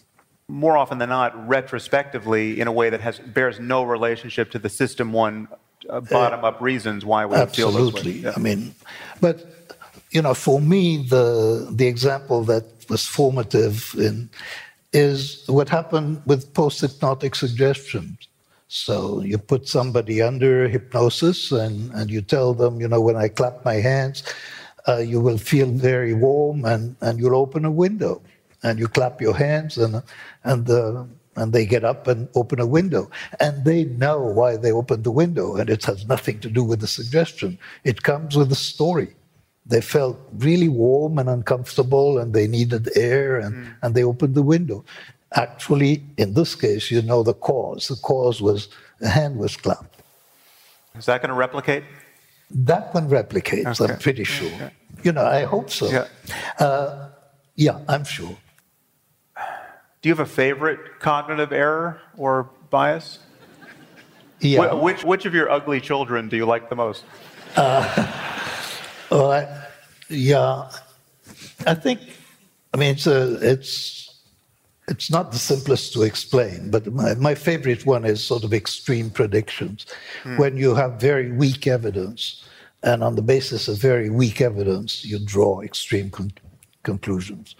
More 0.47 0.77
often 0.77 0.99
than 0.99 1.09
not, 1.09 1.47
retrospectively, 1.47 2.59
in 2.59 2.67
a 2.67 2.71
way 2.71 2.89
that 2.89 3.01
has 3.01 3.19
bears 3.19 3.59
no 3.59 3.83
relationship 3.83 4.51
to 4.51 4.59
the 4.59 4.69
system 4.69 5.11
one 5.11 5.47
uh, 5.89 6.01
bottom 6.01 6.43
up 6.45 6.61
uh, 6.61 6.63
reasons 6.63 7.03
why 7.03 7.25
we 7.25 7.43
feel 7.47 7.71
this 7.71 8.03
way. 8.03 8.11
Yeah. 8.11 8.33
I 8.35 8.39
mean, 8.39 8.75
but 9.21 9.45
you 10.11 10.21
know, 10.21 10.33
for 10.33 10.61
me, 10.61 11.05
the 11.07 11.67
the 11.71 11.87
example 11.87 12.43
that 12.43 12.63
was 12.89 13.07
formative 13.07 13.95
in 13.97 14.29
is 14.93 15.43
what 15.47 15.67
happened 15.67 16.21
with 16.25 16.53
post 16.53 16.81
hypnotic 16.81 17.35
suggestions. 17.35 18.27
So 18.67 19.21
you 19.21 19.37
put 19.37 19.67
somebody 19.67 20.21
under 20.21 20.67
hypnosis 20.67 21.51
and, 21.51 21.91
and 21.91 22.09
you 22.09 22.21
tell 22.21 22.53
them, 22.53 22.81
you 22.81 22.87
know, 22.87 22.99
when 22.99 23.15
I 23.15 23.27
clap 23.27 23.63
my 23.63 23.75
hands, 23.75 24.23
uh, 24.87 24.97
you 24.97 25.19
will 25.19 25.37
feel 25.37 25.67
very 25.67 26.13
warm 26.13 26.65
and, 26.65 26.95
and 27.01 27.19
you'll 27.19 27.35
open 27.35 27.65
a 27.65 27.71
window. 27.71 28.21
And 28.63 28.79
you 28.79 28.87
clap 28.87 29.21
your 29.21 29.35
hands 29.35 29.77
and, 29.77 30.01
and, 30.43 30.65
the, 30.65 31.07
and 31.35 31.53
they 31.53 31.67
get 31.67 31.83
up 31.83 32.07
and 32.07 32.27
open 32.33 32.59
a 32.59 32.65
window. 32.65 33.11
And 33.39 33.63
they 33.65 33.85
know 33.85 34.19
why 34.19 34.57
they 34.57 34.71
opened 34.71 35.03
the 35.03 35.11
window. 35.11 35.55
And 35.55 35.69
it 35.69 35.85
has 35.85 36.07
nothing 36.07 36.39
to 36.39 36.49
do 36.49 36.63
with 36.63 36.79
the 36.79 36.87
suggestion, 36.87 37.59
it 37.83 38.01
comes 38.01 38.35
with 38.35 38.49
the 38.49 38.55
story. 38.55 39.15
They 39.67 39.81
felt 39.81 40.19
really 40.37 40.69
warm 40.69 41.17
and 41.17 41.27
uncomfortable 41.27 42.19
and 42.19 42.33
they 42.33 42.47
needed 42.47 42.95
air 42.95 43.39
and, 43.39 43.55
mm. 43.55 43.75
and 43.81 43.95
they 43.95 44.03
opened 44.03 44.35
the 44.35 44.43
window. 44.43 44.85
Actually, 45.35 46.01
in 46.17 46.33
this 46.33 46.55
case, 46.55 46.89
you 46.89 47.01
know 47.01 47.21
the 47.21 47.33
cause. 47.33 47.89
The 47.89 47.95
cause 47.97 48.41
was 48.41 48.69
a 49.01 49.09
hand 49.09 49.37
was 49.37 49.57
clapped. 49.57 50.01
Is 50.97 51.05
that 51.05 51.21
going 51.21 51.29
to 51.29 51.35
replicate? 51.35 51.83
That 52.51 52.93
one 52.93 53.09
replicates, 53.09 53.81
okay. 53.81 53.93
I'm 53.93 53.99
pretty 53.99 54.23
sure. 54.23 54.47
Okay. 54.47 54.71
You 55.03 55.11
know, 55.11 55.25
I 55.25 55.43
hope 55.43 55.69
so. 55.69 55.89
Yeah. 55.89 56.07
Uh, 56.57 57.09
yeah, 57.55 57.79
I'm 57.89 58.05
sure. 58.05 58.37
Do 60.01 60.09
you 60.09 60.11
have 60.11 60.19
a 60.19 60.25
favorite 60.25 60.99
cognitive 60.99 61.51
error 61.51 61.99
or 62.15 62.49
bias? 62.69 63.19
Yeah. 64.39 64.69
Wh- 64.69 64.83
which, 64.83 65.03
which 65.03 65.25
of 65.25 65.33
your 65.33 65.49
ugly 65.49 65.81
children 65.81 66.29
do 66.29 66.37
you 66.37 66.45
like 66.45 66.69
the 66.69 66.75
most? 66.75 67.03
Uh, 67.55 67.83
well, 69.11 69.31
I, 69.31 69.65
yeah, 70.09 70.69
I 71.65 71.73
think, 71.73 71.99
I 72.73 72.77
mean, 72.77 72.91
it's, 72.91 73.07
a, 73.07 73.33
it's 73.41 74.04
it's 74.87 75.09
not 75.09 75.31
the 75.31 75.39
simplest 75.39 75.93
to 75.93 76.03
explain, 76.03 76.69
but 76.69 76.85
my, 76.93 77.15
my 77.15 77.35
favorite 77.35 77.85
one 77.85 78.05
is 78.05 78.23
sort 78.23 78.43
of 78.43 78.53
extreme 78.53 79.09
predictions, 79.09 79.85
mm. 80.23 80.37
when 80.37 80.57
you 80.57 80.75
have 80.75 80.99
very 80.99 81.31
weak 81.31 81.65
evidence, 81.65 82.43
and 82.83 83.03
on 83.03 83.15
the 83.15 83.21
basis 83.21 83.67
of 83.67 83.77
very 83.79 84.09
weak 84.09 84.41
evidence, 84.41 85.03
you 85.03 85.17
draw 85.17 85.61
extreme 85.61 86.11
con- 86.11 86.31
conclusions. 86.83 87.55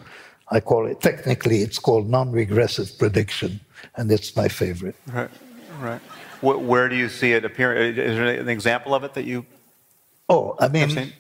I 0.52 0.60
call 0.60 0.86
it, 0.86 1.02
technically, 1.02 1.62
it's 1.62 1.80
called 1.80 2.08
non 2.08 2.32
regressive 2.32 2.96
prediction, 3.00 3.60
and 3.96 4.12
it's 4.12 4.36
my 4.36 4.48
favorite. 4.48 4.96
Right, 5.08 5.32
right. 5.82 6.02
Where 6.42 6.88
do 6.90 6.96
you 6.96 7.10
see 7.10 7.34
it 7.34 7.44
appearing? 7.44 7.98
Is 7.98 8.18
there 8.18 8.40
an 8.40 8.50
example 8.50 8.94
of 8.94 9.04
it 9.04 9.16
that 9.16 9.26
you? 9.26 9.48
Oh, 10.30 10.56
I 10.60 10.68
mean, 10.68 11.14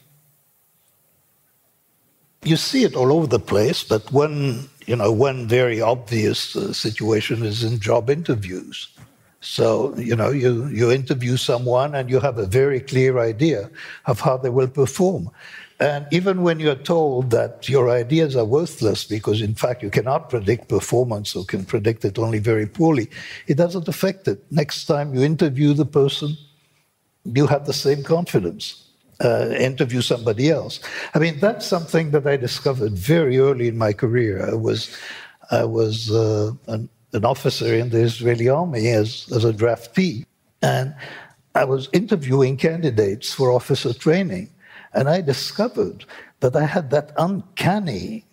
you 2.43 2.57
see 2.57 2.83
it 2.83 2.95
all 2.95 3.11
over 3.11 3.25
the 3.25 3.39
place, 3.39 3.83
but 3.83 4.11
one 4.11 4.69
you 4.85 4.95
know, 4.95 5.11
one 5.11 5.47
very 5.47 5.81
obvious 5.81 6.55
uh, 6.55 6.73
situation 6.73 7.43
is 7.43 7.63
in 7.63 7.79
job 7.79 8.09
interviews. 8.09 8.87
So, 9.41 9.95
you 9.97 10.15
know, 10.15 10.31
you, 10.31 10.67
you 10.67 10.91
interview 10.91 11.37
someone 11.37 11.93
and 11.93 12.09
you 12.09 12.19
have 12.19 12.37
a 12.37 12.45
very 12.45 12.79
clear 12.79 13.19
idea 13.19 13.69
of 14.05 14.19
how 14.19 14.37
they 14.37 14.49
will 14.49 14.67
perform. 14.67 15.29
And 15.79 16.07
even 16.09 16.41
when 16.41 16.59
you're 16.59 16.73
told 16.73 17.31
that 17.31 17.67
your 17.67 17.89
ideas 17.89 18.35
are 18.35 18.45
worthless 18.45 19.03
because, 19.03 19.41
in 19.41 19.53
fact, 19.53 19.83
you 19.83 19.89
cannot 19.89 20.29
predict 20.29 20.69
performance 20.69 21.35
or 21.35 21.45
can 21.45 21.65
predict 21.65 22.05
it 22.05 22.17
only 22.17 22.39
very 22.39 22.65
poorly, 22.65 23.09
it 23.47 23.55
doesn't 23.55 23.87
affect 23.87 24.27
it. 24.27 24.43
Next 24.51 24.85
time 24.85 25.13
you 25.13 25.21
interview 25.21 25.73
the 25.73 25.85
person, 25.85 26.37
you 27.25 27.45
have 27.47 27.65
the 27.65 27.73
same 27.73 28.03
confidence 28.03 28.84
uh, 29.23 29.49
interview 29.57 30.01
somebody 30.01 30.49
else. 30.49 30.79
I 31.13 31.19
mean, 31.19 31.39
that's 31.39 31.65
something 31.65 32.11
that 32.11 32.27
I 32.27 32.37
discovered 32.37 32.93
very 32.93 33.37
early 33.37 33.67
in 33.67 33.77
my 33.77 33.93
career. 33.93 34.49
I 34.49 34.55
was, 34.55 34.95
I 35.51 35.63
was 35.63 36.11
uh, 36.11 36.51
an, 36.67 36.89
an, 37.13 37.25
officer 37.25 37.73
in 37.73 37.89
the 37.89 38.01
Israeli 38.01 38.49
army 38.49 38.89
as, 38.89 39.31
as 39.33 39.45
a 39.45 39.53
draftee, 39.53 40.25
and 40.61 40.95
I 41.53 41.63
was 41.63 41.87
interviewing 41.93 42.57
candidates 42.57 43.33
for 43.33 43.51
officer 43.51 43.93
training, 43.93 44.49
and 44.93 45.07
I 45.07 45.21
discovered 45.21 46.05
that 46.41 46.55
I 46.55 46.65
had 46.65 46.89
that 46.91 47.13
uncanny 47.17 48.25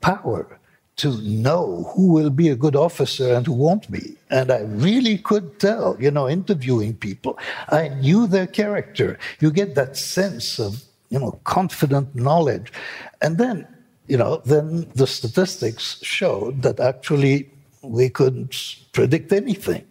power 0.00 0.55
to 0.96 1.20
know 1.22 1.92
who 1.94 2.12
will 2.12 2.30
be 2.30 2.48
a 2.48 2.56
good 2.56 2.74
officer 2.74 3.34
and 3.34 3.46
who 3.46 3.52
won't 3.52 3.90
be. 3.90 4.16
And 4.30 4.50
I 4.50 4.60
really 4.60 5.18
could 5.18 5.60
tell, 5.60 5.96
you 6.00 6.10
know, 6.10 6.28
interviewing 6.28 6.94
people, 6.94 7.38
I 7.68 7.88
knew 7.88 8.26
their 8.26 8.46
character. 8.46 9.18
You 9.40 9.50
get 9.50 9.74
that 9.74 9.96
sense 9.96 10.58
of, 10.58 10.82
you 11.10 11.18
know, 11.18 11.38
confident 11.44 12.14
knowledge. 12.14 12.72
And 13.20 13.36
then, 13.36 13.66
you 14.06 14.16
know, 14.16 14.40
then 14.46 14.90
the 14.94 15.06
statistics 15.06 16.02
showed 16.02 16.62
that 16.62 16.80
actually 16.80 17.50
we 17.82 18.08
couldn't 18.08 18.76
predict 18.92 19.32
anything. 19.32 19.84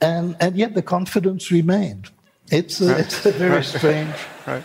And, 0.00 0.36
and 0.38 0.56
yet 0.56 0.74
the 0.74 0.82
confidence 0.82 1.50
remained. 1.50 2.10
It's 2.50 2.80
a, 2.80 2.92
right. 2.92 3.00
it's 3.00 3.26
a 3.26 3.32
very 3.32 3.64
strange. 3.64 4.14
Right. 4.46 4.62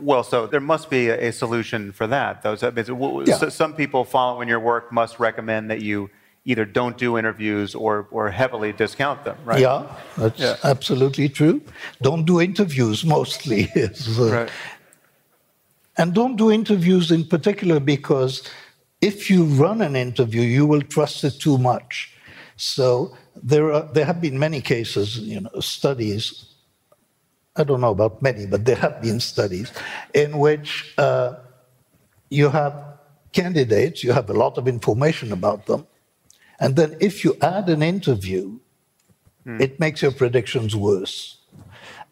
Well, 0.00 0.22
so 0.22 0.46
there 0.46 0.60
must 0.60 0.90
be 0.90 1.08
a, 1.08 1.32
solution 1.32 1.92
for 1.92 2.06
that. 2.06 2.42
Though. 2.42 2.54
Those 2.56 2.88
yeah. 3.28 3.48
some 3.48 3.74
people 3.74 4.04
following 4.04 4.48
your 4.48 4.60
work 4.60 4.92
must 4.92 5.18
recommend 5.18 5.70
that 5.70 5.82
you 5.82 6.10
either 6.44 6.64
don't 6.64 6.98
do 6.98 7.16
interviews 7.16 7.74
or, 7.74 8.06
or 8.10 8.30
heavily 8.30 8.72
discount 8.72 9.24
them, 9.24 9.36
right? 9.44 9.60
Yeah, 9.60 9.86
that's 10.16 10.38
yeah. 10.38 10.56
absolutely 10.62 11.28
true. 11.28 11.62
Don't 12.02 12.24
do 12.24 12.40
interviews 12.40 13.04
mostly. 13.04 13.70
uh, 13.76 14.30
right. 14.30 14.50
And 15.96 16.12
don't 16.12 16.36
do 16.36 16.50
interviews 16.50 17.10
in 17.10 17.24
particular 17.24 17.80
because 17.80 18.42
if 19.00 19.30
you 19.30 19.44
run 19.44 19.80
an 19.80 19.96
interview, 19.96 20.42
you 20.42 20.66
will 20.66 20.82
trust 20.82 21.24
it 21.24 21.38
too 21.40 21.56
much. 21.56 22.12
So 22.56 23.16
there, 23.42 23.72
are, 23.72 23.88
there 23.92 24.04
have 24.04 24.20
been 24.20 24.38
many 24.38 24.60
cases, 24.60 25.18
you 25.18 25.40
know, 25.40 25.60
studies 25.60 26.53
I 27.56 27.64
don't 27.64 27.80
know 27.80 27.90
about 27.90 28.20
many, 28.20 28.46
but 28.46 28.64
there 28.64 28.76
have 28.76 29.00
been 29.00 29.20
studies 29.20 29.72
in 30.12 30.38
which 30.38 30.92
uh, 30.98 31.34
you 32.28 32.48
have 32.48 32.74
candidates, 33.32 34.02
you 34.02 34.12
have 34.12 34.28
a 34.28 34.32
lot 34.32 34.58
of 34.58 34.66
information 34.66 35.32
about 35.32 35.66
them, 35.66 35.86
and 36.58 36.76
then 36.76 36.96
if 37.00 37.24
you 37.24 37.36
add 37.42 37.68
an 37.68 37.82
interview, 37.82 38.58
mm. 39.46 39.60
it 39.60 39.78
makes 39.78 40.02
your 40.02 40.12
predictions 40.12 40.74
worse. 40.74 41.38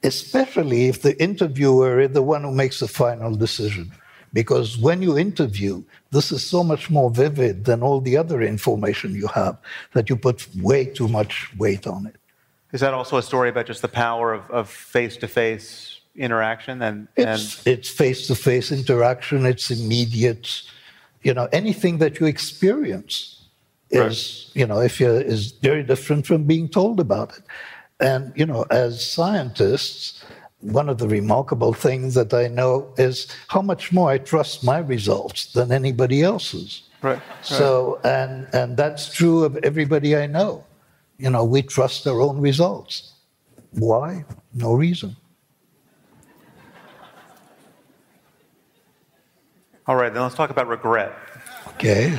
Especially 0.05 0.89
if 0.89 1.03
the 1.03 1.21
interviewer 1.23 2.01
is 2.01 2.11
the 2.11 2.23
one 2.23 2.43
who 2.43 2.53
makes 2.53 2.81
the 2.81 2.89
final 2.89 3.35
decision. 3.35 3.93
Because 4.33 4.79
when 4.79 5.03
you 5.03 5.19
interview, 5.19 5.85
this 6.11 6.33
is 6.33 6.43
so 6.43 6.65
much 6.65 6.91
more 6.91 7.11
vivid 7.11 7.65
than 7.65 7.83
all 7.83 8.01
the 8.01 8.17
other 8.17 8.43
information 8.43 9.15
you 9.15 9.29
have 9.29 9.59
that 9.93 10.09
you 10.09 10.17
put 10.17 10.49
way 10.57 10.87
too 10.87 11.07
much 11.07 11.51
weight 11.59 11.87
on 11.87 12.07
it. 12.07 12.17
Is 12.73 12.81
that 12.81 12.95
also 12.95 13.19
a 13.19 13.23
story 13.23 13.51
about 13.51 13.67
just 13.67 13.83
the 13.83 13.89
power 13.89 14.35
of 14.35 14.69
face 14.69 15.17
to 15.19 15.29
face 15.29 16.01
interaction? 16.17 16.81
And, 16.81 17.09
it's, 17.17 17.67
it's 17.67 17.89
face-to-face 17.91 18.73
interaction. 18.73 19.45
It's 19.45 19.71
immediate. 19.71 20.63
You 21.23 21.35
know, 21.35 21.49
anything 21.53 21.99
that 21.99 22.19
you 22.19 22.27
experience 22.27 23.45
is, 23.91 24.47
right. 24.49 24.57
you 24.61 24.67
know, 24.67 24.81
if 24.81 25.01
you 25.01 25.11
is 25.11 25.53
very 25.53 25.83
different 25.83 26.27
from 26.27 26.45
being 26.45 26.69
told 26.69 26.99
about 26.99 27.37
it. 27.37 27.45
And 28.01 28.33
you 28.35 28.47
know, 28.47 28.65
as 28.71 29.07
scientists, 29.07 30.25
one 30.61 30.89
of 30.89 30.97
the 30.97 31.09
remarkable 31.09 31.75
things 31.75 32.15
that 32.15 32.33
I 32.33 32.49
know 32.49 32.93
is 32.97 33.29
how 33.49 33.63
much 33.63 33.93
more 33.93 34.11
I 34.11 34.19
trust 34.19 34.65
my 34.65 34.79
results 34.79 35.53
than 35.53 35.71
anybody 35.73 36.23
else's. 36.23 36.83
Right. 37.03 37.13
right. 37.13 37.23
So, 37.43 38.01
and 38.03 38.49
and 38.55 38.77
that's 38.77 39.13
true 39.13 39.45
of 39.45 39.57
everybody 39.59 40.17
I 40.17 40.27
know 40.27 40.65
you 41.23 41.31
know, 41.31 41.45
we 41.45 41.63
trust 41.63 42.05
our 42.09 42.21
own 42.21 42.41
results. 42.41 43.13
Why? 43.71 44.25
No 44.55 44.75
reason. 44.75 45.15
All 49.87 49.95
right, 49.95 50.13
then 50.13 50.21
let's 50.21 50.35
talk 50.35 50.51
about 50.51 50.67
regret. 50.67 51.15
Okay. 51.69 52.19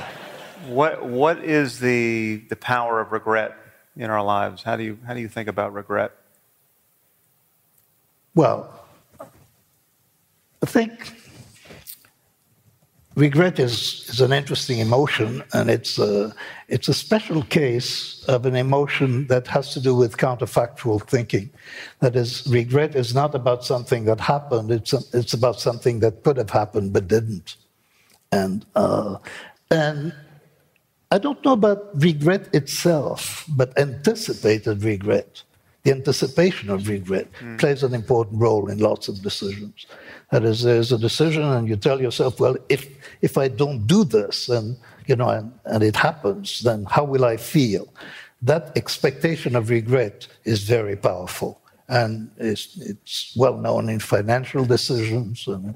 What 0.68 1.04
what 1.04 1.44
is 1.44 1.80
the 1.80 2.46
the 2.48 2.56
power 2.56 3.02
of 3.02 3.12
regret 3.12 3.58
in 3.98 4.10
our 4.10 4.24
lives? 4.24 4.64
How 4.64 4.78
do 4.78 4.84
you 4.84 4.98
how 5.06 5.14
do 5.14 5.20
you 5.20 5.28
think 5.28 5.50
about 5.50 5.74
regret? 5.74 6.14
Well, 8.36 8.86
I 9.20 10.66
think 10.66 11.14
regret 13.16 13.60
is, 13.60 14.06
is 14.10 14.22
an 14.22 14.34
interesting 14.34 14.80
emotion, 14.80 15.44
and 15.54 15.70
it's 15.70 16.00
a, 16.00 16.34
it's 16.68 16.88
a 16.88 16.94
special 16.94 17.44
case 17.44 18.24
of 18.28 18.46
an 18.46 18.56
emotion 18.56 19.28
that 19.28 19.48
has 19.48 19.74
to 19.74 19.80
do 19.80 19.96
with 19.96 20.18
counterfactual 20.18 21.08
thinking. 21.08 21.50
That 22.00 22.16
is, 22.16 22.46
regret 22.48 22.96
is 22.96 23.14
not 23.14 23.36
about 23.36 23.64
something 23.64 24.06
that 24.06 24.20
happened, 24.20 24.72
it's, 24.72 24.94
it's 25.14 25.34
about 25.34 25.60
something 25.60 26.00
that 26.00 26.24
could 26.24 26.38
have 26.38 26.50
happened 26.50 26.94
but 26.94 27.08
didn't. 27.08 27.58
And, 28.32 28.66
uh, 28.76 29.18
and 29.70 30.14
I 31.12 31.20
don't 31.20 31.44
know 31.46 31.54
about 31.54 31.90
regret 31.94 32.50
itself, 32.54 33.46
but 33.48 33.78
anticipated 33.78 34.84
regret 34.84 35.44
the 35.84 35.92
anticipation 35.92 36.70
of 36.70 36.88
regret 36.88 37.28
mm. 37.40 37.60
plays 37.60 37.84
an 37.84 37.94
important 37.94 38.42
role 38.42 38.70
in 38.70 38.78
lots 38.80 39.08
of 39.10 39.22
decisions. 39.22 39.86
That 40.32 40.44
is, 40.46 40.64
there's 40.64 40.92
a 40.92 40.98
decision, 40.98 41.44
and 41.44 41.68
you 41.68 41.76
tell 41.76 42.02
yourself, 42.02 42.40
well, 42.40 42.56
if, 42.70 42.88
if 43.22 43.38
I 43.38 43.50
don't 43.50 43.86
do 43.86 44.06
this, 44.06 44.48
and, 44.50 44.78
you 45.08 45.16
know, 45.16 45.30
and, 45.30 45.52
and 45.66 45.84
it 45.84 45.96
happens, 45.96 46.62
then 46.62 46.86
how 46.90 47.04
will 47.04 47.26
I 47.26 47.38
feel? 47.38 47.88
That 48.42 48.72
expectation 48.78 49.56
of 49.56 49.70
regret 49.70 50.28
is 50.46 50.64
very 50.64 50.96
powerful. 50.96 51.62
And 51.90 52.32
it's, 52.38 52.78
it's 52.78 53.34
well 53.36 53.58
known 53.58 53.90
in 53.90 54.00
financial 54.00 54.66
decisions 54.66 55.48
and 55.48 55.76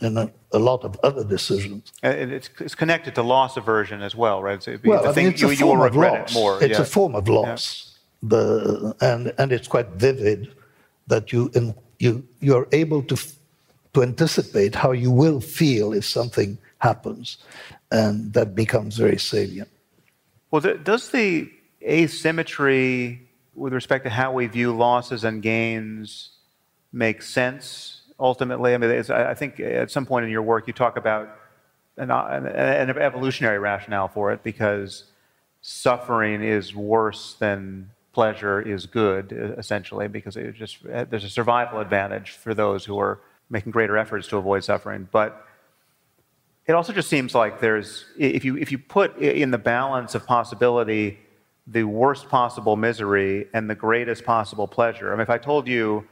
and 0.00 0.16
a, 0.16 0.32
a, 0.52 0.58
lot 0.58 0.84
of 0.84 0.98
other 1.02 1.24
decisions. 1.24 1.92
And 2.04 2.32
it's, 2.32 2.48
it's, 2.60 2.76
connected 2.76 3.16
to 3.16 3.22
loss 3.22 3.56
aversion 3.56 4.00
as 4.00 4.14
well, 4.14 4.40
right? 4.40 4.62
So 4.62 4.78
well, 4.84 5.08
I 5.08 5.12
mean, 5.12 5.26
it's 5.26 5.40
you, 5.40 5.50
a 5.50 5.56
form 5.56 5.80
of 5.80 5.96
loss. 5.96 6.34
More, 6.34 6.62
it's 6.62 6.78
yeah. 6.78 6.82
a 6.82 6.84
form 6.84 7.16
of 7.16 7.28
loss. 7.28 7.87
The 8.22 8.96
and 9.00 9.32
and 9.38 9.52
it's 9.52 9.68
quite 9.68 9.88
vivid 9.90 10.52
that 11.06 11.32
you 11.32 11.50
in, 11.54 11.74
you 11.98 12.26
you're 12.40 12.66
able 12.72 13.02
to 13.04 13.16
to 13.94 14.02
anticipate 14.02 14.74
how 14.74 14.92
you 14.92 15.10
will 15.10 15.40
feel 15.40 15.92
if 15.92 16.04
something 16.04 16.58
happens, 16.78 17.38
and 17.90 18.32
that 18.32 18.54
becomes 18.54 18.96
very 18.96 19.18
salient. 19.18 19.68
Well, 20.50 20.62
does 20.82 21.10
the 21.10 21.50
asymmetry 21.82 23.28
with 23.54 23.72
respect 23.72 24.04
to 24.04 24.10
how 24.10 24.32
we 24.32 24.46
view 24.46 24.74
losses 24.74 25.24
and 25.24 25.42
gains 25.42 26.30
make 26.92 27.22
sense 27.22 28.02
ultimately? 28.18 28.74
I 28.74 28.78
mean, 28.78 29.04
I 29.10 29.34
think 29.34 29.60
at 29.60 29.90
some 29.90 30.06
point 30.06 30.24
in 30.24 30.30
your 30.30 30.42
work 30.42 30.66
you 30.66 30.72
talk 30.72 30.96
about 30.96 31.28
an, 31.96 32.10
an 32.10 32.90
evolutionary 32.98 33.58
rationale 33.58 34.08
for 34.08 34.32
it 34.32 34.42
because 34.42 35.04
suffering 35.60 36.42
is 36.42 36.74
worse 36.74 37.34
than 37.34 37.90
pleasure 38.18 38.60
is 38.60 38.84
good, 38.84 39.24
essentially, 39.62 40.08
because 40.08 40.36
it 40.36 40.52
just 40.56 40.78
eh, 40.90 41.04
there's 41.08 41.22
a 41.22 41.34
survival 41.40 41.78
advantage 41.78 42.32
for 42.32 42.52
those 42.52 42.84
who 42.84 42.98
are 42.98 43.20
making 43.48 43.70
greater 43.70 43.96
efforts 43.96 44.26
to 44.26 44.36
avoid 44.36 44.64
suffering. 44.64 45.06
But 45.12 45.46
it 46.66 46.72
also 46.72 46.92
just 46.92 47.08
seems 47.08 47.32
like 47.32 47.60
there's 47.60 48.06
if 48.18 48.44
you 48.44 48.56
if 48.56 48.72
you 48.72 48.78
put 48.78 49.16
in 49.18 49.52
the 49.52 49.62
balance 49.76 50.16
of 50.16 50.26
possibility 50.26 51.20
the 51.68 51.84
worst 51.84 52.28
possible 52.28 52.74
misery 52.88 53.46
and 53.54 53.70
the 53.70 53.76
greatest 53.76 54.24
possible 54.24 54.66
pleasure. 54.66 55.08
I 55.12 55.12
mean, 55.12 55.20
if 55.20 55.30
I 55.30 55.38
told 55.38 55.68
you 55.68 56.04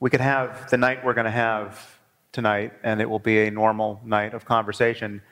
we 0.00 0.10
could 0.10 0.20
have 0.20 0.68
the 0.68 0.76
night 0.76 1.02
we're 1.02 1.14
going 1.14 1.32
to 1.34 1.40
have 1.48 1.98
tonight, 2.32 2.72
and 2.82 3.00
it 3.00 3.08
will 3.08 3.24
be 3.32 3.36
a 3.46 3.50
normal 3.50 4.02
night 4.04 4.34
of 4.34 4.44
conversation, 4.44 5.22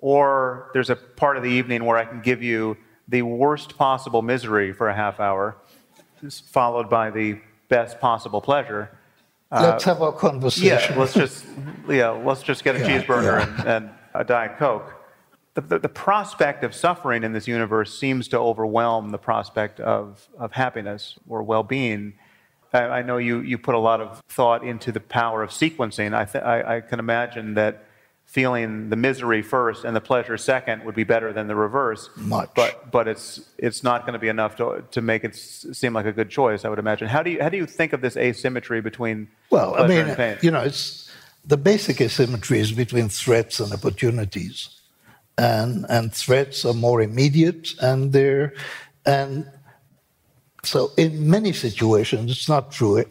or 0.00 0.70
there's 0.74 0.90
a 0.90 0.96
part 0.96 1.38
of 1.38 1.42
the 1.42 1.54
evening 1.58 1.80
where 1.86 1.96
I 1.96 2.04
can 2.04 2.20
give 2.20 2.42
you 2.42 2.76
the 3.08 3.22
worst 3.22 3.76
possible 3.76 4.22
misery 4.22 4.72
for 4.72 4.88
a 4.88 4.94
half 4.94 5.20
hour, 5.20 5.56
followed 6.30 6.88
by 6.88 7.10
the 7.10 7.40
best 7.68 8.00
possible 8.00 8.40
pleasure. 8.40 8.90
Let's 9.50 9.86
uh, 9.86 9.94
have 9.94 10.02
a 10.02 10.12
conversation. 10.12 10.94
Yeah, 10.94 10.98
let's 10.98 11.14
just 11.14 11.44
yeah, 11.88 12.10
let's 12.10 12.42
just 12.42 12.64
get 12.64 12.76
a 12.76 12.78
yeah, 12.78 13.02
cheeseburger 13.02 13.40
yeah. 13.40 13.60
And, 13.60 13.68
and, 13.68 13.90
a 14.14 14.24
diet 14.24 14.58
coke. 14.58 14.94
The, 15.54 15.62
the, 15.62 15.78
the, 15.78 15.88
prospect 15.88 16.64
of 16.64 16.74
suffering 16.74 17.24
in 17.24 17.32
this 17.32 17.48
universe 17.48 17.98
seems 17.98 18.28
to 18.28 18.38
overwhelm 18.38 19.08
the 19.08 19.18
prospect 19.18 19.80
of, 19.80 20.28
of 20.38 20.52
happiness 20.52 21.18
or 21.26 21.42
well-being. 21.42 22.12
I, 22.74 22.80
I 22.80 23.02
know 23.02 23.16
you, 23.16 23.40
you 23.40 23.56
put 23.56 23.74
a 23.74 23.78
lot 23.78 24.02
of 24.02 24.22
thought 24.28 24.64
into 24.64 24.92
the 24.92 25.00
power 25.00 25.42
of 25.42 25.48
sequencing. 25.48 26.14
I, 26.14 26.26
th- 26.26 26.44
I, 26.44 26.76
I 26.76 26.80
can 26.82 26.98
imagine 26.98 27.54
that 27.54 27.86
feeling 28.32 28.88
the 28.88 28.96
misery 28.96 29.42
first 29.42 29.84
and 29.84 29.94
the 29.94 30.00
pleasure 30.00 30.38
second 30.38 30.82
would 30.86 30.94
be 30.94 31.04
better 31.04 31.34
than 31.34 31.48
the 31.48 31.54
reverse. 31.54 32.08
Much. 32.16 32.48
But 32.54 32.90
but 32.90 33.06
it's 33.06 33.40
it's 33.58 33.82
not 33.84 34.06
going 34.06 34.14
to 34.14 34.18
be 34.18 34.28
enough 34.28 34.56
to 34.56 34.82
to 34.90 35.02
make 35.02 35.22
it 35.22 35.36
seem 35.36 35.92
like 35.92 36.06
a 36.06 36.12
good 36.12 36.30
choice. 36.30 36.64
I 36.64 36.70
would 36.70 36.78
imagine. 36.78 37.08
How 37.08 37.22
do 37.22 37.30
you 37.30 37.42
how 37.42 37.50
do 37.50 37.58
you 37.58 37.66
think 37.66 37.92
of 37.92 38.00
this 38.00 38.16
asymmetry 38.16 38.80
between 38.80 39.28
well, 39.50 39.74
I 39.76 39.86
mean, 39.86 40.06
uh, 40.08 40.38
you 40.40 40.50
know, 40.50 40.62
it's 40.62 41.10
the 41.44 41.58
basic 41.58 42.00
asymmetry 42.00 42.58
is 42.58 42.72
between 42.72 43.10
threats 43.10 43.60
and 43.60 43.70
opportunities, 43.70 44.80
and 45.36 45.84
and 45.90 46.14
threats 46.14 46.64
are 46.64 46.74
more 46.74 47.02
immediate 47.02 47.68
and 47.82 48.14
they're 48.14 48.54
and 49.04 49.46
so 50.64 50.90
in 50.96 51.28
many 51.28 51.52
situations 51.52 52.30
it's 52.30 52.48
not 52.48 52.72
true 52.72 53.04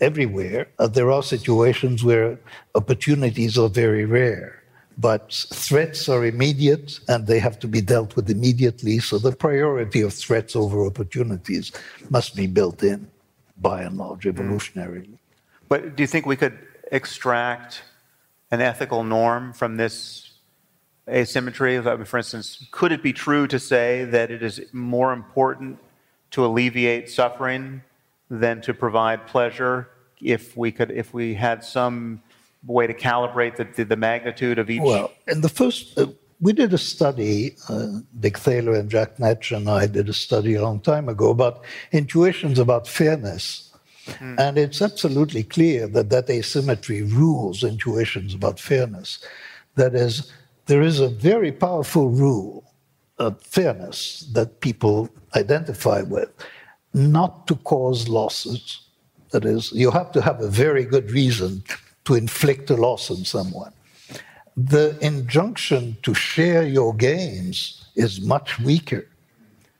everywhere. 0.00 0.68
Uh, 0.78 0.86
there 0.86 1.10
are 1.10 1.22
situations 1.22 2.02
where 2.02 2.38
opportunities 2.74 3.58
are 3.58 3.68
very 3.68 4.04
rare. 4.04 4.62
But 4.98 5.32
threats 5.50 6.08
are 6.08 6.26
immediate 6.26 7.00
and 7.08 7.26
they 7.26 7.38
have 7.38 7.58
to 7.60 7.68
be 7.68 7.80
dealt 7.80 8.16
with 8.16 8.28
immediately. 8.28 8.98
So 8.98 9.18
the 9.18 9.32
priority 9.32 10.02
of 10.02 10.12
threats 10.12 10.54
over 10.54 10.84
opportunities 10.84 11.72
must 12.10 12.36
be 12.36 12.46
built 12.46 12.82
in 12.82 13.10
by 13.56 13.82
and 13.82 13.96
large 13.96 14.24
evolutionarily. 14.24 15.18
But 15.68 15.96
do 15.96 16.02
you 16.02 16.06
think 16.06 16.26
we 16.26 16.36
could 16.36 16.58
extract 16.92 17.82
an 18.50 18.60
ethical 18.60 19.04
norm 19.04 19.52
from 19.52 19.76
this 19.76 20.32
asymmetry? 21.08 21.80
For 21.80 22.18
instance, 22.18 22.66
could 22.70 22.92
it 22.92 23.02
be 23.02 23.12
true 23.12 23.46
to 23.46 23.58
say 23.58 24.04
that 24.04 24.30
it 24.30 24.42
is 24.42 24.60
more 24.72 25.12
important 25.12 25.78
to 26.32 26.44
alleviate 26.44 27.08
suffering 27.08 27.82
than 28.30 28.60
to 28.62 28.72
provide 28.72 29.26
pleasure 29.26 29.90
if 30.22 30.56
we 30.56 30.70
could 30.70 30.90
if 30.90 31.12
we 31.12 31.34
had 31.34 31.64
some 31.64 32.22
way 32.66 32.86
to 32.86 32.94
calibrate 32.94 33.56
the, 33.56 33.84
the 33.84 33.96
magnitude 33.96 34.58
of 34.58 34.70
each? 34.70 34.82
Well 34.82 35.12
in 35.26 35.40
the 35.40 35.48
first 35.48 35.98
uh, 35.98 36.06
we 36.40 36.52
did 36.52 36.72
a 36.72 36.78
study 36.78 37.56
uh, 37.68 37.88
Dick 38.18 38.38
Thaler 38.38 38.74
and 38.74 38.88
Jack 38.88 39.16
Knetsch 39.16 39.54
and 39.54 39.68
i 39.68 39.86
did 39.86 40.08
a 40.08 40.12
study 40.12 40.54
a 40.54 40.62
long 40.62 40.80
time 40.80 41.08
ago 41.08 41.30
about 41.30 41.64
intuitions 41.92 42.58
about 42.58 42.86
fairness. 42.86 43.66
Mm. 44.06 44.40
and 44.40 44.58
it's 44.58 44.80
absolutely 44.80 45.42
clear 45.42 45.86
that 45.86 46.08
that 46.08 46.28
asymmetry 46.30 47.02
rules 47.02 47.62
intuitions 47.62 48.34
about 48.34 48.58
fairness. 48.58 49.24
That 49.76 49.94
is 49.94 50.32
there 50.66 50.82
is 50.82 51.00
a 51.00 51.08
very 51.08 51.52
powerful 51.52 52.08
rule 52.08 52.64
of 53.18 53.40
fairness 53.42 54.26
that 54.32 54.60
people 54.60 55.10
identify 55.36 56.00
with 56.02 56.32
not 56.92 57.46
to 57.46 57.54
cause 57.56 58.08
losses 58.08 58.80
that 59.30 59.44
is, 59.44 59.72
you 59.72 59.90
have 59.90 60.12
to 60.12 60.20
have 60.20 60.40
a 60.40 60.48
very 60.48 60.84
good 60.84 61.10
reason 61.10 61.62
to 62.04 62.14
inflict 62.14 62.70
a 62.70 62.76
loss 62.76 63.10
on 63.10 63.24
someone. 63.24 63.72
The 64.56 64.98
injunction 65.00 65.96
to 66.02 66.14
share 66.14 66.64
your 66.66 66.94
gains 66.94 67.84
is 67.94 68.20
much 68.20 68.58
weaker. 68.58 69.06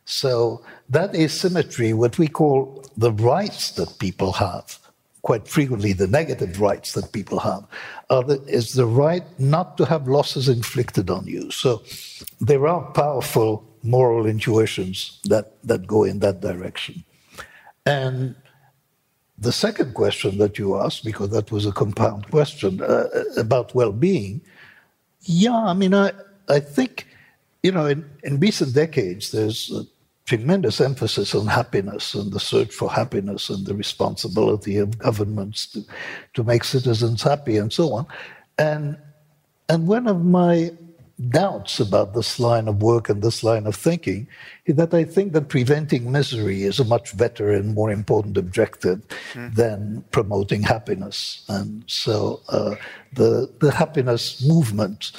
So, 0.05 0.63
that 0.89 1.15
asymmetry, 1.15 1.93
what 1.93 2.19
we 2.19 2.27
call 2.27 2.85
the 2.97 3.13
rights 3.13 3.73
that 3.73 3.99
people 3.99 4.33
have, 4.33 4.79
quite 5.23 5.47
frequently 5.47 5.93
the 5.93 6.07
negative 6.07 6.61
rights 6.61 6.93
that 6.95 7.13
people 7.13 7.39
have, 7.41 7.65
the, 8.09 8.43
is 8.47 8.73
the 8.73 8.87
right 8.87 9.25
not 9.39 9.77
to 9.79 9.85
have 9.85 10.09
losses 10.09 10.49
inflicted 10.49 11.11
on 11.11 11.27
you. 11.27 11.51
So, 11.51 11.83
there 12.41 12.67
are 12.67 12.83
powerful 12.93 13.65
moral 13.83 14.27
intuitions 14.27 15.21
that, 15.25 15.63
that 15.65 15.87
go 15.87 16.05
in 16.05 16.19
that 16.21 16.41
direction. 16.41 17.05
And 17.87 18.35
the 19.39 19.53
second 19.53 19.95
question 19.95 20.39
that 20.39 20.59
you 20.59 20.77
asked, 20.79 21.05
because 21.05 21.31
that 21.31 21.51
was 21.51 21.65
a 21.67 21.73
compound 21.73 22.31
question 22.31 22.83
uh, 22.83 23.07
about 23.37 23.75
well 23.75 23.93
being, 23.93 24.43
yeah, 25.23 25.57
I 25.57 25.73
mean, 25.75 25.95
I, 25.95 26.13
I 26.49 26.61
think, 26.61 27.07
you 27.63 27.73
know, 27.73 27.87
in, 27.87 28.09
in 28.23 28.39
recent 28.39 28.75
decades, 28.75 29.33
there's 29.33 29.71
a 29.71 29.85
tremendous 30.27 30.81
emphasis 30.81 31.35
on 31.35 31.47
happiness 31.47 32.15
and 32.15 32.33
the 32.33 32.41
search 32.41 32.73
for 32.73 32.91
happiness 32.91 33.51
and 33.51 33.67
the 33.67 33.75
responsibility 33.75 34.77
of 34.77 34.99
governments 34.99 35.67
to, 35.67 35.83
to 36.35 36.45
make 36.45 36.65
citizens 36.65 37.23
happy 37.23 37.57
and 37.57 37.73
so 37.73 37.93
on. 37.93 38.07
And, 38.59 38.97
and 39.69 39.87
one 39.87 40.07
of 40.07 40.25
my 40.25 40.71
doubts 41.29 41.81
about 41.81 42.15
this 42.15 42.41
line 42.41 42.67
of 42.67 42.83
work 42.83 43.09
and 43.09 43.23
this 43.23 43.45
line 43.45 43.67
of 43.67 43.77
thinking 43.77 44.27
is 44.65 44.77
that 44.77 44.95
I 44.95 45.05
think 45.05 45.33
that 45.35 45.49
preventing 45.49 46.11
misery 46.11 46.63
is 46.63 46.81
a 46.81 46.85
much 46.85 47.17
better 47.17 47.51
and 47.51 47.75
more 47.75 47.91
important 47.91 48.39
objective 48.39 49.03
mm. 49.33 49.55
than 49.55 50.05
promoting 50.13 50.63
happiness. 50.63 51.45
And 51.49 51.85
so 51.87 52.41
uh, 52.49 52.77
the, 53.13 53.53
the 53.61 53.71
happiness 53.71 54.43
movement, 54.47 55.13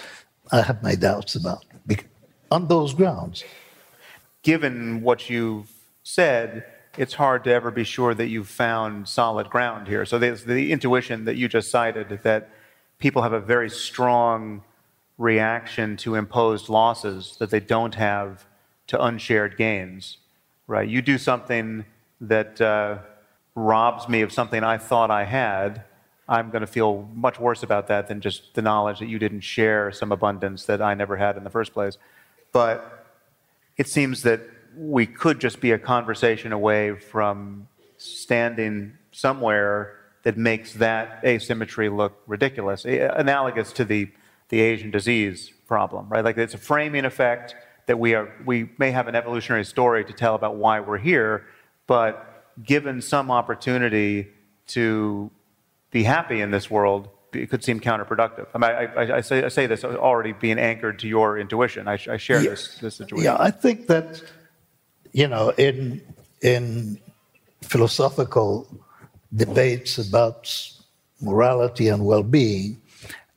I 0.51 0.61
have 0.61 0.81
my 0.81 0.95
doubts 0.95 1.35
about 1.35 1.65
on 2.51 2.67
those 2.67 2.93
grounds. 2.93 3.43
Given 4.43 5.01
what 5.01 5.29
you've 5.29 5.71
said, 6.03 6.65
it's 6.97 7.13
hard 7.13 7.45
to 7.45 7.51
ever 7.51 7.71
be 7.71 7.85
sure 7.85 8.13
that 8.13 8.27
you've 8.27 8.49
found 8.49 9.07
solid 9.07 9.49
ground 9.49 9.87
here. 9.87 10.05
So 10.05 10.19
there's 10.19 10.43
the 10.43 10.71
intuition 10.71 11.25
that 11.25 11.37
you 11.37 11.47
just 11.47 11.71
cited 11.71 12.19
that 12.23 12.49
people 12.99 13.21
have 13.21 13.33
a 13.33 13.39
very 13.39 13.69
strong 13.69 14.63
reaction 15.17 15.97
to 15.97 16.15
imposed 16.15 16.69
losses 16.69 17.35
that 17.39 17.49
they 17.49 17.59
don't 17.59 17.95
have 17.95 18.45
to 18.87 19.01
unshared 19.01 19.57
gains, 19.57 20.17
right? 20.67 20.87
You 20.87 21.01
do 21.01 21.17
something 21.17 21.85
that 22.21 22.59
uh, 22.59 22.99
robs 23.55 24.07
me 24.09 24.21
of 24.21 24.31
something 24.31 24.63
I 24.63 24.77
thought 24.77 25.11
I 25.11 25.23
had, 25.25 25.83
I'm 26.27 26.49
going 26.49 26.61
to 26.61 26.67
feel 26.67 27.09
much 27.13 27.39
worse 27.39 27.61
about 27.61 27.87
that 27.87 28.07
than 28.07 28.21
just 28.21 28.53
the 28.53 28.61
knowledge 28.61 28.99
that 28.99 29.07
you 29.07 29.19
didn't 29.19 29.41
share 29.41 29.91
some 29.91 30.11
abundance 30.11 30.65
that 30.65 30.81
I 30.81 30.93
never 30.93 31.17
had 31.17 31.35
in 31.35 31.43
the 31.43 31.49
first 31.49 31.73
place. 31.73 31.97
But 32.53 33.05
it 33.77 33.87
seems 33.87 34.23
that 34.23 34.41
we 34.77 35.05
could 35.05 35.41
just 35.41 35.59
be 35.59 35.71
a 35.71 35.77
conversation 35.77 36.53
away 36.53 36.95
from 36.95 37.67
standing 37.97 38.93
somewhere 39.11 39.97
that 40.23 40.37
makes 40.37 40.73
that 40.73 41.19
asymmetry 41.25 41.89
look 41.89 42.21
ridiculous, 42.27 42.85
analogous 42.85 43.73
to 43.73 43.83
the 43.83 44.09
the 44.51 44.59
Asian 44.59 44.91
disease 44.91 45.51
problem, 45.67 46.07
right? 46.09 46.23
Like 46.23 46.37
it's 46.37 46.53
a 46.53 46.59
framing 46.59 47.05
effect 47.05 47.55
that 47.87 47.97
we 47.97 48.13
are 48.13 48.31
we 48.45 48.69
may 48.77 48.91
have 48.91 49.07
an 49.07 49.15
evolutionary 49.15 49.65
story 49.65 50.05
to 50.05 50.13
tell 50.13 50.35
about 50.35 50.55
why 50.55 50.79
we're 50.81 50.99
here, 50.99 51.47
but 51.87 52.45
given 52.63 53.01
some 53.01 53.31
opportunity 53.31 54.27
to 54.67 55.31
be 55.89 56.03
happy 56.03 56.41
in 56.41 56.51
this 56.51 56.69
world, 56.69 57.09
it 57.33 57.49
could 57.49 57.63
seem 57.63 57.79
counterproductive. 57.79 58.47
I, 58.53 58.57
mean, 58.57 58.71
I, 58.71 58.85
I, 58.85 59.17
I 59.17 59.21
say, 59.21 59.43
I 59.43 59.47
say 59.47 59.65
this 59.67 59.83
already 59.83 60.33
being 60.33 60.59
anchored 60.59 60.99
to 60.99 61.07
your 61.07 61.37
intuition. 61.37 61.87
I, 61.87 61.95
share 61.95 62.41
yeah, 62.41 62.49
this, 62.49 62.77
this 62.79 62.95
situation. 62.95 63.25
Yeah, 63.25 63.37
I 63.39 63.51
think 63.51 63.87
that, 63.87 64.21
you 65.13 65.27
know, 65.27 65.49
in, 65.57 66.01
in 66.41 66.99
philosophical 67.61 68.67
debates 69.33 69.97
about 69.97 70.53
morality 71.21 71.87
and 71.87 72.05
well 72.05 72.23
being, 72.23 72.80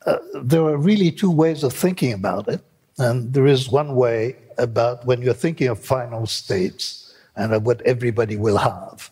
uh, 0.07 0.19
there 0.43 0.63
are 0.63 0.77
really 0.77 1.11
two 1.11 1.31
ways 1.31 1.63
of 1.63 1.73
thinking 1.73 2.13
about 2.13 2.49
it. 2.49 2.61
And 2.99 3.33
there 3.33 3.47
is 3.47 3.71
one 3.71 3.97
way 3.97 4.37
about 4.59 5.05
when 5.05 5.23
you're 5.23 5.35
thinking 5.35 5.69
of 5.69 5.79
final 5.81 6.27
states 6.27 7.15
and 7.37 7.53
of 7.53 7.67
what 7.67 7.81
everybody 7.83 8.37
will 8.37 8.59
have. 8.59 9.11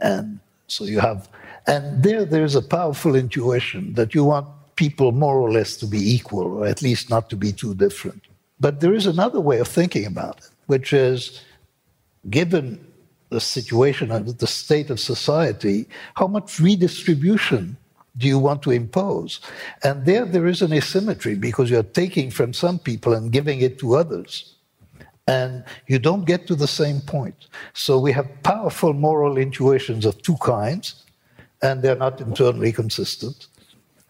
And 0.00 0.40
so 0.66 0.84
you 0.84 1.00
have, 1.00 1.28
and 1.66 2.02
there, 2.02 2.24
there's 2.24 2.54
a 2.54 2.62
powerful 2.62 3.14
intuition 3.14 3.94
that 3.94 4.14
you 4.14 4.24
want 4.24 4.48
people 4.76 5.12
more 5.12 5.38
or 5.38 5.52
less 5.52 5.76
to 5.76 5.86
be 5.86 6.14
equal, 6.14 6.58
or 6.58 6.66
at 6.66 6.82
least 6.82 7.10
not 7.10 7.28
to 7.30 7.36
be 7.36 7.52
too 7.52 7.74
different. 7.74 8.22
But 8.58 8.80
there 8.80 8.94
is 8.94 9.06
another 9.06 9.40
way 9.40 9.58
of 9.58 9.68
thinking 9.68 10.06
about 10.06 10.38
it, 10.38 10.50
which 10.66 10.92
is 10.92 11.42
given 12.28 12.84
the 13.28 13.40
situation 13.40 14.10
and 14.10 14.26
the 14.26 14.46
state 14.46 14.90
of 14.90 14.98
society, 14.98 15.86
how 16.14 16.26
much 16.26 16.58
redistribution 16.58 17.76
do 18.20 18.28
you 18.28 18.38
want 18.38 18.62
to 18.62 18.70
impose? 18.70 19.40
And 19.82 20.04
there, 20.04 20.24
there 20.24 20.46
is 20.46 20.62
an 20.62 20.72
asymmetry 20.72 21.34
because 21.34 21.70
you're 21.70 21.82
taking 21.82 22.30
from 22.30 22.52
some 22.52 22.78
people 22.78 23.14
and 23.14 23.32
giving 23.32 23.60
it 23.60 23.78
to 23.80 23.96
others. 23.96 24.54
And 25.26 25.64
you 25.86 25.98
don't 25.98 26.24
get 26.24 26.46
to 26.48 26.54
the 26.54 26.66
same 26.66 27.00
point. 27.00 27.46
So 27.72 27.98
we 27.98 28.12
have 28.12 28.28
powerful 28.42 28.92
moral 28.92 29.38
intuitions 29.38 30.04
of 30.04 30.20
two 30.22 30.36
kinds, 30.36 31.04
and 31.62 31.82
they're 31.82 31.96
not 31.96 32.20
internally 32.20 32.72
consistent. 32.72 33.46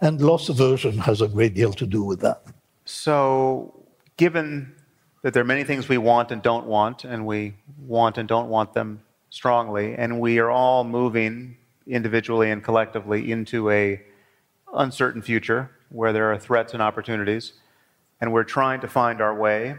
And 0.00 0.20
loss 0.20 0.48
aversion 0.48 0.98
has 0.98 1.20
a 1.20 1.28
great 1.28 1.54
deal 1.54 1.72
to 1.74 1.86
do 1.86 2.02
with 2.02 2.20
that. 2.20 2.42
So, 2.86 3.84
given 4.16 4.74
that 5.22 5.34
there 5.34 5.42
are 5.42 5.52
many 5.54 5.64
things 5.64 5.88
we 5.88 5.98
want 5.98 6.32
and 6.32 6.40
don't 6.42 6.66
want, 6.66 7.04
and 7.04 7.26
we 7.26 7.54
want 7.86 8.16
and 8.16 8.26
don't 8.26 8.48
want 8.48 8.72
them 8.72 9.02
strongly, 9.28 9.94
and 9.94 10.18
we 10.20 10.38
are 10.38 10.50
all 10.50 10.84
moving 10.84 11.56
individually 11.87 12.51
and 12.51 12.62
collectively 12.62 13.31
into 13.31 13.70
a 13.70 14.01
uncertain 14.74 15.22
future 15.22 15.70
where 15.89 16.12
there 16.12 16.33
are 16.33 16.39
threats 16.39 16.72
and 16.72 16.83
opportunities 16.83 17.53
and 18.20 18.33
we're 18.33 18.45
trying 18.45 18.81
to 18.81 18.89
find 18.89 19.20
our 19.20 19.35
way. 19.35 19.76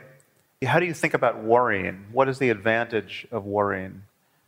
How 0.63 0.79
do 0.79 0.85
you 0.85 0.93
think 0.93 1.13
about 1.13 1.43
worrying? 1.43 2.05
What 2.11 2.27
is 2.27 2.39
the 2.39 2.49
advantage 2.49 3.27
of 3.31 3.45
worrying? 3.45 4.03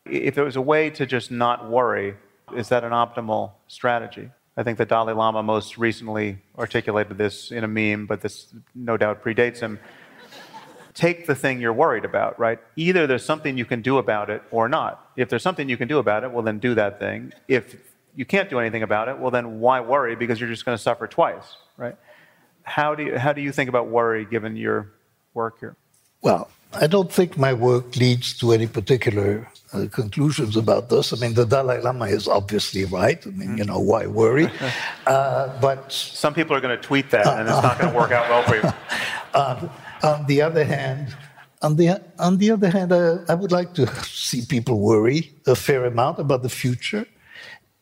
If 0.05 0.35
there 0.35 0.43
was 0.43 0.55
a 0.55 0.61
way 0.61 0.89
to 0.91 1.05
just 1.05 1.31
not 1.31 1.69
worry 1.69 2.15
is 2.55 2.69
that 2.69 2.83
an 2.83 2.91
optimal 2.91 3.51
strategy? 3.67 4.29
I 4.55 4.63
think 4.63 4.77
the 4.77 4.85
Dalai 4.85 5.13
Lama 5.13 5.41
most 5.41 5.77
recently 5.77 6.37
articulated 6.57 7.17
this 7.17 7.51
in 7.51 7.63
a 7.63 7.67
meme 7.67 8.05
but 8.05 8.21
this 8.21 8.53
no 8.75 8.97
doubt 8.97 9.23
predates 9.23 9.59
him 9.59 9.79
take 10.93 11.25
the 11.25 11.35
thing 11.35 11.59
you're 11.59 11.73
worried 11.73 12.05
about, 12.05 12.39
right? 12.39 12.59
Either 12.75 13.07
there's 13.07 13.25
something 13.25 13.57
you 13.57 13.65
can 13.65 13.81
do 13.81 13.97
about 13.97 14.29
it 14.29 14.43
or 14.51 14.69
not. 14.69 15.11
If 15.15 15.29
there's 15.29 15.43
something 15.43 15.69
you 15.69 15.77
can 15.77 15.87
do 15.87 15.97
about 15.97 16.23
it, 16.23 16.31
well, 16.31 16.43
then 16.43 16.59
do 16.59 16.75
that 16.75 16.99
thing. 16.99 17.33
If 17.47 17.75
you 18.15 18.25
can't 18.25 18.49
do 18.49 18.59
anything 18.59 18.83
about 18.83 19.07
it, 19.07 19.17
well, 19.17 19.31
then 19.31 19.59
why 19.59 19.81
worry? 19.81 20.15
Because 20.15 20.39
you're 20.39 20.49
just 20.49 20.65
going 20.65 20.77
to 20.77 20.81
suffer 20.81 21.07
twice, 21.07 21.57
right? 21.77 21.95
How 22.63 22.95
do 22.95 23.03
you, 23.03 23.17
how 23.17 23.33
do 23.33 23.41
you 23.41 23.51
think 23.51 23.69
about 23.69 23.87
worry 23.87 24.25
given 24.25 24.55
your 24.55 24.91
work 25.33 25.59
here? 25.59 25.75
Well, 26.21 26.49
I 26.73 26.87
don't 26.87 27.11
think 27.11 27.37
my 27.37 27.53
work 27.53 27.95
leads 27.95 28.37
to 28.39 28.51
any 28.53 28.67
particular 28.67 29.47
uh, 29.73 29.87
conclusions 29.91 30.55
about 30.55 30.89
this. 30.89 31.11
I 31.11 31.17
mean, 31.17 31.33
the 31.33 31.45
Dalai 31.45 31.81
Lama 31.81 32.05
is 32.05 32.27
obviously 32.27 32.85
right. 32.85 33.25
I 33.25 33.29
mean, 33.31 33.57
you 33.57 33.65
know, 33.65 33.79
why 33.79 34.07
worry? 34.07 34.49
Uh, 35.05 35.59
but 35.59 35.91
some 35.91 36.33
people 36.33 36.55
are 36.55 36.61
going 36.61 36.73
to 36.75 36.81
tweet 36.81 37.09
that, 37.11 37.27
and 37.27 37.41
it's 37.49 37.61
not 37.61 37.77
going 37.77 37.91
to 37.91 37.99
work 37.99 38.11
out 38.11 38.29
well 38.29 38.43
for 38.43 38.55
you. 38.55 38.63
Uh, 39.33 39.67
on 40.03 40.25
the 40.27 40.41
other 40.41 40.63
hand, 40.63 41.15
on 41.61 41.75
the 41.77 42.01
on 42.19 42.37
the 42.37 42.51
other 42.51 42.69
hand, 42.69 42.91
uh, 42.91 43.19
I 43.29 43.33
would 43.33 43.51
like 43.51 43.73
to 43.75 43.87
see 44.03 44.45
people 44.45 44.79
worry 44.79 45.33
a 45.47 45.55
fair 45.55 45.85
amount 45.85 46.19
about 46.19 46.43
the 46.43 46.49
future, 46.49 47.05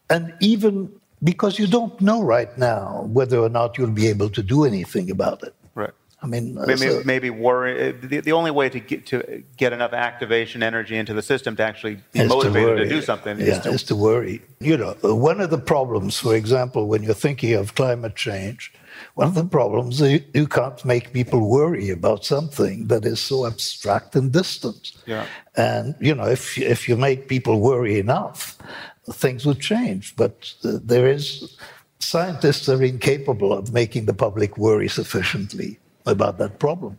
and 0.09 0.33
even 0.39 0.91
because 1.23 1.59
you 1.59 1.67
don't 1.67 1.99
know 2.01 2.21
right 2.21 2.55
now 2.57 3.07
whether 3.11 3.39
or 3.39 3.49
not 3.49 3.77
you'll 3.77 3.91
be 3.91 4.07
able 4.07 4.29
to 4.29 4.41
do 4.41 4.65
anything 4.65 5.11
about 5.11 5.43
it. 5.43 5.53
Right. 5.75 5.93
I 6.23 6.27
mean, 6.27 6.53
maybe, 6.53 6.77
so, 6.77 7.01
maybe 7.03 7.31
worry. 7.31 7.89
Uh, 7.89 7.93
the, 7.99 8.19
the, 8.19 8.31
only 8.31 8.51
way 8.51 8.69
to 8.69 8.79
get 8.79 9.07
to 9.07 9.43
get 9.57 9.73
enough 9.73 9.91
activation 9.91 10.61
energy 10.61 10.95
into 10.95 11.15
the 11.15 11.23
system 11.23 11.55
to 11.55 11.63
actually 11.63 11.97
be 12.11 12.27
motivated 12.27 12.77
to, 12.77 12.83
to, 12.83 12.89
do 12.89 13.01
something 13.01 13.39
yeah, 13.39 13.45
is, 13.45 13.59
to, 13.59 13.69
is 13.69 13.83
to 13.85 13.95
worry. 13.95 14.39
You 14.59 14.77
know, 14.77 14.95
one 15.01 15.41
of 15.41 15.49
the 15.49 15.57
problems, 15.57 16.19
for 16.19 16.35
example, 16.35 16.87
when 16.87 17.01
you're 17.01 17.15
thinking 17.15 17.55
of 17.55 17.73
climate 17.73 18.15
change, 18.15 18.71
one 19.15 19.29
of 19.29 19.33
the 19.33 19.45
problems 19.45 19.99
is 19.99 20.21
you 20.35 20.47
can't 20.47 20.85
make 20.85 21.11
people 21.11 21.49
worry 21.49 21.89
about 21.89 22.23
something 22.23 22.85
that 22.87 23.03
is 23.03 23.19
so 23.19 23.47
abstract 23.47 24.15
and 24.15 24.31
distant. 24.31 24.91
Yeah. 25.07 25.25
And 25.57 25.95
you 25.99 26.13
know, 26.13 26.27
if 26.27 26.55
if 26.59 26.87
you 26.87 26.97
make 26.97 27.29
people 27.29 27.59
worry 27.61 27.97
enough, 27.97 28.59
things 29.11 29.43
would 29.47 29.59
change. 29.59 30.15
But 30.15 30.53
uh, 30.63 30.77
there 30.83 31.07
is 31.07 31.57
scientists 31.97 32.69
are 32.69 32.83
incapable 32.83 33.53
of 33.53 33.73
making 33.73 34.05
the 34.05 34.13
public 34.13 34.55
worry 34.59 34.87
sufficiently 34.87 35.79
about 36.05 36.37
that 36.37 36.59
problem. 36.59 36.97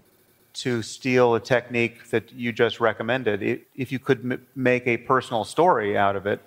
To 0.55 0.82
steal 0.82 1.34
a 1.34 1.40
technique 1.40 2.11
that 2.11 2.32
you 2.32 2.53
just 2.53 2.80
recommended, 2.80 3.62
if 3.74 3.90
you 3.90 3.98
could 3.98 4.20
m- 4.20 4.46
make 4.55 4.86
a 4.86 4.98
personal 4.98 5.44
story 5.44 5.96
out 5.96 6.14
of 6.14 6.26
it, 6.26 6.40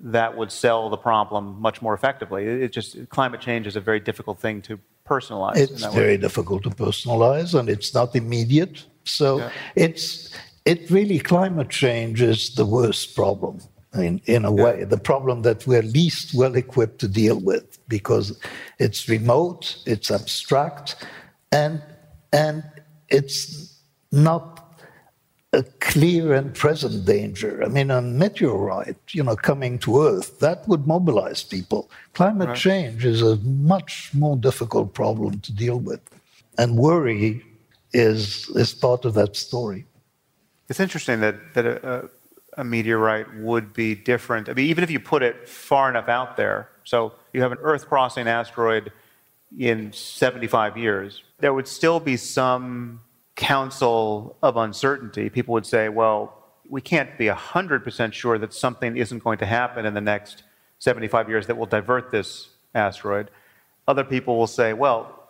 that 0.00 0.36
would 0.36 0.52
sell 0.52 0.90
the 0.90 0.96
problem 0.96 1.60
much 1.60 1.80
more 1.80 1.94
effectively. 1.94 2.44
It 2.44 2.72
just 2.72 3.08
climate 3.08 3.40
change 3.40 3.66
is 3.66 3.76
a 3.76 3.80
very 3.80 4.00
difficult 4.00 4.40
thing 4.40 4.60
to 4.62 4.78
personalize. 5.06 5.56
It's 5.56 5.84
very 5.86 6.08
way. 6.08 6.16
difficult 6.16 6.62
to 6.64 6.70
personalize, 6.70 7.58
and 7.58 7.68
it's 7.68 7.94
not 7.94 8.14
immediate. 8.14 8.84
So 9.04 9.38
yeah. 9.38 9.50
it's 9.74 10.30
it 10.64 10.90
really 10.90 11.18
climate 11.18 11.70
change 11.70 12.20
is 12.20 12.54
the 12.54 12.66
worst 12.66 13.14
problem. 13.14 13.60
I 13.94 13.98
mean, 13.98 14.20
in 14.26 14.44
a 14.44 14.54
yeah. 14.54 14.64
way, 14.64 14.84
the 14.84 14.98
problem 14.98 15.42
that 15.42 15.66
we're 15.66 15.82
least 15.82 16.34
well 16.34 16.54
equipped 16.54 16.98
to 17.00 17.08
deal 17.08 17.40
with 17.40 17.78
because 17.88 18.38
it's 18.78 19.08
remote, 19.08 19.78
it's 19.86 20.10
abstract, 20.10 21.06
and 21.52 21.82
and 22.32 22.62
it's 23.08 23.80
not 24.12 24.68
a 25.52 25.62
clear 25.80 26.34
and 26.34 26.54
present 26.54 27.06
danger. 27.06 27.62
I 27.64 27.68
mean, 27.68 27.90
a 27.90 28.02
meteorite, 28.02 28.98
you 29.10 29.22
know, 29.22 29.34
coming 29.34 29.78
to 29.80 30.02
Earth, 30.02 30.40
that 30.40 30.68
would 30.68 30.86
mobilize 30.86 31.42
people. 31.42 31.90
Climate 32.12 32.48
right. 32.48 32.56
change 32.56 33.04
is 33.04 33.22
a 33.22 33.36
much 33.36 34.10
more 34.12 34.36
difficult 34.36 34.92
problem 34.92 35.40
to 35.40 35.52
deal 35.52 35.78
with. 35.78 36.00
And 36.58 36.76
worry 36.76 37.42
is, 37.92 38.48
is 38.50 38.74
part 38.74 39.06
of 39.06 39.14
that 39.14 39.36
story. 39.36 39.86
It's 40.68 40.80
interesting 40.80 41.20
that, 41.20 41.54
that 41.54 41.64
a, 41.66 42.10
a 42.58 42.64
meteorite 42.64 43.34
would 43.36 43.72
be 43.72 43.94
different. 43.94 44.50
I 44.50 44.52
mean, 44.52 44.66
even 44.66 44.84
if 44.84 44.90
you 44.90 45.00
put 45.00 45.22
it 45.22 45.48
far 45.48 45.88
enough 45.88 46.08
out 46.08 46.36
there, 46.36 46.68
so 46.84 47.14
you 47.32 47.40
have 47.40 47.52
an 47.52 47.58
Earth 47.62 47.88
crossing 47.88 48.28
asteroid 48.28 48.92
in 49.58 49.94
75 49.94 50.76
years, 50.76 51.22
there 51.40 51.54
would 51.54 51.68
still 51.68 52.00
be 52.00 52.16
some 52.16 53.00
council 53.36 54.36
of 54.42 54.56
uncertainty. 54.56 55.30
People 55.30 55.54
would 55.54 55.66
say, 55.66 55.88
well, 55.88 56.34
we 56.68 56.80
can't 56.80 57.16
be 57.16 57.26
100% 57.26 58.12
sure 58.12 58.38
that 58.38 58.52
something 58.52 58.96
isn't 58.96 59.22
going 59.22 59.38
to 59.38 59.46
happen 59.46 59.86
in 59.86 59.94
the 59.94 60.00
next 60.00 60.42
75 60.80 61.28
years 61.28 61.46
that 61.46 61.56
will 61.56 61.66
divert 61.66 62.10
this 62.10 62.50
asteroid. 62.74 63.30
Other 63.86 64.04
people 64.04 64.36
will 64.36 64.48
say, 64.48 64.72
well, 64.72 65.28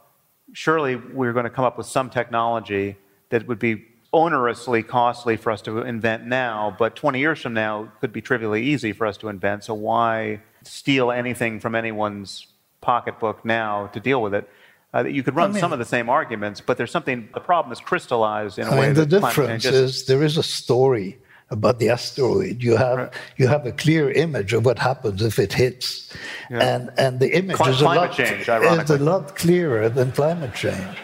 surely 0.52 0.96
we're 0.96 1.32
going 1.32 1.44
to 1.44 1.50
come 1.50 1.64
up 1.64 1.78
with 1.78 1.86
some 1.86 2.11
technology 2.11 2.96
that 3.28 3.46
would 3.46 3.59
be 3.59 3.84
onerously 4.12 4.86
costly 4.86 5.36
for 5.36 5.50
us 5.50 5.61
to 5.62 5.78
invent 5.82 6.26
now, 6.26 6.74
but 6.78 6.96
20 6.96 7.20
years 7.20 7.40
from 7.40 7.52
now 7.52 7.92
could 8.00 8.12
be 8.12 8.22
trivially 8.22 8.64
easy 8.64 8.92
for 8.92 9.06
us 9.06 9.18
to 9.18 9.28
invent. 9.28 9.64
So 9.64 9.74
why 9.74 10.40
steal 10.64 11.11
anything 11.11 11.61
from 11.61 11.74
anyone's 11.74 12.46
pocketbook 12.80 13.44
now 13.44 13.88
to 13.88 14.00
deal 14.00 14.22
with 14.22 14.32
it? 14.32 14.48
Uh, 14.95 15.05
you 15.05 15.22
could 15.22 15.36
run 15.36 15.51
I 15.51 15.53
mean, 15.53 15.61
some 15.61 15.72
of 15.72 15.78
the 15.78 15.84
same 15.84 16.09
arguments, 16.09 16.62
but 16.62 16.78
there's 16.78 16.91
something, 16.91 17.28
the 17.34 17.41
problem 17.41 17.72
is 17.72 17.80
crystallized 17.80 18.59
in 18.59 18.66
a 18.66 18.70
I 18.70 18.78
way. 18.78 18.86
Mean, 18.86 18.95
the 18.95 19.07
difference 19.07 19.66
is 19.66 20.07
there 20.07 20.22
is 20.22 20.39
a 20.39 20.43
story 20.43 21.18
about 21.51 21.78
the 21.78 21.91
asteroid. 21.91 22.62
You 22.62 22.76
have 22.76 22.99
right. 22.99 23.12
you 23.36 23.49
have 23.49 23.66
a 23.66 23.72
clear 23.72 24.11
image 24.11 24.53
of 24.53 24.64
what 24.64 24.78
happens 24.78 25.22
if 25.22 25.39
it 25.39 25.53
hits, 25.53 26.12
yeah. 26.51 26.59
and 26.59 26.91
and 26.99 27.20
the 27.20 27.34
image 27.36 27.61
is, 27.61 27.80
a 27.80 27.84
lot, 27.84 28.12
change, 28.12 28.49
is 28.49 28.91
a 28.91 28.99
lot 28.99 29.34
clearer 29.36 29.89
than 29.89 30.12
climate 30.12 30.55
change. 30.55 30.99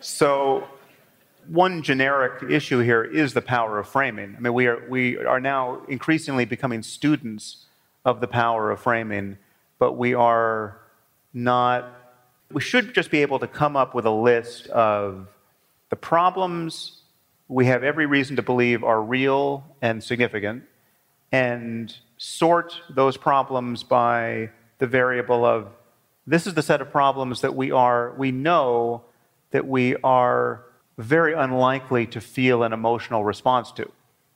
So, 0.00 0.68
one 1.48 1.82
generic 1.82 2.50
issue 2.50 2.80
here 2.80 3.04
is 3.04 3.34
the 3.34 3.42
power 3.42 3.78
of 3.78 3.88
framing. 3.88 4.34
I 4.36 4.40
mean, 4.40 4.52
we 4.52 4.66
are 4.66 4.82
we 4.88 5.16
are 5.18 5.40
now 5.40 5.82
increasingly 5.88 6.44
becoming 6.44 6.82
students 6.82 7.64
of 8.04 8.20
the 8.20 8.28
power 8.28 8.70
of 8.70 8.80
framing 8.80 9.38
but 9.78 9.92
we 9.92 10.14
are 10.14 10.78
not, 11.32 11.92
we 12.50 12.60
should 12.60 12.94
just 12.94 13.10
be 13.10 13.22
able 13.22 13.38
to 13.38 13.46
come 13.46 13.76
up 13.76 13.94
with 13.94 14.06
a 14.06 14.10
list 14.10 14.66
of 14.68 15.28
the 15.90 15.96
problems 15.96 17.02
we 17.48 17.66
have 17.66 17.82
every 17.82 18.06
reason 18.06 18.36
to 18.36 18.42
believe 18.42 18.84
are 18.84 19.02
real 19.02 19.64
and 19.80 20.04
significant 20.04 20.64
and 21.32 21.96
sort 22.18 22.74
those 22.90 23.16
problems 23.16 23.82
by 23.82 24.50
the 24.78 24.86
variable 24.86 25.44
of 25.44 25.68
this 26.26 26.46
is 26.46 26.52
the 26.52 26.62
set 26.62 26.82
of 26.82 26.90
problems 26.90 27.40
that 27.40 27.54
we 27.54 27.70
are 27.70 28.12
we 28.18 28.30
know 28.30 29.02
that 29.50 29.66
we 29.66 29.96
are 30.04 30.64
very 30.98 31.32
unlikely 31.32 32.06
to 32.06 32.20
feel 32.20 32.62
an 32.62 32.72
emotional 32.74 33.24
response 33.24 33.72
to 33.72 33.90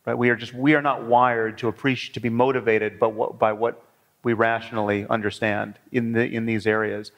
right? 0.06 0.16
We 0.16 0.30
are 0.30 0.36
just 0.36 0.54
we 0.54 0.74
are 0.74 0.82
not 0.82 1.04
wired 1.04 1.58
to 1.58 1.68
appreciate 1.68 2.14
to 2.14 2.20
be 2.20 2.30
motivated 2.30 2.98
by 2.98 3.06
what, 3.06 3.38
by 3.38 3.52
what 3.52 3.82
we 4.24 4.32
rationally 4.32 5.06
understand 5.08 5.78
in, 5.90 6.12
the, 6.12 6.24
in 6.24 6.46
these 6.46 6.66
areas. 6.66 7.12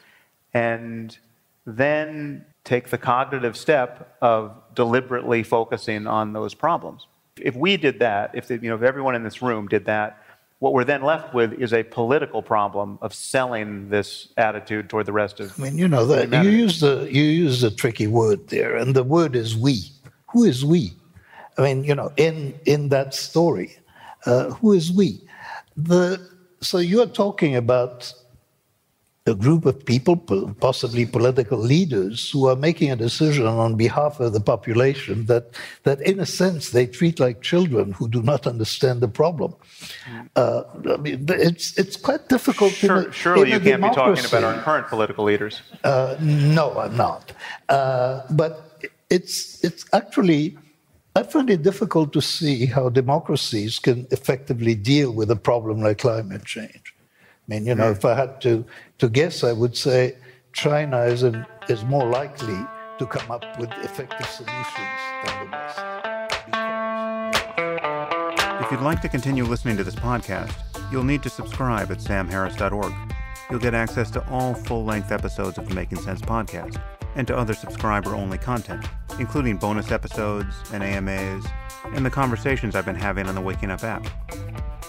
And 0.53 1.17
then 1.67 2.45
take 2.65 2.89
the 2.89 2.99
cognitive 2.99 3.57
step 3.57 4.17
of 4.21 4.55
deliberately 4.75 5.43
focusing 5.43 6.07
on 6.07 6.33
those 6.33 6.55
problems. 6.55 7.07
If 7.41 7.57
we 7.57 7.77
did 7.77 7.99
that, 7.99 8.31
if, 8.35 8.49
the, 8.49 8.59
you 8.59 8.71
know, 8.71 8.77
if 8.77 8.83
everyone 8.83 9.15
in 9.15 9.25
this 9.25 9.43
room 9.43 9.67
did 9.69 9.87
that, 9.87 10.25
what 10.61 10.73
we're 10.73 10.85
then 10.85 11.03
left 11.03 11.35
with 11.35 11.53
is 11.61 11.75
a 11.75 11.83
political 11.83 12.41
problem 12.41 12.99
of 13.03 13.13
selling 13.13 13.91
this 13.91 14.29
attitude 14.39 14.89
toward 14.89 15.05
the 15.05 15.13
rest 15.13 15.41
of. 15.41 15.53
I 15.59 15.63
mean, 15.63 15.77
you 15.77 15.89
know 15.89 16.07
that 16.07 16.33
you 16.45 16.51
use 16.51 16.81
the 16.81 17.07
you 17.11 17.23
use 17.23 17.63
a 17.63 17.71
tricky 17.71 18.07
word 18.07 18.49
there, 18.49 18.77
and 18.77 18.95
the 18.97 19.03
word 19.03 19.37
is 19.37 19.55
"we." 19.55 19.91
Who 20.29 20.45
is 20.45 20.65
we? 20.65 20.95
I 21.59 21.63
mean, 21.63 21.85
you 21.85 21.95
know, 21.95 22.13
in 22.17 22.55
in 22.65 22.89
that 22.89 23.15
story, 23.15 23.77
uh, 24.25 24.51
who 24.53 24.73
is 24.73 24.91
we? 24.91 25.21
The 25.77 26.34
so 26.65 26.79
you're 26.79 27.07
talking 27.07 27.57
about 27.57 28.13
a 29.27 29.35
group 29.35 29.65
of 29.65 29.87
people, 29.87 30.17
possibly 30.61 31.07
political 31.07 31.59
leaders, 31.59 32.31
who 32.31 32.47
are 32.47 32.57
making 32.57 32.91
a 32.91 32.97
decision 32.97 33.47
on 33.47 33.75
behalf 33.75 34.21
of 34.21 34.35
the 34.35 34.41
population 34.41 35.25
that, 35.27 35.55
that 35.85 35.99
in 36.03 36.21
a 36.21 36.27
sense, 36.27 36.71
they 36.71 36.87
treat 36.87 37.19
like 37.19 37.41
children 37.41 37.93
who 37.93 38.07
do 38.07 38.23
not 38.23 38.47
understand 38.47 39.01
the 39.01 39.09
problem. 39.09 39.55
Uh, 40.37 40.65
I 40.93 40.97
mean, 40.99 41.25
it's, 41.31 41.79
it's 41.79 41.97
quite 41.97 42.29
difficult. 42.29 42.73
Sure, 42.73 43.09
a, 43.09 43.13
surely 43.13 43.51
you 43.51 43.61
can't 43.61 43.81
democracy. 43.81 44.23
be 44.23 44.29
talking 44.29 44.39
about 44.39 44.57
our 44.57 44.63
current 44.63 44.89
political 44.89 45.25
leaders. 45.25 45.63
Uh, 45.83 46.17
no, 46.21 46.79
I'm 46.79 46.95
not. 46.95 47.33
Uh, 47.71 48.23
but 48.31 48.85
it's, 49.09 49.65
it's 49.65 49.87
actually 49.95 50.59
I 51.17 51.23
find 51.23 51.49
it 51.49 51.63
difficult 51.63 52.13
to 52.15 52.21
see 52.21 52.67
how 52.67 52.89
democracies 52.89 53.79
can 53.79 54.09
effectively 54.11 54.75
deal 54.75 55.13
with 55.13 55.31
a 55.31 55.37
problem 55.37 55.81
like 55.81 55.99
climate 55.99 56.45
change. 56.45 56.93
I 56.93 57.47
mean, 57.47 57.67
you 57.67 57.77
know, 57.77 57.91
if 57.93 58.05
I 58.05 58.15
had 58.15 58.41
to, 58.41 58.65
to 58.99 59.09
guess, 59.09 59.45
I 59.45 59.53
would 59.53 59.77
say 59.77 60.17
China 60.53 61.03
is, 61.03 61.23
an, 61.23 61.47
is 61.69 61.85
more 61.85 62.05
likely 62.05 62.59
to 62.99 63.07
come 63.07 63.31
up 63.31 63.45
with 63.61 63.71
effective 63.85 64.27
solutions 64.27 64.67
than 65.25 65.45
the 65.45 65.51
West. 65.53 65.79
If 68.65 68.73
you'd 68.73 68.81
like 68.81 69.01
to 69.03 69.09
continue 69.09 69.45
listening 69.45 69.77
to 69.77 69.85
this 69.85 69.95
podcast, 69.95 70.53
you'll 70.91 71.05
need 71.05 71.23
to 71.23 71.31
subscribe 71.31 71.93
at 71.93 71.99
samharris.org. 71.99 72.93
You'll 73.51 73.61
get 73.61 73.75
access 73.75 74.11
to 74.13 74.29
all 74.31 74.55
full 74.55 74.85
length 74.85 75.13
episodes 75.13 75.59
of 75.59 75.69
the 75.69 75.75
Making 75.77 75.99
Sense 75.99 76.21
podcast 76.23 76.81
and 77.17 77.27
to 77.27 77.37
other 77.37 77.55
subscriber 77.55 78.15
only 78.15 78.39
content, 78.39 78.87
including 79.19 79.57
bonus 79.57 79.91
episodes 79.91 80.55
and 80.73 80.83
AMAs 80.83 81.45
and 81.93 82.05
the 82.05 82.11
conversations 82.11 82.75
I've 82.75 82.87
been 82.87 82.95
having 82.95 83.27
on 83.27 83.35
the 83.35 83.41
Waking 83.41 83.71
Up 83.71 83.85
app. 83.85 84.07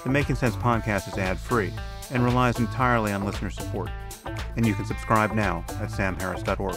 The 0.04 0.10
Making 0.10 0.36
Sense 0.36 0.56
podcast 0.56 1.08
is 1.08 1.18
ad 1.18 1.40
free 1.40 1.74
and 2.12 2.24
relies 2.24 2.60
entirely 2.60 3.12
on 3.12 3.26
listener 3.26 3.50
support, 3.50 3.90
and 4.56 4.66
you 4.66 4.74
can 4.74 4.86
subscribe 4.86 5.34
now 5.34 5.66
at 5.82 5.90
samharris.org. 5.90 6.76